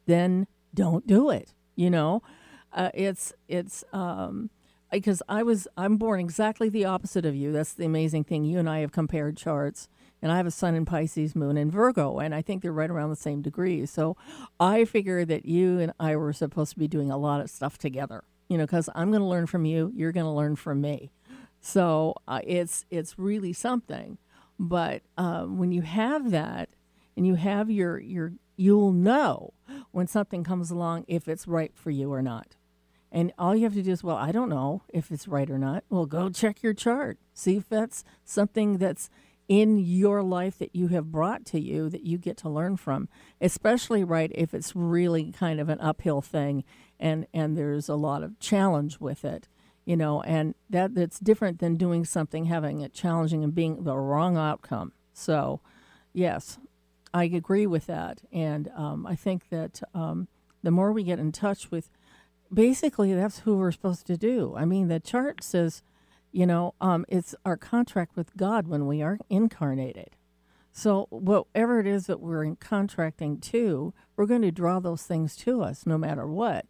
then 0.06 0.46
don't 0.72 1.06
do 1.06 1.28
it, 1.28 1.52
you 1.76 1.90
know. 1.90 2.22
Uh, 2.72 2.90
it's 2.94 3.34
it's 3.46 3.84
um, 3.92 4.48
because 4.90 5.22
I 5.28 5.42
was 5.42 5.68
I'm 5.76 5.98
born 5.98 6.18
exactly 6.18 6.70
the 6.70 6.86
opposite 6.86 7.26
of 7.26 7.36
you. 7.36 7.52
That's 7.52 7.74
the 7.74 7.84
amazing 7.84 8.24
thing. 8.24 8.44
You 8.44 8.58
and 8.58 8.68
I 8.68 8.78
have 8.78 8.90
compared 8.90 9.36
charts, 9.36 9.86
and 10.22 10.32
I 10.32 10.38
have 10.38 10.46
a 10.46 10.50
Sun 10.50 10.74
in 10.74 10.86
Pisces, 10.86 11.36
Moon 11.36 11.58
in 11.58 11.70
Virgo, 11.70 12.18
and 12.18 12.34
I 12.34 12.40
think 12.40 12.62
they're 12.62 12.72
right 12.72 12.90
around 12.90 13.10
the 13.10 13.16
same 13.16 13.42
degrees. 13.42 13.90
So 13.90 14.16
I 14.58 14.86
figure 14.86 15.26
that 15.26 15.44
you 15.44 15.78
and 15.78 15.92
I 16.00 16.16
were 16.16 16.32
supposed 16.32 16.72
to 16.72 16.78
be 16.78 16.88
doing 16.88 17.10
a 17.10 17.18
lot 17.18 17.42
of 17.42 17.50
stuff 17.50 17.76
together. 17.76 18.24
You 18.48 18.56
know, 18.56 18.64
because 18.64 18.88
I'm 18.94 19.10
going 19.10 19.22
to 19.22 19.28
learn 19.28 19.46
from 19.46 19.66
you, 19.66 19.92
you're 19.94 20.12
going 20.12 20.26
to 20.26 20.30
learn 20.32 20.56
from 20.56 20.80
me. 20.80 21.12
So 21.60 22.14
uh, 22.26 22.40
it's 22.44 22.86
it's 22.90 23.18
really 23.18 23.52
something. 23.52 24.16
But 24.58 25.02
um, 25.16 25.58
when 25.58 25.72
you 25.72 25.82
have 25.82 26.30
that, 26.30 26.68
and 27.16 27.26
you 27.26 27.34
have 27.34 27.70
your 27.70 27.98
your 27.98 28.32
you'll 28.56 28.92
know 28.92 29.52
when 29.90 30.06
something 30.06 30.44
comes 30.44 30.70
along 30.70 31.04
if 31.08 31.28
it's 31.28 31.48
right 31.48 31.72
for 31.74 31.90
you 31.90 32.12
or 32.12 32.22
not. 32.22 32.56
And 33.10 33.32
all 33.38 33.54
you 33.54 33.62
have 33.62 33.74
to 33.74 33.82
do 33.82 33.92
is, 33.92 34.02
well, 34.02 34.16
I 34.16 34.32
don't 34.32 34.48
know 34.48 34.82
if 34.88 35.12
it's 35.12 35.28
right 35.28 35.48
or 35.48 35.58
not. 35.58 35.84
Well, 35.88 36.06
go 36.06 36.30
check 36.30 36.62
your 36.62 36.74
chart. 36.74 37.18
See 37.32 37.56
if 37.56 37.68
that's 37.68 38.02
something 38.24 38.78
that's 38.78 39.08
in 39.46 39.78
your 39.78 40.22
life 40.22 40.58
that 40.58 40.74
you 40.74 40.88
have 40.88 41.12
brought 41.12 41.44
to 41.44 41.60
you 41.60 41.88
that 41.90 42.02
you 42.02 42.18
get 42.18 42.36
to 42.38 42.48
learn 42.48 42.76
from. 42.76 43.08
Especially 43.40 44.02
right 44.02 44.32
if 44.34 44.52
it's 44.52 44.74
really 44.74 45.30
kind 45.30 45.60
of 45.60 45.68
an 45.68 45.80
uphill 45.80 46.22
thing 46.22 46.64
and 46.98 47.26
and 47.32 47.56
there's 47.56 47.88
a 47.88 47.94
lot 47.94 48.22
of 48.22 48.38
challenge 48.40 48.98
with 48.98 49.24
it. 49.24 49.48
You 49.84 49.96
know, 49.96 50.22
and 50.22 50.54
that 50.70 50.94
that's 50.94 51.18
different 51.18 51.58
than 51.58 51.76
doing 51.76 52.04
something 52.04 52.46
having 52.46 52.80
it 52.80 52.94
challenging 52.94 53.44
and 53.44 53.54
being 53.54 53.84
the 53.84 53.96
wrong 53.96 54.36
outcome. 54.36 54.92
So, 55.12 55.60
yes, 56.12 56.58
I 57.12 57.24
agree 57.24 57.66
with 57.66 57.86
that, 57.86 58.22
and 58.32 58.70
um, 58.74 59.06
I 59.06 59.14
think 59.14 59.50
that 59.50 59.82
um, 59.94 60.28
the 60.62 60.70
more 60.70 60.90
we 60.90 61.04
get 61.04 61.18
in 61.18 61.32
touch 61.32 61.70
with 61.70 61.90
basically 62.52 63.12
that's 63.14 63.40
who 63.40 63.56
we're 63.56 63.72
supposed 63.72 64.06
to 64.06 64.16
do. 64.16 64.54
I 64.56 64.64
mean, 64.64 64.88
the 64.88 65.00
chart 65.00 65.42
says, 65.42 65.82
you 66.32 66.46
know, 66.46 66.74
um, 66.80 67.04
it's 67.08 67.34
our 67.44 67.56
contract 67.56 68.16
with 68.16 68.36
God 68.36 68.66
when 68.66 68.86
we 68.86 69.02
are 69.02 69.18
incarnated. 69.28 70.10
So 70.72 71.06
whatever 71.10 71.78
it 71.78 71.86
is 71.86 72.06
that 72.06 72.20
we're 72.20 72.42
in 72.42 72.56
contracting 72.56 73.38
to, 73.40 73.94
we're 74.16 74.26
going 74.26 74.42
to 74.42 74.50
draw 74.50 74.80
those 74.80 75.04
things 75.04 75.36
to 75.36 75.62
us 75.62 75.86
no 75.86 75.96
matter 75.96 76.26
what. 76.26 76.66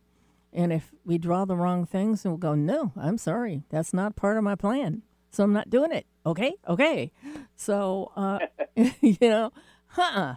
And 0.54 0.72
if 0.72 0.92
we 1.04 1.18
draw 1.18 1.44
the 1.44 1.56
wrong 1.56 1.84
things, 1.84 2.24
and 2.24 2.32
we'll 2.32 2.38
go, 2.38 2.54
no, 2.54 2.92
I'm 2.96 3.18
sorry, 3.18 3.64
that's 3.70 3.92
not 3.92 4.14
part 4.14 4.36
of 4.36 4.44
my 4.44 4.54
plan, 4.54 5.02
so 5.30 5.42
I'm 5.42 5.52
not 5.52 5.68
doing 5.68 5.90
it. 5.90 6.06
Okay, 6.24 6.54
okay. 6.68 7.10
So 7.56 8.12
uh, 8.16 8.38
you 9.00 9.16
know, 9.20 9.52
huh? 9.88 10.36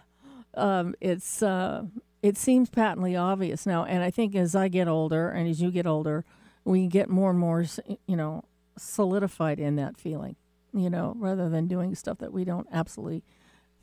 Um, 0.54 0.96
it's 1.02 1.42
uh, 1.42 1.84
it 2.22 2.38
seems 2.38 2.70
patently 2.70 3.16
obvious 3.16 3.66
now. 3.66 3.86
And 3.86 4.04
I 4.04 4.12
think 4.12 4.36
as 4.36 4.56
I 4.56 4.68
get 4.68 4.88
older 4.88 5.30
and 5.30 5.48
as 5.48 5.62
you 5.62 5.72
get 5.72 5.86
older, 5.86 6.26
we 6.66 6.88
get 6.88 7.10
more 7.10 7.30
and 7.30 7.40
more, 7.40 7.66
you 8.08 8.16
know, 8.16 8.44
solidified 8.78 9.60
in 9.60 9.76
that 9.78 9.98
feeling, 9.98 10.36
you 10.74 10.90
know, 10.90 11.14
rather 11.18 11.50
than 11.50 11.68
doing 11.68 11.96
stuff 11.96 12.18
that 12.20 12.34
we 12.34 12.44
don't 12.44 12.68
absolutely 12.72 13.24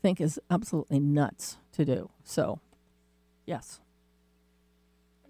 think 0.02 0.20
is 0.20 0.38
absolutely 0.50 1.00
nuts 1.00 1.56
to 1.72 1.84
do. 1.84 2.10
So, 2.24 2.60
yes, 3.46 3.80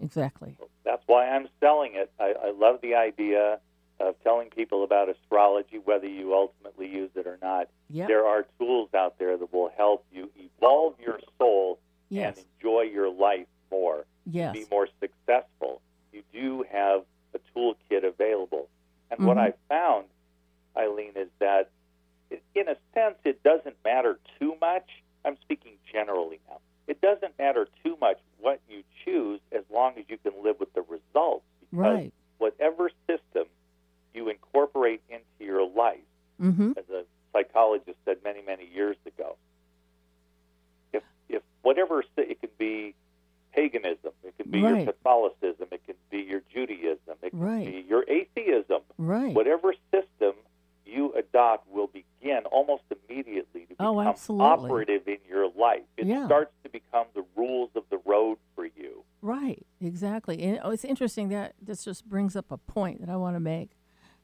exactly. 0.00 0.58
That's 0.84 1.02
why 1.06 1.28
I'm 1.28 1.48
selling 1.60 1.92
it. 1.94 2.12
I, 2.20 2.34
I 2.48 2.50
love 2.50 2.80
the 2.82 2.94
idea 2.94 3.58
of 4.00 4.14
telling 4.22 4.50
people 4.50 4.84
about 4.84 5.08
astrology, 5.08 5.78
whether 5.84 6.06
you 6.06 6.34
ultimately 6.34 6.88
use 6.88 7.10
it 7.14 7.26
or 7.26 7.38
not. 7.40 7.68
Yep. 7.90 8.08
There 8.08 8.26
are 8.26 8.44
tools 8.58 8.90
out 8.94 9.18
there 9.18 9.36
that 9.36 9.52
will 9.52 9.70
help 9.76 10.04
you 10.12 10.30
evolve 10.36 10.94
your 11.00 11.20
soul 11.38 11.78
yes. 12.08 12.36
and 12.36 12.46
enjoy 12.56 12.82
your 12.82 13.10
life 13.10 13.46
more, 13.70 14.04
yes. 14.30 14.52
be 14.52 14.66
more 14.70 14.88
successful. 15.00 15.80
You 16.12 16.22
do 16.32 16.64
have 16.70 17.02
a 17.34 17.38
toolkit 17.56 18.04
available. 18.04 18.68
And 19.10 19.20
Mm-hmm. 19.20 19.26
what 19.26 19.38
I 19.38 19.52
found, 19.68 20.06
Eileen, 20.76 21.12
is 21.14 21.28
that 21.38 21.70
in 22.54 22.68
a 22.68 22.76
sense 22.94 23.16
it 23.24 23.42
doesn't 23.42 23.76
matter 23.84 24.18
too 24.40 24.56
much. 24.60 24.88
I'm 25.24 25.36
speaking 25.42 25.74
generally 25.92 26.40
now. 26.48 26.58
It 26.86 27.00
doesn't 27.00 27.38
matter 27.38 27.68
too 27.84 27.96
much 28.00 28.18
what 28.44 28.60
you 28.68 28.82
choose 29.04 29.40
as 29.52 29.64
long 29.72 29.94
as 29.98 30.04
you 30.08 30.18
can 30.18 30.32
live 30.42 30.60
with 30.60 30.72
the 30.74 30.82
results. 30.82 31.44
Because 31.70 31.96
Right. 31.96 32.12
whatever 32.38 32.90
system 33.06 33.46
you 34.12 34.28
incorporate 34.28 35.02
into 35.08 35.24
your 35.40 35.66
life, 35.66 35.98
Mm-hmm. 36.40 36.72
as 36.76 36.88
a 36.90 37.04
psychologist 37.32 37.96
said 38.04 38.18
many, 38.22 38.42
many 38.42 38.66
years 38.66 38.96
ago. 39.06 39.36
If 40.92 41.02
if 41.28 41.42
whatever 41.62 42.04
it 42.18 42.40
can 42.40 42.50
be 42.58 42.94
paganism, 43.52 44.12
it 44.24 44.36
can 44.36 44.50
be 44.50 44.60
Right. 44.62 44.84
your 44.84 44.92
Catholicism, 44.92 45.68
it 45.72 45.84
can 45.86 45.94
be 46.10 46.18
your 46.22 46.42
Judaism, 46.52 47.16
it 47.22 47.30
can 47.30 47.40
Right. 47.40 47.66
be 47.66 47.80
your 47.88 48.04
atheism. 48.08 48.82
Right. 48.98 49.32
Whatever 49.34 49.74
system 49.90 50.34
you 50.84 51.12
adopt 51.14 51.68
will 51.70 51.86
begin 51.88 52.44
almost 52.50 52.82
immediately 53.08 53.66
to 53.66 53.74
Oh, 53.80 53.94
become 53.94 54.06
absolutely. 54.08 54.46
operative 54.46 55.08
in 55.08 55.18
your 55.28 55.48
life. 55.50 55.82
It 55.96 56.06
Yeah. 56.06 56.26
starts 56.26 56.52
to 56.62 56.68
become 56.68 57.06
the 57.14 57.24
rules 57.36 57.70
of 57.74 57.84
the 57.90 57.98
road 58.04 58.38
for 58.54 58.66
you. 58.66 59.04
Right, 59.22 59.66
exactly. 59.80 60.42
And 60.42 60.60
oh, 60.62 60.70
it's 60.70 60.84
interesting 60.84 61.28
that 61.30 61.54
this 61.60 61.84
just 61.84 62.08
brings 62.08 62.36
up 62.36 62.50
a 62.50 62.58
point 62.58 63.00
that 63.00 63.08
I 63.08 63.16
want 63.16 63.36
to 63.36 63.40
make. 63.40 63.70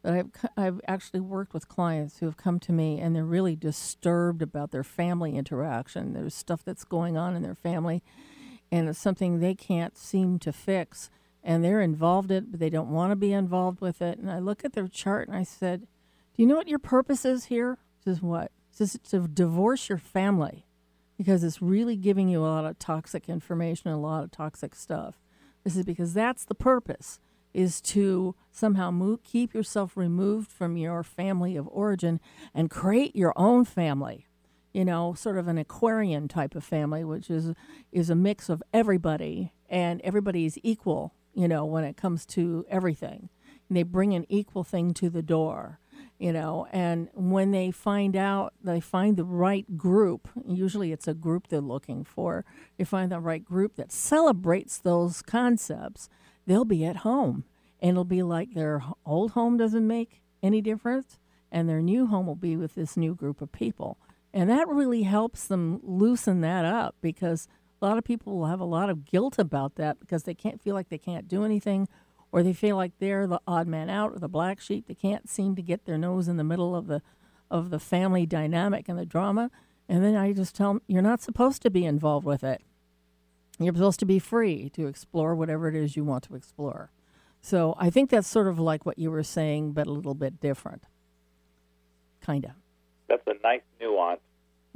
That 0.03 0.15
I've 0.15 0.31
I've 0.57 0.81
actually 0.89 1.21
worked 1.21 1.53
with 1.53 1.69
clients 1.69 2.19
who 2.19 2.27
have 2.27 2.37
come 2.37 2.59
to 2.61 2.73
me 2.73 2.99
and 3.01 3.15
they're 3.15 3.25
really 3.25 3.57
disturbed 3.57 4.41
about 4.43 4.71
their 4.71 4.85
family 4.85 5.37
interaction. 5.37 6.13
There's 6.15 6.35
stuff 6.35 6.65
that's 6.65 6.85
going 6.85 7.17
on 7.19 7.37
in 7.37 7.43
their 7.43 7.55
family, 7.55 8.03
and 8.73 8.89
it's 8.89 8.99
something 8.99 9.41
they 9.41 9.55
can't 9.55 9.97
seem 9.99 10.39
to 10.41 10.53
fix. 10.53 11.11
And 11.43 11.65
they're 11.65 11.81
involved 11.81 12.31
in 12.31 12.37
it, 12.45 12.51
but 12.51 12.61
they 12.61 12.69
don't 12.71 12.91
want 12.91 13.13
to 13.13 13.17
be 13.17 13.33
involved 13.33 13.81
with 13.81 14.03
it. 14.03 14.19
And 14.19 14.31
I 14.31 14.39
look 14.39 14.63
at 14.65 14.75
their 14.75 14.89
chart 14.89 15.27
and 15.29 15.37
I 15.37 15.43
said, 15.43 15.81
"Do 15.83 15.87
you 16.43 16.49
know 16.49 16.57
what 16.57 16.69
your 16.69 16.79
purpose 16.79 17.25
is 17.25 17.47
here?" 17.47 17.79
Says, 18.05 18.23
"What?" 18.23 18.53
Says, 18.71 18.99
"To 19.11 19.29
divorce 19.29 19.89
your 19.89 19.99
family." 19.99 20.67
because 21.21 21.45
it's 21.45 21.61
really 21.61 21.97
giving 21.97 22.31
you 22.31 22.41
a 22.41 22.49
lot 22.49 22.65
of 22.65 22.79
toxic 22.79 23.29
information 23.29 23.91
a 23.91 24.01
lot 24.01 24.25
of 24.25 24.31
toxic 24.31 24.75
stuff. 24.75 25.21
This 25.63 25.77
is 25.77 25.85
because 25.85 26.15
that's 26.15 26.47
the 26.47 26.55
purpose 26.55 27.21
is 27.53 27.83
to 27.83 28.35
somehow 28.51 28.91
move, 28.91 29.23
keep 29.23 29.53
yourself 29.53 29.99
removed 29.99 30.51
from 30.51 30.79
your 30.79 31.03
family 31.03 31.57
of 31.57 31.69
origin 31.71 32.21
and 32.55 32.71
create 32.71 33.15
your 33.15 33.35
own 33.37 33.67
family. 33.67 34.29
You 34.73 34.87
know, 34.87 35.13
sort 35.13 35.37
of 35.37 35.47
an 35.47 35.59
Aquarian 35.59 36.27
type 36.27 36.55
of 36.55 36.65
family, 36.65 37.05
which 37.05 37.29
is 37.29 37.53
is 37.93 38.09
a 38.09 38.15
mix 38.15 38.49
of 38.49 38.63
everybody 38.73 39.53
and 39.69 40.01
everybody 40.01 40.47
is 40.47 40.59
equal. 40.63 41.13
You 41.35 41.49
know, 41.49 41.67
when 41.67 41.85
it 41.85 41.99
comes 41.99 42.25
to 42.27 42.65
everything, 42.71 43.29
and 43.69 43.77
they 43.77 43.83
bring 43.83 44.15
an 44.15 44.25
equal 44.31 44.65
thing 44.65 44.95
to 44.95 45.11
the 45.11 45.23
door 45.23 45.81
you 46.21 46.33
know 46.33 46.69
and 46.71 47.09
when 47.15 47.51
they 47.51 47.73
find 47.73 48.15
out 48.15 48.53
they 48.63 48.79
find 48.79 49.17
the 49.17 49.25
right 49.25 49.77
group 49.77 50.29
usually 50.47 50.93
it's 50.93 51.09
a 51.09 51.15
group 51.15 51.49
they're 51.49 51.61
looking 51.61 52.05
for 52.05 52.45
they 52.79 52.85
find 52.85 53.11
the 53.11 53.19
right 53.19 53.45
group 53.45 53.75
that 53.75 53.91
celebrates 53.91 54.79
those 54.79 55.23
concepts 55.23 56.09
they'll 56.51 56.65
be 56.65 56.85
at 56.85 56.97
home. 56.97 57.45
And 57.81 57.93
it'll 57.93 58.05
be 58.05 58.23
like 58.23 58.55
their 58.55 58.83
old 59.07 59.33
home 59.33 59.57
doesn't 59.57 59.87
make 59.87 60.21
any 60.43 60.61
difference 60.61 61.19
and 61.53 61.69
their 61.69 61.81
new 61.81 62.07
home 62.07 62.27
will 62.27 62.35
be 62.35 62.57
with 62.57 62.75
this 62.75 62.97
new 62.97 63.15
group 63.15 63.41
of 63.41 63.53
people. 63.53 63.99
And 64.33 64.51
that 64.51 64.69
really 64.69 65.05
helps 65.05 65.47
them 65.47 65.81
loosen 65.83 66.41
that 66.43 66.65
up 66.65 66.97
because 67.01 67.49
a 67.81 67.87
lot 67.87 67.99
of 67.99 68.05
people 68.05 68.37
will 68.37 68.47
have 68.47 68.61
a 68.61 68.65
lot 68.65 68.91
of 68.91 69.05
guilt 69.05 69.39
about 69.39 69.77
that 69.77 69.99
because 70.01 70.25
they 70.25 70.35
can't 70.35 70.61
feel 70.61 70.75
like 70.75 70.89
they 70.89 70.99
can't 70.99 71.29
do 71.29 71.45
anything 71.45 71.89
or 72.33 72.43
they 72.43 72.53
feel 72.53 72.77
like 72.77 72.93
they're 72.99 73.27
the 73.27 73.41
odd 73.47 73.67
man 73.67 73.91
out 73.91 74.13
or 74.13 74.19
the 74.19 74.29
black 74.29 74.61
sheep. 74.61 74.87
They 74.87 74.95
can't 74.95 75.29
seem 75.29 75.57
to 75.57 75.63
get 75.63 75.85
their 75.85 75.99
nose 75.99 76.29
in 76.29 76.37
the 76.37 76.45
middle 76.45 76.75
of 76.77 76.87
the 76.87 77.03
of 77.51 77.71
the 77.71 77.81
family 77.81 78.27
dynamic 78.27 78.89
and 78.89 78.97
the 78.99 79.05
drama. 79.07 79.51
And 79.89 80.05
then 80.05 80.15
I 80.15 80.33
just 80.33 80.55
tell 80.55 80.75
them, 80.75 80.83
you're 80.87 81.03
not 81.03 81.21
supposed 81.21 81.63
to 81.63 81.71
be 81.71 81.85
involved 81.85 82.25
with 82.25 82.45
it. 82.45 82.63
You're 83.59 83.75
supposed 83.75 83.99
to 84.01 84.07
be 84.07 84.21
free 84.21 84.71
to 84.71 84.87
explore 84.87 85.35
whatever 85.35 85.69
it 85.69 85.75
is 85.75 85.97
you 85.97 86.05
want 86.05 86.23
to 86.25 86.37
explore. 86.37 86.93
So 87.43 87.75
I 87.77 87.91
think 87.91 88.09
that's 88.11 88.29
sort 88.29 88.47
of 88.47 88.61
like 88.61 88.87
what 88.87 88.99
you 89.01 89.11
were 89.11 89.25
saying, 89.25 89.73
but 89.73 89.89
a 89.89 89.91
little 89.91 90.15
bit 90.15 90.39
different. 90.41 90.85
Kind 92.21 92.45
of. 92.45 92.53
That's 93.09 93.27
a 93.27 93.35
nice 93.43 93.63
nuance. 93.81 94.21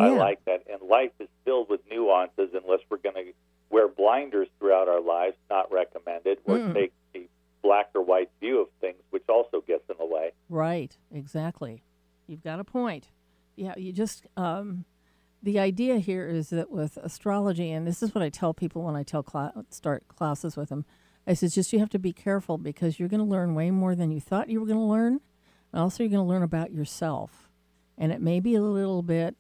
I 0.01 0.09
like 0.09 0.45
that. 0.47 0.65
And 0.71 0.83
life 0.83 1.13
is 1.21 1.29
filled 1.45 1.69
with 1.69 1.81
nuances 1.89 2.51
unless 2.53 2.81
we're 2.91 2.97
going 2.99 3.15
to 3.15 3.33
wear 3.71 3.87
blinders 3.87 4.49
throughout 4.59 4.89
our 4.89 5.01
lives, 5.01 5.37
not 5.49 5.71
recommended, 5.71 6.39
or 6.45 6.57
Mm. 6.59 6.75
take 6.75 6.93
the 7.13 7.29
black 7.63 7.91
or 7.95 8.03
white 8.03 8.31
view 8.41 8.61
of 8.61 8.69
things, 8.81 8.99
which 9.11 9.23
also 9.29 9.61
gets 9.61 9.89
in 9.89 9.97
the 9.99 10.05
way. 10.07 10.33
Right, 10.49 10.97
exactly. 11.25 11.83
You've 12.27 12.45
got 12.45 12.61
a 12.61 12.65
point. 12.65 13.09
Yeah, 13.57 13.75
you 13.79 13.93
just 13.93 14.27
um, 14.37 14.85
the 15.43 15.59
idea 15.59 15.99
here 15.99 16.29
is 16.29 16.51
that 16.51 16.71
with 16.71 16.99
astrology, 16.99 17.71
and 17.71 17.87
this 17.87 18.03
is 18.03 18.15
what 18.15 18.23
I 18.23 18.29
tell 18.29 18.53
people 18.53 18.83
when 18.83 18.95
I 18.95 19.03
tell 19.03 19.23
cla- 19.23 19.65
start 19.71 20.07
classes 20.09 20.57
with 20.57 20.69
them. 20.69 20.85
I 21.27 21.33
says 21.33 21.55
just 21.55 21.73
you 21.73 21.79
have 21.79 21.89
to 21.91 21.99
be 21.99 22.13
careful 22.13 22.59
because 22.59 22.99
you're 22.99 23.09
going 23.09 23.25
to 23.25 23.25
learn 23.25 23.55
way 23.55 23.71
more 23.71 23.95
than 23.95 24.11
you 24.11 24.21
thought 24.21 24.51
you 24.51 24.61
were 24.61 24.67
going 24.67 24.79
to 24.79 24.85
learn. 24.85 25.21
And 25.73 25.81
also, 25.81 26.03
you're 26.03 26.11
going 26.11 26.25
to 26.25 26.29
learn 26.29 26.43
about 26.43 26.73
yourself, 26.73 27.51
and 27.97 28.13
it 28.13 28.21
may 28.21 28.39
be 28.39 28.55
a 28.55 28.63
little 28.63 29.03
bit 29.03 29.37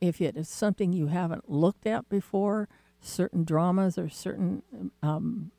if 0.00 0.20
it 0.20 0.36
is 0.36 0.48
something 0.48 0.92
you 0.92 1.08
haven't 1.08 1.50
looked 1.50 1.86
at 1.86 2.08
before, 2.08 2.68
certain 3.00 3.44
dramas 3.44 3.98
or 3.98 4.08
certain 4.08 4.62
um, 5.02 5.50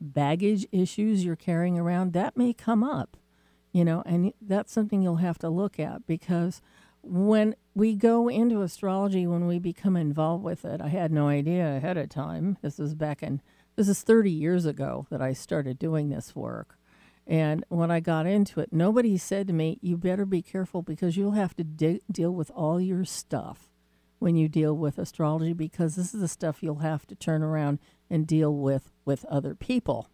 baggage 0.00 0.66
issues 0.72 1.24
you're 1.24 1.36
carrying 1.36 1.78
around, 1.78 2.12
that 2.12 2.36
may 2.36 2.52
come 2.52 2.84
up. 2.84 3.16
You 3.72 3.84
know, 3.84 4.02
and 4.04 4.32
that's 4.40 4.72
something 4.72 5.02
you'll 5.02 5.16
have 5.16 5.38
to 5.38 5.48
look 5.48 5.78
at 5.78 6.06
because 6.06 6.60
when 7.02 7.54
we 7.74 7.94
go 7.94 8.28
into 8.28 8.62
astrology, 8.62 9.26
when 9.26 9.46
we 9.46 9.58
become 9.58 9.96
involved 9.96 10.44
with 10.44 10.64
it, 10.64 10.80
I 10.80 10.88
had 10.88 11.12
no 11.12 11.28
idea 11.28 11.76
ahead 11.76 11.96
of 11.96 12.08
time. 12.08 12.58
This 12.62 12.78
is 12.78 12.94
back 12.94 13.22
in, 13.22 13.40
this 13.76 13.88
is 13.88 14.02
30 14.02 14.30
years 14.30 14.66
ago 14.66 15.06
that 15.10 15.22
I 15.22 15.32
started 15.32 15.78
doing 15.78 16.08
this 16.10 16.34
work. 16.34 16.76
And 17.26 17.64
when 17.68 17.90
I 17.90 18.00
got 18.00 18.26
into 18.26 18.60
it, 18.60 18.72
nobody 18.72 19.16
said 19.16 19.46
to 19.46 19.52
me, 19.52 19.78
you 19.80 19.96
better 19.96 20.26
be 20.26 20.42
careful 20.42 20.82
because 20.82 21.16
you'll 21.16 21.32
have 21.32 21.54
to 21.56 21.64
de- 21.64 22.00
deal 22.10 22.32
with 22.32 22.50
all 22.50 22.80
your 22.80 23.04
stuff 23.04 23.70
when 24.18 24.36
you 24.36 24.48
deal 24.48 24.76
with 24.76 24.98
astrology 24.98 25.52
because 25.52 25.94
this 25.94 26.12
is 26.12 26.20
the 26.20 26.28
stuff 26.28 26.62
you'll 26.62 26.76
have 26.76 27.06
to 27.06 27.14
turn 27.14 27.42
around 27.42 27.78
and 28.10 28.26
deal 28.26 28.54
with 28.54 28.90
with 29.04 29.24
other 29.26 29.54
people. 29.54 30.10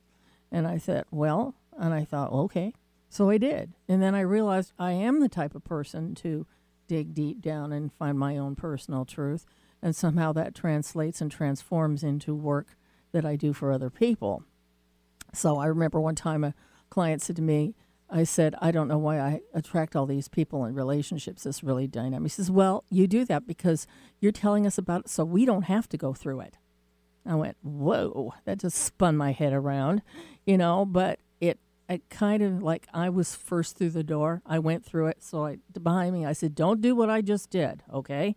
And 0.53 0.67
I 0.67 0.79
said, 0.79 1.05
well, 1.11 1.55
and 1.79 1.93
I 1.93 2.05
thought, 2.05 2.33
okay. 2.33 2.73
So 3.17 3.31
I 3.31 3.39
did. 3.39 3.73
And 3.89 4.03
then 4.03 4.15
I 4.15 4.21
realized 4.21 4.75
I 4.79 4.93
am 4.93 5.21
the 5.21 5.29
type 5.31 5.55
of 5.55 5.65
person 5.65 6.15
to 6.17 6.47
dig 6.87 7.15
deep 7.15 7.41
down 7.41 7.73
and 7.73 7.91
find 7.91 8.19
my 8.19 8.37
own 8.37 8.57
personal 8.57 9.07
truth. 9.07 9.47
And 9.81 9.97
somehow 9.97 10.35
that 10.35 10.55
translates 10.55 11.23
and 11.23 11.33
transforms 11.33 12.03
into 12.03 12.35
work 12.35 12.77
that 13.13 13.25
I 13.25 13.37
do 13.37 13.55
for 13.55 13.73
other 13.73 13.89
people. 13.89 14.43
So 15.33 15.57
I 15.57 15.65
remember 15.65 15.99
one 15.99 16.15
time 16.15 16.45
a 16.45 16.53
client 16.91 17.23
said 17.23 17.37
to 17.37 17.43
me, 17.43 17.75
I 18.11 18.25
said, 18.25 18.55
I 18.61 18.71
don't 18.71 18.87
know 18.87 18.99
why 18.99 19.19
I 19.19 19.41
attract 19.55 19.97
all 19.97 20.05
these 20.05 20.29
people 20.29 20.67
in 20.67 20.75
relationships. 20.75 21.47
It's 21.47 21.65
really 21.65 21.87
dynamic. 21.87 22.31
He 22.31 22.35
says, 22.35 22.51
Well, 22.51 22.85
you 22.91 23.07
do 23.07 23.25
that 23.25 23.47
because 23.47 23.87
you're 24.21 24.31
telling 24.31 24.67
us 24.67 24.77
about 24.77 25.07
it 25.07 25.09
so 25.09 25.25
we 25.25 25.47
don't 25.47 25.63
have 25.63 25.89
to 25.89 25.97
go 25.97 26.13
through 26.13 26.41
it. 26.41 26.59
I 27.25 27.35
went, 27.35 27.57
Whoa, 27.63 28.35
that 28.45 28.59
just 28.59 28.77
spun 28.77 29.17
my 29.17 29.33
head 29.33 29.55
around, 29.55 30.03
you 30.45 30.59
know, 30.59 30.85
but 30.85 31.19
it 31.89 32.09
kind 32.11 32.43
of 32.43 32.63
like 32.63 32.87
I 32.93 33.09
was 33.09 33.35
first 33.35 33.77
through 33.77 33.91
the 33.91 34.03
door. 34.03 34.43
I 34.45 34.59
went 34.59 34.85
through 34.85 35.07
it. 35.09 35.23
So 35.23 35.47
I 35.47 35.59
behind 35.81 36.15
me, 36.15 36.25
I 36.25 36.33
said, 36.33 36.55
Don't 36.55 36.81
do 36.81 36.95
what 36.95 37.11
I 37.11 37.21
just 37.21 37.51
did, 37.51 37.83
okay? 37.93 38.37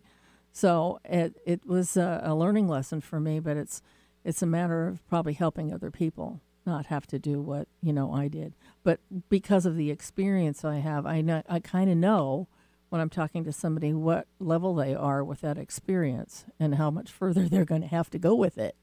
So 0.52 1.00
it 1.04 1.36
it 1.44 1.66
was 1.66 1.96
a, 1.96 2.20
a 2.24 2.34
learning 2.34 2.68
lesson 2.68 3.00
for 3.00 3.20
me, 3.20 3.40
but 3.40 3.56
it's 3.56 3.82
it's 4.24 4.42
a 4.42 4.46
matter 4.46 4.86
of 4.86 5.06
probably 5.08 5.32
helping 5.32 5.72
other 5.72 5.90
people 5.90 6.40
not 6.66 6.86
have 6.86 7.06
to 7.08 7.18
do 7.18 7.40
what 7.40 7.68
you 7.82 7.92
know 7.92 8.12
I 8.12 8.28
did. 8.28 8.54
But 8.82 9.00
because 9.28 9.66
of 9.66 9.76
the 9.76 9.90
experience 9.90 10.64
I 10.64 10.76
have, 10.76 11.06
I 11.06 11.20
know 11.20 11.42
I 11.48 11.60
kind 11.60 11.90
of 11.90 11.96
know 11.96 12.48
when 12.88 13.00
I'm 13.00 13.10
talking 13.10 13.44
to 13.44 13.52
somebody 13.52 13.92
what 13.92 14.26
level 14.38 14.74
they 14.74 14.94
are 14.94 15.24
with 15.24 15.40
that 15.40 15.58
experience 15.58 16.44
and 16.58 16.74
how 16.74 16.90
much 16.90 17.10
further 17.10 17.48
they're 17.48 17.64
going 17.64 17.82
to 17.82 17.88
have 17.88 18.10
to 18.10 18.18
go 18.18 18.34
with 18.34 18.58
it. 18.58 18.76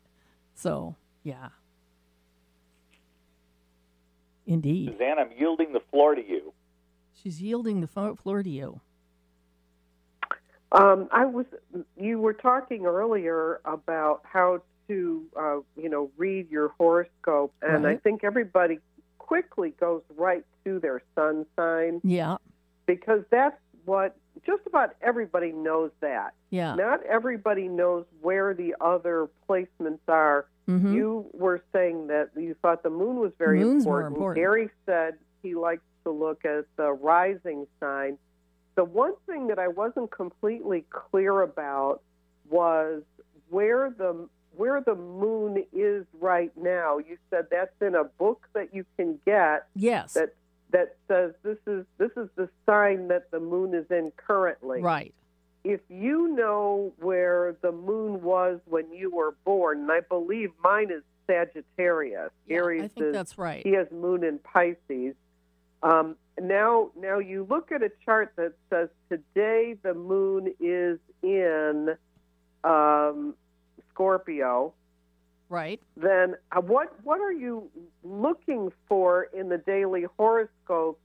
So 0.55 0.95
yeah, 1.23 1.49
indeed. 4.47 4.89
Suzanne, 4.93 5.19
I'm 5.19 5.29
yielding 5.37 5.73
the 5.73 5.81
floor 5.91 6.15
to 6.15 6.25
you. 6.27 6.53
She's 7.13 7.41
yielding 7.41 7.81
the 7.81 7.87
floor 7.87 8.41
to 8.43 8.49
you. 8.49 8.79
Um, 10.71 11.07
I 11.11 11.25
was. 11.25 11.45
You 11.97 12.19
were 12.19 12.33
talking 12.33 12.85
earlier 12.85 13.61
about 13.63 14.21
how 14.23 14.61
to, 14.89 15.23
uh, 15.39 15.57
you 15.81 15.89
know, 15.89 16.11
read 16.17 16.49
your 16.51 16.69
horoscope, 16.77 17.53
and 17.61 17.85
Right. 17.85 17.95
I 17.95 17.99
think 17.99 18.23
everybody 18.23 18.79
quickly 19.17 19.71
goes 19.79 20.01
right 20.15 20.45
to 20.65 20.79
their 20.79 21.01
sun 21.15 21.45
sign 21.55 22.01
Yeah, 22.03 22.37
because 22.85 23.23
that's 23.29 23.57
what 23.85 24.15
just 24.45 24.61
about 24.65 24.95
everybody 25.01 25.51
knows 25.51 25.91
that. 26.01 26.33
yeah. 26.49 26.75
Not 26.75 27.01
everybody 27.03 27.67
knows 27.69 28.05
where 28.21 28.53
the 28.53 28.75
other 28.81 29.29
placements 29.49 29.99
are. 30.07 30.45
Mhm. 30.67 30.93
You 30.93 31.25
were 31.33 31.61
saying 31.71 32.07
that 32.07 32.29
you 32.35 32.53
thought 32.61 32.83
the 32.83 32.89
moon 32.89 33.19
was 33.19 33.31
very 33.37 33.59
Moon's 33.59 33.85
more 33.85 34.01
important. 34.01 34.17
important. 34.17 34.43
Gary 34.43 34.69
said 34.85 35.17
he 35.41 35.55
likes 35.55 35.83
to 36.03 36.11
look 36.11 36.43
at 36.45 36.65
the 36.75 36.91
rising 36.91 37.65
sign. 37.79 38.17
The 38.75 38.83
one 38.83 39.13
thing 39.25 39.47
that 39.47 39.59
I 39.59 39.69
wasn't 39.69 40.11
completely 40.11 40.85
clear 40.89 41.41
about 41.41 42.01
was 42.49 43.03
where 43.49 43.89
the 43.89 44.27
where 44.55 44.81
the 44.81 44.95
moon 44.95 45.63
is 45.71 46.05
right 46.19 46.51
now. 46.57 46.97
You 46.97 47.17
said 47.29 47.47
that's 47.51 47.79
in 47.79 47.93
a 47.93 48.03
book 48.05 48.47
that 48.53 48.73
you 48.73 48.85
can 48.97 49.19
get 49.25 49.67
Yes. 49.75 50.13
that 50.15 50.33
that 50.71 50.95
says 51.07 51.33
this 51.43 51.57
is 51.67 51.85
this 51.97 52.11
is 52.17 52.27
the 52.35 52.49
sign 52.65 53.07
that 53.07 53.29
the 53.31 53.39
moon 53.39 53.73
is 53.73 53.85
in 53.89 54.11
currently 54.17 54.81
right. 54.81 55.13
If 55.67 55.81
you 55.89 56.29
know 56.29 56.93
where 56.97 57.57
the 57.61 57.73
moon 57.73 58.21
was 58.21 58.61
when 58.65 58.89
you 58.93 59.13
were 59.13 59.35
born, 59.43 59.81
and 59.81 59.91
I 59.91 59.99
believe 59.99 60.51
mine 60.63 60.91
is 60.91 61.03
Sagittarius. 61.29 62.31
Yeah, 62.47 62.55
Aries 62.55 62.83
I 62.83 62.87
think 62.87 63.05
is, 63.07 63.13
that's 63.13 63.37
right. 63.37 63.63
he 63.65 63.73
has 63.73 63.87
moon 63.91 64.23
in 64.23 64.39
Pisces. 64.39 65.15
Um, 65.83 66.15
now, 66.39 66.91
now 66.97 67.19
you 67.19 67.45
look 67.49 67.73
at 67.73 67.83
a 67.83 67.91
chart 68.05 68.31
that 68.37 68.53
says 68.69 68.87
today 69.09 69.75
the 69.83 69.93
moon 69.93 70.53
is 70.61 70.99
in 71.21 71.97
um, 72.63 73.35
Scorpio. 73.89 74.73
Right. 75.49 75.81
Then 75.97 76.35
uh, 76.55 76.61
what 76.61 76.95
what 77.03 77.19
are 77.19 77.33
you 77.33 77.69
looking 78.03 78.71
for 78.87 79.23
in 79.33 79.49
the 79.49 79.57
daily 79.57 80.05
horoscope 80.17 80.99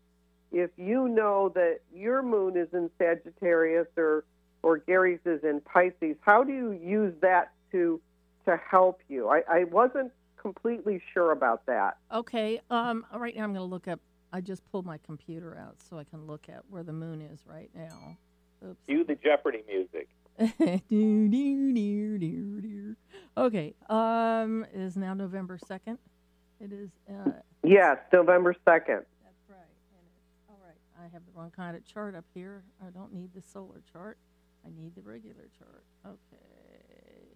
if 0.52 0.70
you 0.76 1.08
know 1.08 1.48
that 1.54 1.80
your 1.92 2.22
moon 2.22 2.56
is 2.56 2.68
in 2.72 2.90
Sagittarius 2.98 3.86
or 3.96 4.24
or 4.62 4.78
Gary's 4.78 5.20
is 5.24 5.42
in 5.42 5.60
Pisces? 5.60 6.16
How 6.20 6.44
do 6.44 6.52
you 6.52 6.72
use 6.72 7.14
that 7.20 7.52
to 7.72 8.00
to 8.44 8.56
help 8.56 9.00
you? 9.08 9.28
I, 9.28 9.42
I 9.48 9.64
wasn't 9.64 10.12
completely 10.36 11.00
sure 11.12 11.32
about 11.32 11.66
that. 11.66 11.96
Okay. 12.12 12.60
Um. 12.70 13.06
Right 13.14 13.34
now, 13.36 13.44
I'm 13.44 13.52
going 13.52 13.64
to 13.66 13.70
look 13.70 13.88
up. 13.88 14.00
I 14.32 14.40
just 14.40 14.64
pulled 14.70 14.86
my 14.86 14.98
computer 14.98 15.56
out 15.58 15.76
so 15.88 15.98
I 15.98 16.04
can 16.04 16.26
look 16.26 16.48
at 16.48 16.62
where 16.70 16.82
the 16.82 16.92
moon 16.92 17.20
is 17.20 17.40
right 17.46 17.70
now. 17.74 18.16
Oops. 18.66 18.78
Cue 18.86 19.04
the 19.04 19.16
Jeopardy 19.16 19.62
music. 19.68 20.08
Do, 20.88 21.28
do, 21.28 21.74
do, 21.74 22.18
do, 22.18 22.60
do. 22.60 22.96
okay. 23.36 23.74
Um. 23.88 24.64
It 24.72 24.80
is 24.80 24.96
now 24.96 25.14
November 25.14 25.58
second. 25.66 25.98
It 26.60 26.72
is. 26.72 26.90
Uh. 27.08 27.30
Yes, 27.62 27.98
November 28.12 28.54
second. 28.64 29.02
That's 29.22 29.48
right. 29.48 29.58
And 29.58 30.02
it's 30.06 30.48
all 30.48 30.58
right. 30.64 30.76
I 30.98 31.12
have 31.12 31.22
the 31.26 31.32
wrong 31.38 31.52
kind 31.54 31.76
of 31.76 31.84
chart 31.84 32.14
up 32.14 32.24
here. 32.34 32.62
I 32.84 32.90
don't 32.90 33.12
need 33.12 33.34
the 33.34 33.42
solar 33.42 33.82
chart. 33.92 34.16
I 34.64 34.70
need 34.80 34.94
the 34.94 35.02
regular 35.02 35.48
chart. 35.58 35.84
Okay. 36.06 37.26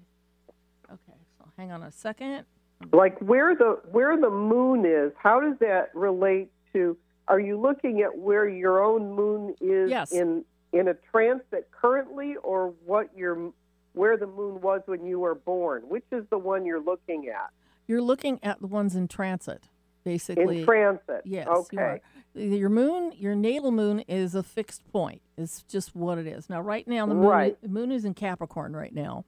Okay. 0.93 1.19
So 1.39 1.45
hang 1.57 1.73
on 1.73 1.83
a 1.83 1.91
second. 1.93 2.45
Like 2.93 3.19
where 3.21 3.55
the 3.55 3.81
where 3.91 4.21
the 4.21 4.31
moon 4.31 4.85
is, 4.85 5.13
how 5.21 5.41
does 5.41 5.59
that 5.61 5.91
relate 5.95 6.51
to? 6.75 6.97
Are 7.29 7.41
you 7.41 7.59
looking 7.59 8.03
at 8.03 8.17
where 8.17 8.49
your 8.49 8.85
own 8.85 9.13
moon 9.15 9.55
is 9.61 9.91
Yes. 9.91 10.13
in 10.13 10.45
in 10.73 10.89
a 10.89 10.95
transit 11.11 11.69
currently, 11.73 12.37
or 12.43 12.75
what 12.85 13.09
your 13.17 13.53
where 13.95 14.17
the 14.19 14.27
moon 14.27 14.61
was 14.61 14.83
when 14.87 15.05
you 15.07 15.19
were 15.21 15.35
born? 15.35 15.83
Which 15.89 16.05
is 16.13 16.25
the 16.31 16.39
one 16.39 16.67
you're 16.67 16.81
looking 16.83 17.29
at 17.29 17.51
You're 17.89 18.03
looking 18.03 18.39
at 18.43 18.61
the 18.61 18.67
ones 18.67 18.95
in 18.95 19.09
transit, 19.09 19.69
basically. 20.05 20.61
in 20.61 20.65
transit? 20.67 21.23
Yes. 21.25 21.49
Okay. 21.49 22.01
Your 22.37 22.69
moon, 22.69 23.13
your 23.17 23.35
natal 23.35 23.71
moon 23.71 24.01
is 24.01 24.35
a 24.35 24.43
fixed 24.43 24.87
point. 24.93 25.23
It's 25.39 25.63
just 25.63 25.97
what 25.97 26.19
it 26.19 26.27
is. 26.27 26.51
Now, 26.51 26.61
right 26.61 26.87
now, 26.87 27.07
the 27.07 27.15
moon, 27.15 27.25
Right. 27.27 27.63
the 27.63 27.69
moon 27.69 27.91
is 27.91 28.05
in 28.05 28.13
Capricorn 28.13 28.77
right 28.77 28.95
now, 28.95 29.25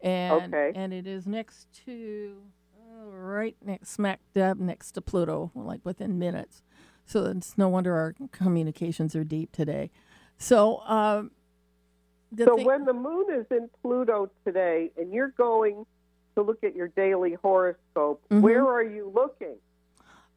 and 0.00 0.54
Okay. 0.54 0.72
and 0.74 0.92
it 0.94 1.06
is 1.06 1.26
next 1.26 1.70
to, 1.84 2.36
uh, 2.80 3.04
right 3.14 3.56
next, 3.62 3.90
smack 3.90 4.20
dab 4.32 4.58
next 4.58 4.92
to 4.92 5.02
Pluto, 5.02 5.50
like 5.54 5.84
within 5.84 6.18
minutes. 6.18 6.62
So 7.04 7.26
it's 7.26 7.58
no 7.58 7.68
wonder 7.68 7.94
our 7.94 8.14
communications 8.32 9.14
are 9.14 9.22
deep 9.24 9.52
today. 9.52 9.90
So, 10.38 10.80
um, 10.80 11.32
So 12.38 12.56
thing- 12.56 12.66
when 12.66 12.84
the 12.86 12.92
moon 12.94 13.26
is 13.30 13.46
in 13.50 13.68
Pluto 13.82 14.30
today, 14.44 14.92
and 14.96 15.12
you're 15.12 15.28
going 15.28 15.86
to 16.34 16.42
look 16.42 16.64
at 16.64 16.74
your 16.74 16.88
daily 16.88 17.34
horoscope, 17.34 18.22
Mhm. 18.30 18.40
where 18.40 18.66
are 18.66 18.82
you 18.82 19.08
looking? 19.14 19.56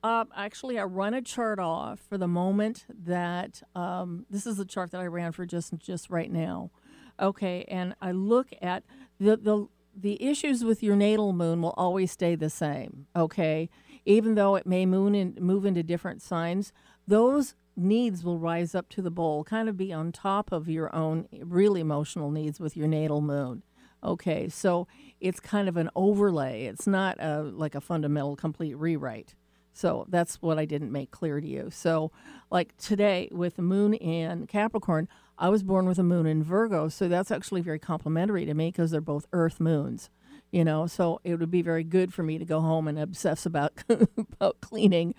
Actually, 0.03 0.79
I 0.79 0.83
run 0.83 1.13
a 1.13 1.21
chart 1.21 1.59
off 1.59 1.99
for 1.99 2.17
the 2.17 2.27
moment 2.27 2.85
that 2.89 3.61
um, 3.75 4.25
this 4.29 4.47
is 4.47 4.57
the 4.57 4.65
chart 4.65 4.91
that 4.91 5.01
I 5.01 5.07
ran 5.07 5.31
for 5.31 5.45
just 5.45 5.77
just 5.77 6.09
right 6.09 6.31
now. 6.31 6.71
Okay, 7.19 7.65
and 7.67 7.95
I 8.01 8.11
look 8.11 8.47
at 8.61 8.83
the 9.19 9.37
the 9.37 9.67
the 9.95 10.23
issues 10.23 10.63
with 10.63 10.81
your 10.81 10.95
natal 10.95 11.33
moon 11.33 11.61
will 11.61 11.73
always 11.75 12.11
stay 12.11 12.35
the 12.35 12.49
same. 12.49 13.07
Okay, 13.15 13.69
even 14.05 14.35
though 14.35 14.55
it 14.55 14.65
may 14.65 14.85
moon 14.85 15.15
and 15.15 15.39
move 15.41 15.65
into 15.65 15.83
different 15.83 16.21
signs, 16.21 16.71
those 17.07 17.55
needs 17.75 18.23
will 18.23 18.37
rise 18.37 18.75
up 18.75 18.89
to 18.89 19.01
the 19.01 19.11
bowl, 19.11 19.43
kind 19.43 19.67
of 19.67 19.77
be 19.77 19.91
on 19.91 20.11
top 20.11 20.51
of 20.51 20.69
your 20.69 20.93
own 20.95 21.27
really 21.41 21.81
emotional 21.81 22.31
needs 22.31 22.59
with 22.59 22.77
your 22.77 22.87
natal 22.87 23.21
moon. 23.21 23.63
Okay, 24.03 24.47
so 24.47 24.87
it's 25.19 25.41
kind 25.41 25.67
of 25.67 25.75
an 25.75 25.89
overlay. 25.95 26.65
It's 26.65 26.87
not 26.87 27.19
a, 27.19 27.41
like 27.41 27.75
a 27.75 27.81
fundamental 27.81 28.35
complete 28.37 28.75
rewrite. 28.77 29.35
So 29.73 30.05
that's 30.09 30.41
what 30.41 30.59
I 30.59 30.65
didn't 30.65 30.91
make 30.91 31.11
clear 31.11 31.39
to 31.39 31.47
you. 31.47 31.69
So, 31.71 32.11
like 32.51 32.75
today 32.77 33.29
with 33.31 33.55
the 33.55 33.61
moon 33.61 33.93
in 33.93 34.47
Capricorn, 34.47 35.07
I 35.37 35.49
was 35.49 35.63
born 35.63 35.85
with 35.87 35.99
a 35.99 36.03
moon 36.03 36.25
in 36.25 36.43
Virgo. 36.43 36.89
So 36.89 37.07
that's 37.07 37.31
actually 37.31 37.61
very 37.61 37.79
complimentary 37.79 38.45
to 38.45 38.53
me 38.53 38.69
because 38.69 38.91
they're 38.91 39.01
both 39.01 39.25
Earth 39.31 39.59
moons. 39.59 40.09
you 40.51 40.63
know 40.63 40.87
so 40.87 41.19
it 41.23 41.35
would 41.39 41.51
be 41.51 41.61
very 41.61 41.83
good 41.83 42.13
for 42.13 42.23
me 42.23 42.37
to 42.37 42.45
go 42.45 42.59
home 42.61 42.87
and 42.87 42.97
obsess 42.99 43.45
about 43.45 43.73
about 44.17 44.59
cleaning 44.61 45.13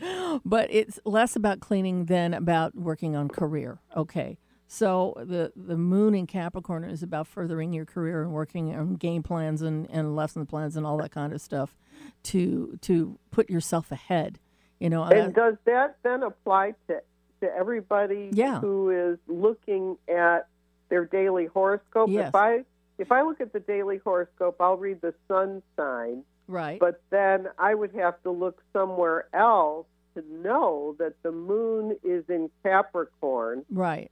but 0.44 0.66
it's 0.70 0.98
less 1.04 1.36
about 1.36 1.60
cleaning 1.60 2.06
than 2.06 2.34
about 2.34 2.74
working 2.74 3.14
on 3.16 3.28
career 3.28 3.78
okay 3.96 4.38
so 4.72 5.14
the 5.16 5.52
the 5.56 5.76
moon 5.76 6.14
in 6.14 6.28
capricorn 6.28 6.84
is 6.84 7.02
about 7.02 7.26
furthering 7.26 7.72
your 7.72 7.84
career 7.84 8.22
and 8.22 8.30
working 8.32 8.72
on 8.72 8.94
game 8.94 9.20
plans 9.20 9.62
and, 9.62 9.90
and 9.90 10.14
lesson 10.14 10.46
plans 10.46 10.76
and 10.76 10.86
all 10.86 10.96
that 10.96 11.10
kind 11.10 11.32
of 11.32 11.40
stuff 11.40 11.76
to 12.22 12.78
to 12.80 13.18
put 13.32 13.50
yourself 13.50 13.90
ahead 13.90 14.38
you 14.78 14.88
know 14.88 15.02
and 15.02 15.34
does 15.34 15.56
that 15.64 15.96
then 16.04 16.22
apply 16.22 16.72
to 16.86 17.02
to 17.40 17.52
everybody 17.56 18.30
Yeah. 18.32 18.60
who 18.60 18.90
is 18.90 19.18
looking 19.26 19.96
at 20.08 20.46
their 20.88 21.04
daily 21.04 21.46
horoscope 21.46 22.08
Yes. 22.08 22.28
if 22.28 22.34
i 22.36 22.64
if 22.98 23.10
i 23.10 23.22
look 23.22 23.40
at 23.40 23.52
the 23.52 23.60
daily 23.60 23.98
horoscope 24.04 24.56
i'll 24.60 24.76
read 24.76 25.00
the 25.00 25.14
sun 25.26 25.62
sign 25.76 26.22
right 26.46 26.78
but 26.78 27.02
then 27.10 27.48
I 27.58 27.74
would 27.74 27.92
have 27.96 28.22
to 28.22 28.30
look 28.30 28.62
somewhere 28.72 29.26
else 29.34 29.86
to 30.14 30.24
know 30.42 30.94
that 30.98 31.14
the 31.22 31.30
moon 31.32 31.96
is 32.02 32.24
in 32.28 32.50
Capricorn. 32.64 33.64
right 33.70 34.10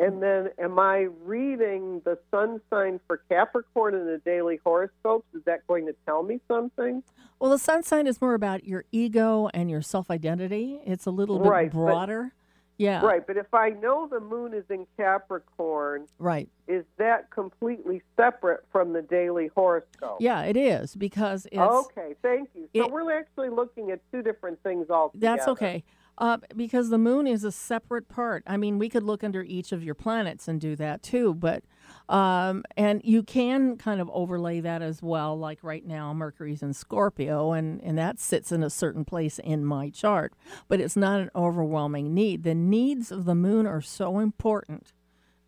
And 0.00 0.22
then 0.22 0.50
am 0.58 0.78
I 0.78 1.08
reading 1.24 2.00
the 2.04 2.18
sun 2.30 2.60
sign 2.70 3.00
for 3.08 3.16
Capricorn 3.28 3.94
in 3.94 4.06
the 4.06 4.18
daily 4.24 4.60
horoscopes? 4.64 5.26
Is 5.34 5.42
that 5.44 5.66
going 5.66 5.86
to 5.86 5.94
tell 6.06 6.22
me 6.22 6.40
something? 6.46 7.02
Well, 7.40 7.50
the 7.50 7.58
sun 7.58 7.82
sign 7.82 8.06
is 8.06 8.20
more 8.20 8.34
about 8.34 8.64
your 8.64 8.84
ego 8.92 9.48
and 9.52 9.68
your 9.70 9.82
self 9.82 10.08
identity. 10.10 10.80
It's 10.86 11.06
a 11.06 11.10
little 11.10 11.38
bit 11.40 11.48
Right, 11.50 11.70
but- 11.72 11.78
broader. 11.78 12.32
yeah. 12.78 13.04
Right, 13.04 13.26
but 13.26 13.36
if 13.36 13.52
I 13.52 13.70
know 13.70 14.06
the 14.06 14.20
moon 14.20 14.54
is 14.54 14.64
in 14.70 14.86
Capricorn, 14.96 16.06
Right. 16.20 16.48
is 16.68 16.84
that 16.98 17.30
completely 17.30 18.02
separate 18.16 18.64
from 18.70 18.92
the 18.92 19.02
daily 19.02 19.48
horoscope? 19.48 20.18
Yeah, 20.20 20.42
it 20.42 20.56
is 20.56 20.94
because 20.94 21.46
it's. 21.46 21.58
okay, 21.58 22.14
thank 22.22 22.50
you. 22.54 22.68
So 22.74 22.84
it- 22.86 22.92
we're 22.92 23.10
actually 23.18 23.48
looking 23.50 23.90
at 23.90 24.00
two 24.12 24.22
different 24.22 24.62
things 24.62 24.90
altogether. 24.90 25.36
That's 25.36 25.48
okay. 25.48 25.82
Uh, 26.18 26.38
because 26.56 26.88
the 26.90 26.98
moon 26.98 27.28
is 27.28 27.44
a 27.44 27.52
separate 27.52 28.08
part. 28.08 28.42
I 28.44 28.56
mean, 28.56 28.76
we 28.76 28.88
could 28.88 29.04
look 29.04 29.22
under 29.22 29.42
each 29.44 29.70
of 29.70 29.84
your 29.84 29.94
planets 29.94 30.48
and 30.48 30.60
do 30.60 30.74
that 30.74 31.00
too, 31.00 31.32
but 31.34 31.62
um, 32.08 32.64
and 32.76 33.00
you 33.04 33.22
can 33.22 33.76
kind 33.76 34.00
of 34.00 34.10
overlay 34.12 34.58
that 34.60 34.82
as 34.82 35.00
well. 35.00 35.38
Like 35.38 35.62
right 35.62 35.86
now, 35.86 36.12
Mercury's 36.12 36.60
in 36.60 36.72
Scorpio, 36.72 37.52
and 37.52 37.80
and 37.84 37.96
that 37.98 38.18
sits 38.18 38.50
in 38.50 38.64
a 38.64 38.68
certain 38.70 39.04
place 39.04 39.38
in 39.38 39.64
my 39.64 39.90
chart, 39.90 40.32
but 40.66 40.80
it's 40.80 40.96
not 40.96 41.20
an 41.20 41.30
overwhelming 41.36 42.12
need. 42.14 42.42
The 42.42 42.54
needs 42.54 43.12
of 43.12 43.24
the 43.24 43.36
moon 43.36 43.64
are 43.64 43.80
so 43.80 44.18
important 44.18 44.92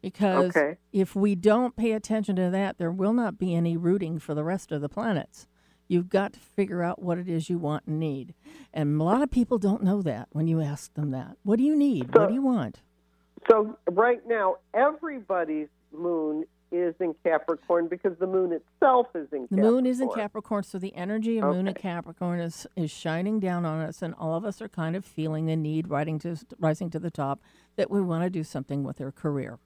because 0.00 0.50
Okay. 0.56 0.76
if 0.92 1.16
we 1.16 1.34
don't 1.34 1.74
pay 1.74 1.92
attention 1.92 2.36
to 2.36 2.48
that, 2.50 2.78
there 2.78 2.92
will 2.92 3.12
not 3.12 3.38
be 3.38 3.56
any 3.56 3.76
rooting 3.76 4.20
for 4.20 4.34
the 4.34 4.44
rest 4.44 4.70
of 4.70 4.80
the 4.82 4.88
planets. 4.88 5.48
You've 5.91 6.09
got 6.09 6.34
to 6.34 6.38
figure 6.38 6.84
out 6.84 7.03
what 7.03 7.18
it 7.18 7.28
is 7.28 7.51
you 7.51 7.59
want 7.59 7.82
and 7.88 7.99
need. 7.99 8.32
And 8.72 9.01
a 9.01 9.03
lot 9.03 9.22
of 9.22 9.30
people 9.32 9.59
don't 9.59 9.82
know 9.82 10.03
that 10.03 10.28
when 10.30 10.47
you 10.47 10.61
ask 10.61 10.95
them 10.95 11.11
that. 11.11 11.36
What 11.43 11.59
do 11.59 11.64
you 11.64 11.74
need? 11.74 12.14
what 12.14 12.28
do 12.28 12.34
you 12.34 12.43
want? 12.43 12.80
So 13.51 13.76
right 13.91 14.20
now, 14.24 14.59
everybody's 14.72 15.66
moon 15.93 16.45
is 16.70 16.95
in 17.01 17.12
Capricorn 17.24 17.88
because 17.88 18.16
the 18.20 18.28
moon 18.28 18.53
itself 18.53 19.09
is 19.16 19.26
in 19.32 19.49
Capricorn. 19.49 19.62
The 19.62 19.68
moon 19.68 19.86
is 19.86 20.01
in 20.01 20.09
Capricorn, 20.11 20.62
so 20.62 20.78
the 20.78 20.95
energy 20.95 21.38
of 21.38 21.57
moon 21.57 21.66
in 21.66 21.74
Capricorn 21.74 22.38
is, 22.38 22.68
is 22.76 22.93
shining 22.93 23.41
down 23.41 23.64
on 23.64 23.80
us, 23.80 24.01
and 24.01 24.14
all 24.14 24.36
of 24.36 24.45
us 24.45 24.62
are 24.62 24.68
kind 24.68 24.95
of 24.95 25.05
feeling 25.05 25.47
the 25.47 25.57
need, 25.57 25.88
rising 25.88 26.20
to 26.20 26.36
rising 26.61 26.88
to 26.91 27.01
the 27.01 27.11
top, 27.11 27.41
that 27.74 27.91
we 27.91 28.01
want 28.01 28.22
to 28.22 28.30
do 28.30 28.45
something 28.45 28.84
with 28.84 29.01
our 29.01 29.11
career. 29.11 29.59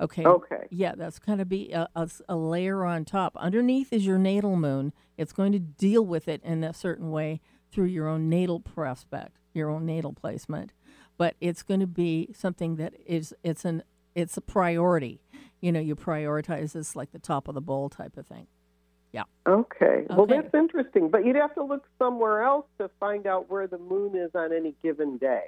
Okay. 0.00 0.24
Okay. 0.24 0.66
Yeah, 0.70 0.94
that's 0.96 1.18
kind 1.18 1.40
of 1.40 1.48
be 1.48 1.72
a 1.72 2.36
layer 2.36 2.84
on 2.84 3.04
top. 3.04 3.36
Underneath 3.36 3.92
is 3.92 4.06
your 4.06 4.18
natal 4.18 4.56
moon. 4.56 4.92
It's 5.16 5.32
going 5.32 5.52
to 5.52 5.58
deal 5.58 6.04
with 6.04 6.28
it 6.28 6.40
in 6.44 6.62
a 6.62 6.72
certain 6.72 7.10
way 7.10 7.40
through 7.72 7.86
your 7.86 8.08
own 8.08 8.28
natal 8.28 8.60
prospect, 8.60 9.38
your 9.52 9.70
own 9.70 9.84
natal 9.86 10.12
placement. 10.12 10.72
But 11.16 11.34
it's 11.40 11.62
going 11.62 11.80
to 11.80 11.86
be 11.86 12.28
something 12.32 12.76
that 12.76 12.94
is 13.04 13.34
it's 13.42 13.64
an 13.64 13.82
it's 14.14 14.36
a 14.36 14.40
priority. 14.40 15.20
You 15.60 15.72
know, 15.72 15.80
you 15.80 15.96
prioritize 15.96 16.72
this 16.72 16.94
like 16.94 17.10
the 17.10 17.18
top 17.18 17.48
of 17.48 17.54
the 17.54 17.60
bowl 17.60 17.88
type 17.88 18.16
of 18.16 18.26
thing. 18.26 18.46
Yeah. 19.12 19.22
Okay. 19.46 20.04
Well, 20.10 20.26
that's 20.26 20.52
interesting. 20.52 21.08
But 21.08 21.24
you'd 21.24 21.36
have 21.36 21.54
to 21.54 21.64
look 21.64 21.86
somewhere 21.98 22.42
else 22.42 22.66
to 22.78 22.90
find 23.00 23.26
out 23.26 23.48
where 23.50 23.66
the 23.66 23.78
moon 23.78 24.14
is 24.14 24.30
on 24.34 24.52
any 24.52 24.74
given 24.82 25.16
day. 25.16 25.44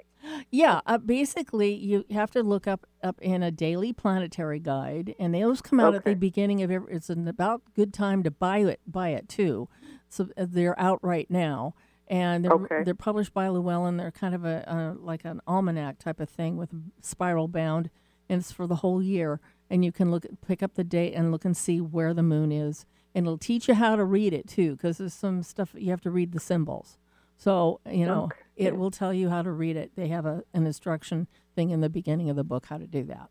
Yeah, 0.49 0.81
uh, 0.87 0.97
basically, 0.97 1.73
you 1.75 2.03
have 2.09 2.31
to 2.31 2.41
look 2.41 2.65
up 2.67 2.87
up 3.03 3.21
in 3.21 3.43
a 3.43 3.51
daily 3.51 3.93
planetary 3.93 4.59
guide, 4.59 5.13
and 5.19 5.35
those 5.35 5.61
come 5.61 5.79
out 5.79 5.93
at 5.93 6.05
the 6.05 6.15
beginning 6.15 6.63
of 6.63 6.71
every. 6.71 6.93
It's 6.95 7.09
an 7.09 7.27
about 7.27 7.61
good 7.75 7.93
time 7.93 8.23
to 8.23 8.31
buy 8.31 8.59
it. 8.59 8.79
Buy 8.87 9.09
it 9.09 9.29
too. 9.29 9.69
So 10.09 10.27
uh, 10.37 10.47
they're 10.49 10.79
out 10.79 10.99
right 11.03 11.29
now, 11.29 11.75
and 12.07 12.43
they're 12.43 12.51
Okay. 12.53 12.83
they're 12.83 12.95
published 12.95 13.33
by 13.33 13.47
Llewellyn. 13.47 13.97
They're 13.97 14.11
kind 14.11 14.33
of 14.33 14.43
a 14.43 14.71
uh, 14.71 14.93
like 14.97 15.23
an 15.23 15.39
almanac 15.47 15.99
type 15.99 16.19
of 16.19 16.29
thing 16.29 16.57
with 16.57 16.69
spiral 17.01 17.47
bound, 17.47 17.91
and 18.27 18.41
it's 18.41 18.51
for 18.51 18.65
the 18.65 18.77
whole 18.77 19.03
year. 19.03 19.39
And 19.69 19.85
you 19.85 19.91
can 19.91 20.09
look 20.11 20.25
pick 20.45 20.61
up 20.63 20.73
the 20.73 20.83
date 20.83 21.13
and 21.13 21.31
look 21.31 21.45
and 21.45 21.55
see 21.55 21.79
where 21.79 22.13
the 22.13 22.23
moon 22.23 22.51
is, 22.51 22.85
and 23.13 23.25
it'll 23.25 23.37
teach 23.37 23.67
you 23.67 23.73
how 23.73 23.95
to 23.95 24.03
read 24.03 24.33
it 24.33 24.47
too, 24.47 24.75
because 24.75 24.97
there's 24.97 25.13
some 25.13 25.43
stuff 25.43 25.75
you 25.77 25.91
have 25.91 26.01
to 26.01 26.11
read 26.11 26.31
the 26.31 26.39
symbols. 26.39 26.97
So 27.37 27.79
you 27.89 28.05
know 28.05 28.29
it 28.55 28.77
will 28.77 28.91
tell 28.91 29.13
you 29.13 29.29
how 29.29 29.41
to 29.41 29.51
read 29.51 29.75
it. 29.75 29.91
They 29.95 30.07
have 30.09 30.25
a 30.25 30.43
an 30.53 30.65
instruction 30.65 31.27
thing 31.55 31.69
in 31.71 31.81
the 31.81 31.89
beginning 31.89 32.29
of 32.29 32.35
the 32.35 32.43
book 32.43 32.67
how 32.67 32.77
to 32.77 32.87
do 32.87 33.03
that. 33.05 33.29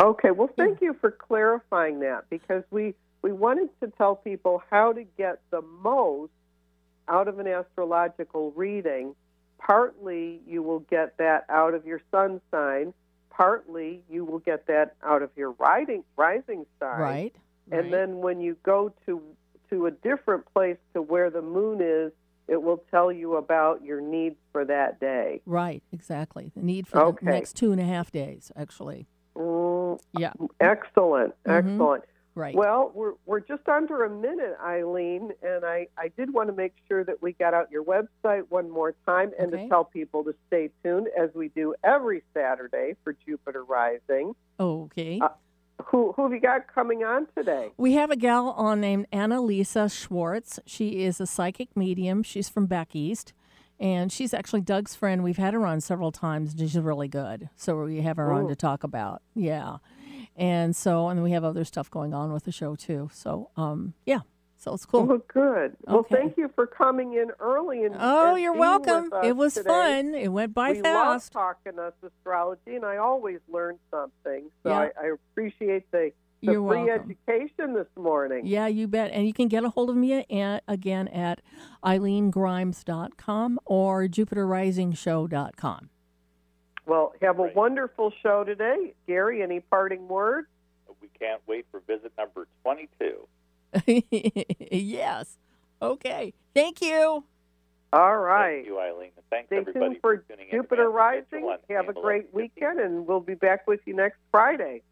Okay. 0.00 0.30
Well, 0.32 0.50
thank 0.56 0.80
you 0.80 0.96
for 1.00 1.10
clarifying 1.10 2.00
that 2.00 2.28
because 2.28 2.64
we 2.70 2.94
we 3.22 3.32
wanted 3.32 3.70
to 3.80 3.88
tell 3.96 4.16
people 4.16 4.62
how 4.70 4.92
to 4.92 5.04
get 5.16 5.40
the 5.50 5.62
most 5.62 6.32
out 7.08 7.28
of 7.28 7.38
an 7.38 7.46
astrological 7.46 8.52
reading. 8.52 9.14
Partly, 9.58 10.40
you 10.46 10.62
will 10.62 10.80
get 10.80 11.16
that 11.16 11.46
out 11.48 11.72
of 11.74 11.86
your 11.86 12.00
sun 12.10 12.40
sign. 12.50 12.92
Partly, 13.30 14.02
you 14.10 14.24
will 14.24 14.40
get 14.40 14.66
that 14.66 14.94
out 15.02 15.22
of 15.22 15.30
your 15.36 15.52
riding, 15.52 16.04
rising 16.16 16.66
sign. 16.78 17.00
Right. 17.00 17.34
And 17.70 17.92
then 17.92 18.18
when 18.18 18.40
you 18.40 18.56
go 18.62 18.92
to 19.06 19.22
to 19.70 19.86
a 19.86 19.90
different 19.90 20.44
place 20.52 20.76
to 20.92 21.00
where 21.02 21.30
the 21.30 21.40
moon 21.42 21.80
is, 21.80 22.12
it 22.48 22.62
will 22.62 22.84
tell 22.90 23.10
you 23.10 23.36
about 23.36 23.82
your 23.82 24.00
needs 24.00 24.36
for 24.52 24.64
that 24.66 25.00
day. 25.00 25.40
Right, 25.46 25.82
exactly. 25.92 26.52
The 26.54 26.62
need 26.62 26.86
for 26.86 27.00
Okay. 27.00 27.24
the 27.24 27.32
next 27.32 27.54
two 27.56 27.72
and 27.72 27.80
a 27.80 27.84
half 27.84 28.10
days, 28.12 28.52
actually. 28.54 29.06
Mm, 29.34 29.98
Yeah. 30.18 30.32
excellent, 30.60 31.34
Mhm. 31.44 31.50
excellent. 31.74 32.04
Right. 32.36 32.54
Well, 32.54 32.90
we're 32.94 33.14
we're 33.26 33.40
just 33.40 33.68
under 33.68 34.02
a 34.04 34.10
minute, 34.10 34.56
Eileen, 34.60 35.32
and 35.42 35.64
I 35.64 35.86
I 35.96 36.08
did 36.08 36.34
want 36.34 36.48
to 36.48 36.52
make 36.52 36.74
sure 36.88 37.04
that 37.04 37.22
we 37.22 37.32
got 37.32 37.54
out 37.54 37.70
your 37.70 37.84
website 37.84 38.50
one 38.50 38.68
more 38.68 38.92
time 39.06 39.32
and 39.38 39.54
Okay. 39.54 39.62
to 39.62 39.68
tell 39.68 39.84
people 39.84 40.24
to 40.24 40.34
stay 40.48 40.70
tuned 40.82 41.08
as 41.16 41.32
we 41.34 41.48
do 41.48 41.74
every 41.84 42.22
Saturday 42.34 42.96
for 43.04 43.12
Jupiter 43.12 43.62
Rising. 43.64 44.34
Okay. 44.58 45.20
Uh, 45.20 45.28
who 45.86 46.12
who 46.12 46.24
have 46.24 46.32
you 46.32 46.40
got 46.40 46.72
coming 46.72 47.04
on 47.04 47.26
today? 47.36 47.72
We 47.76 47.92
have 47.94 48.10
a 48.10 48.16
gal 48.16 48.50
on 48.50 48.80
named 48.80 49.06
Annalisa 49.12 49.92
Schwartz. 49.92 50.60
She 50.66 51.04
is 51.04 51.20
a 51.20 51.26
psychic 51.26 51.76
medium. 51.76 52.22
She's 52.22 52.48
from 52.48 52.66
back 52.66 52.94
east. 52.94 53.32
And 53.80 54.12
she's 54.12 54.32
actually 54.32 54.60
Doug's 54.60 54.94
friend. 54.94 55.24
We've 55.24 55.36
had 55.36 55.52
her 55.52 55.66
on 55.66 55.80
several 55.80 56.12
times, 56.12 56.52
and 56.52 56.60
she's 56.60 56.78
really 56.78 57.08
good. 57.08 57.50
So 57.56 57.82
we 57.82 58.02
have 58.02 58.18
her 58.18 58.32
on 58.32 58.46
to 58.46 58.54
talk 58.54 58.84
about. 58.84 59.20
Yeah. 59.34 59.78
And 60.36 60.74
so, 60.76 61.08
and 61.08 61.22
we 61.22 61.32
have 61.32 61.44
other 61.44 61.64
stuff 61.64 61.90
going 61.90 62.14
on 62.14 62.32
with 62.32 62.44
the 62.44 62.52
show 62.52 62.76
too. 62.76 63.10
So, 63.12 63.50
um, 63.56 63.94
yeah. 64.06 64.20
So 64.64 64.72
it's 64.72 64.86
cool. 64.86 65.06
Oh, 65.12 65.18
good. 65.28 65.76
Well, 65.82 66.06
thank 66.10 66.38
you 66.38 66.50
for 66.54 66.66
coming 66.66 67.12
in 67.12 67.32
early 67.38 67.84
and 67.84 67.94
Oh, 68.00 68.32
and 68.32 68.42
you're 68.42 68.52
being 68.54 68.60
welcome. 68.60 69.04
with 69.04 69.12
us 69.12 69.26
It 69.26 69.36
was 69.36 69.52
today. 69.54 69.68
fun. 69.68 70.14
It 70.14 70.28
went 70.28 70.54
by 70.54 70.72
we 70.72 70.80
fast. 70.80 71.34
love 71.34 71.54
talking 71.64 71.78
us 71.78 71.92
astrology, 72.02 72.74
and 72.76 72.82
I 72.86 72.96
always 72.96 73.40
learn 73.46 73.78
something. 73.90 74.50
So 74.62 74.70
Yeah. 74.70 74.78
I, 74.78 74.90
I 75.02 75.06
appreciate 75.12 75.90
the, 75.90 76.12
the 76.40 76.52
You're 76.52 76.66
free 76.66 76.84
welcome. 76.84 77.10
education 77.10 77.74
this 77.74 77.88
morning. 77.94 78.46
Yeah, 78.46 78.66
you 78.66 78.88
bet. 78.88 79.10
And 79.10 79.26
you 79.26 79.34
can 79.34 79.48
get 79.48 79.64
a 79.64 79.68
hold 79.68 79.90
of 79.90 79.96
me 79.96 80.24
at, 80.30 80.62
again 80.66 81.08
at 81.08 81.42
eileengrimes.com 81.84 83.60
or 83.66 84.04
jupiterrisingshow.com. 84.06 85.90
Well, 86.86 87.12
have 87.20 87.38
a 87.38 87.50
wonderful 87.54 88.12
show 88.22 88.44
today, 88.44 88.94
Gary. 89.06 89.42
Any 89.42 89.60
parting 89.60 90.08
words? 90.08 90.48
We 91.02 91.08
can't 91.18 91.42
wait 91.46 91.66
for 91.70 91.80
visit 91.86 92.12
number 92.16 92.46
22. 92.62 93.28
yes. 94.70 95.36
Okay. 95.80 96.32
Thank 96.54 96.80
you. 96.80 97.24
All 97.92 98.16
right. 98.16 98.56
Thank 98.56 98.66
you, 98.66 98.80
Eileen. 98.80 99.10
And 99.16 99.24
thanks, 99.30 99.48
Stay 99.48 99.58
everybody, 99.58 99.86
tuned 99.86 100.00
for 100.00 100.16
tuning 100.16 100.46
in. 100.50 100.50
Jupiter 100.50 100.84
Man's 100.90 101.26
Rising. 101.32 101.56
Have 101.70 101.88
a 101.88 101.92
great 101.92 102.32
weekend, 102.34 102.80
and 102.80 103.06
we'll 103.06 103.20
be 103.20 103.34
back 103.34 103.66
with 103.68 103.80
you 103.86 103.94
next 103.94 104.18
Friday. 104.32 104.82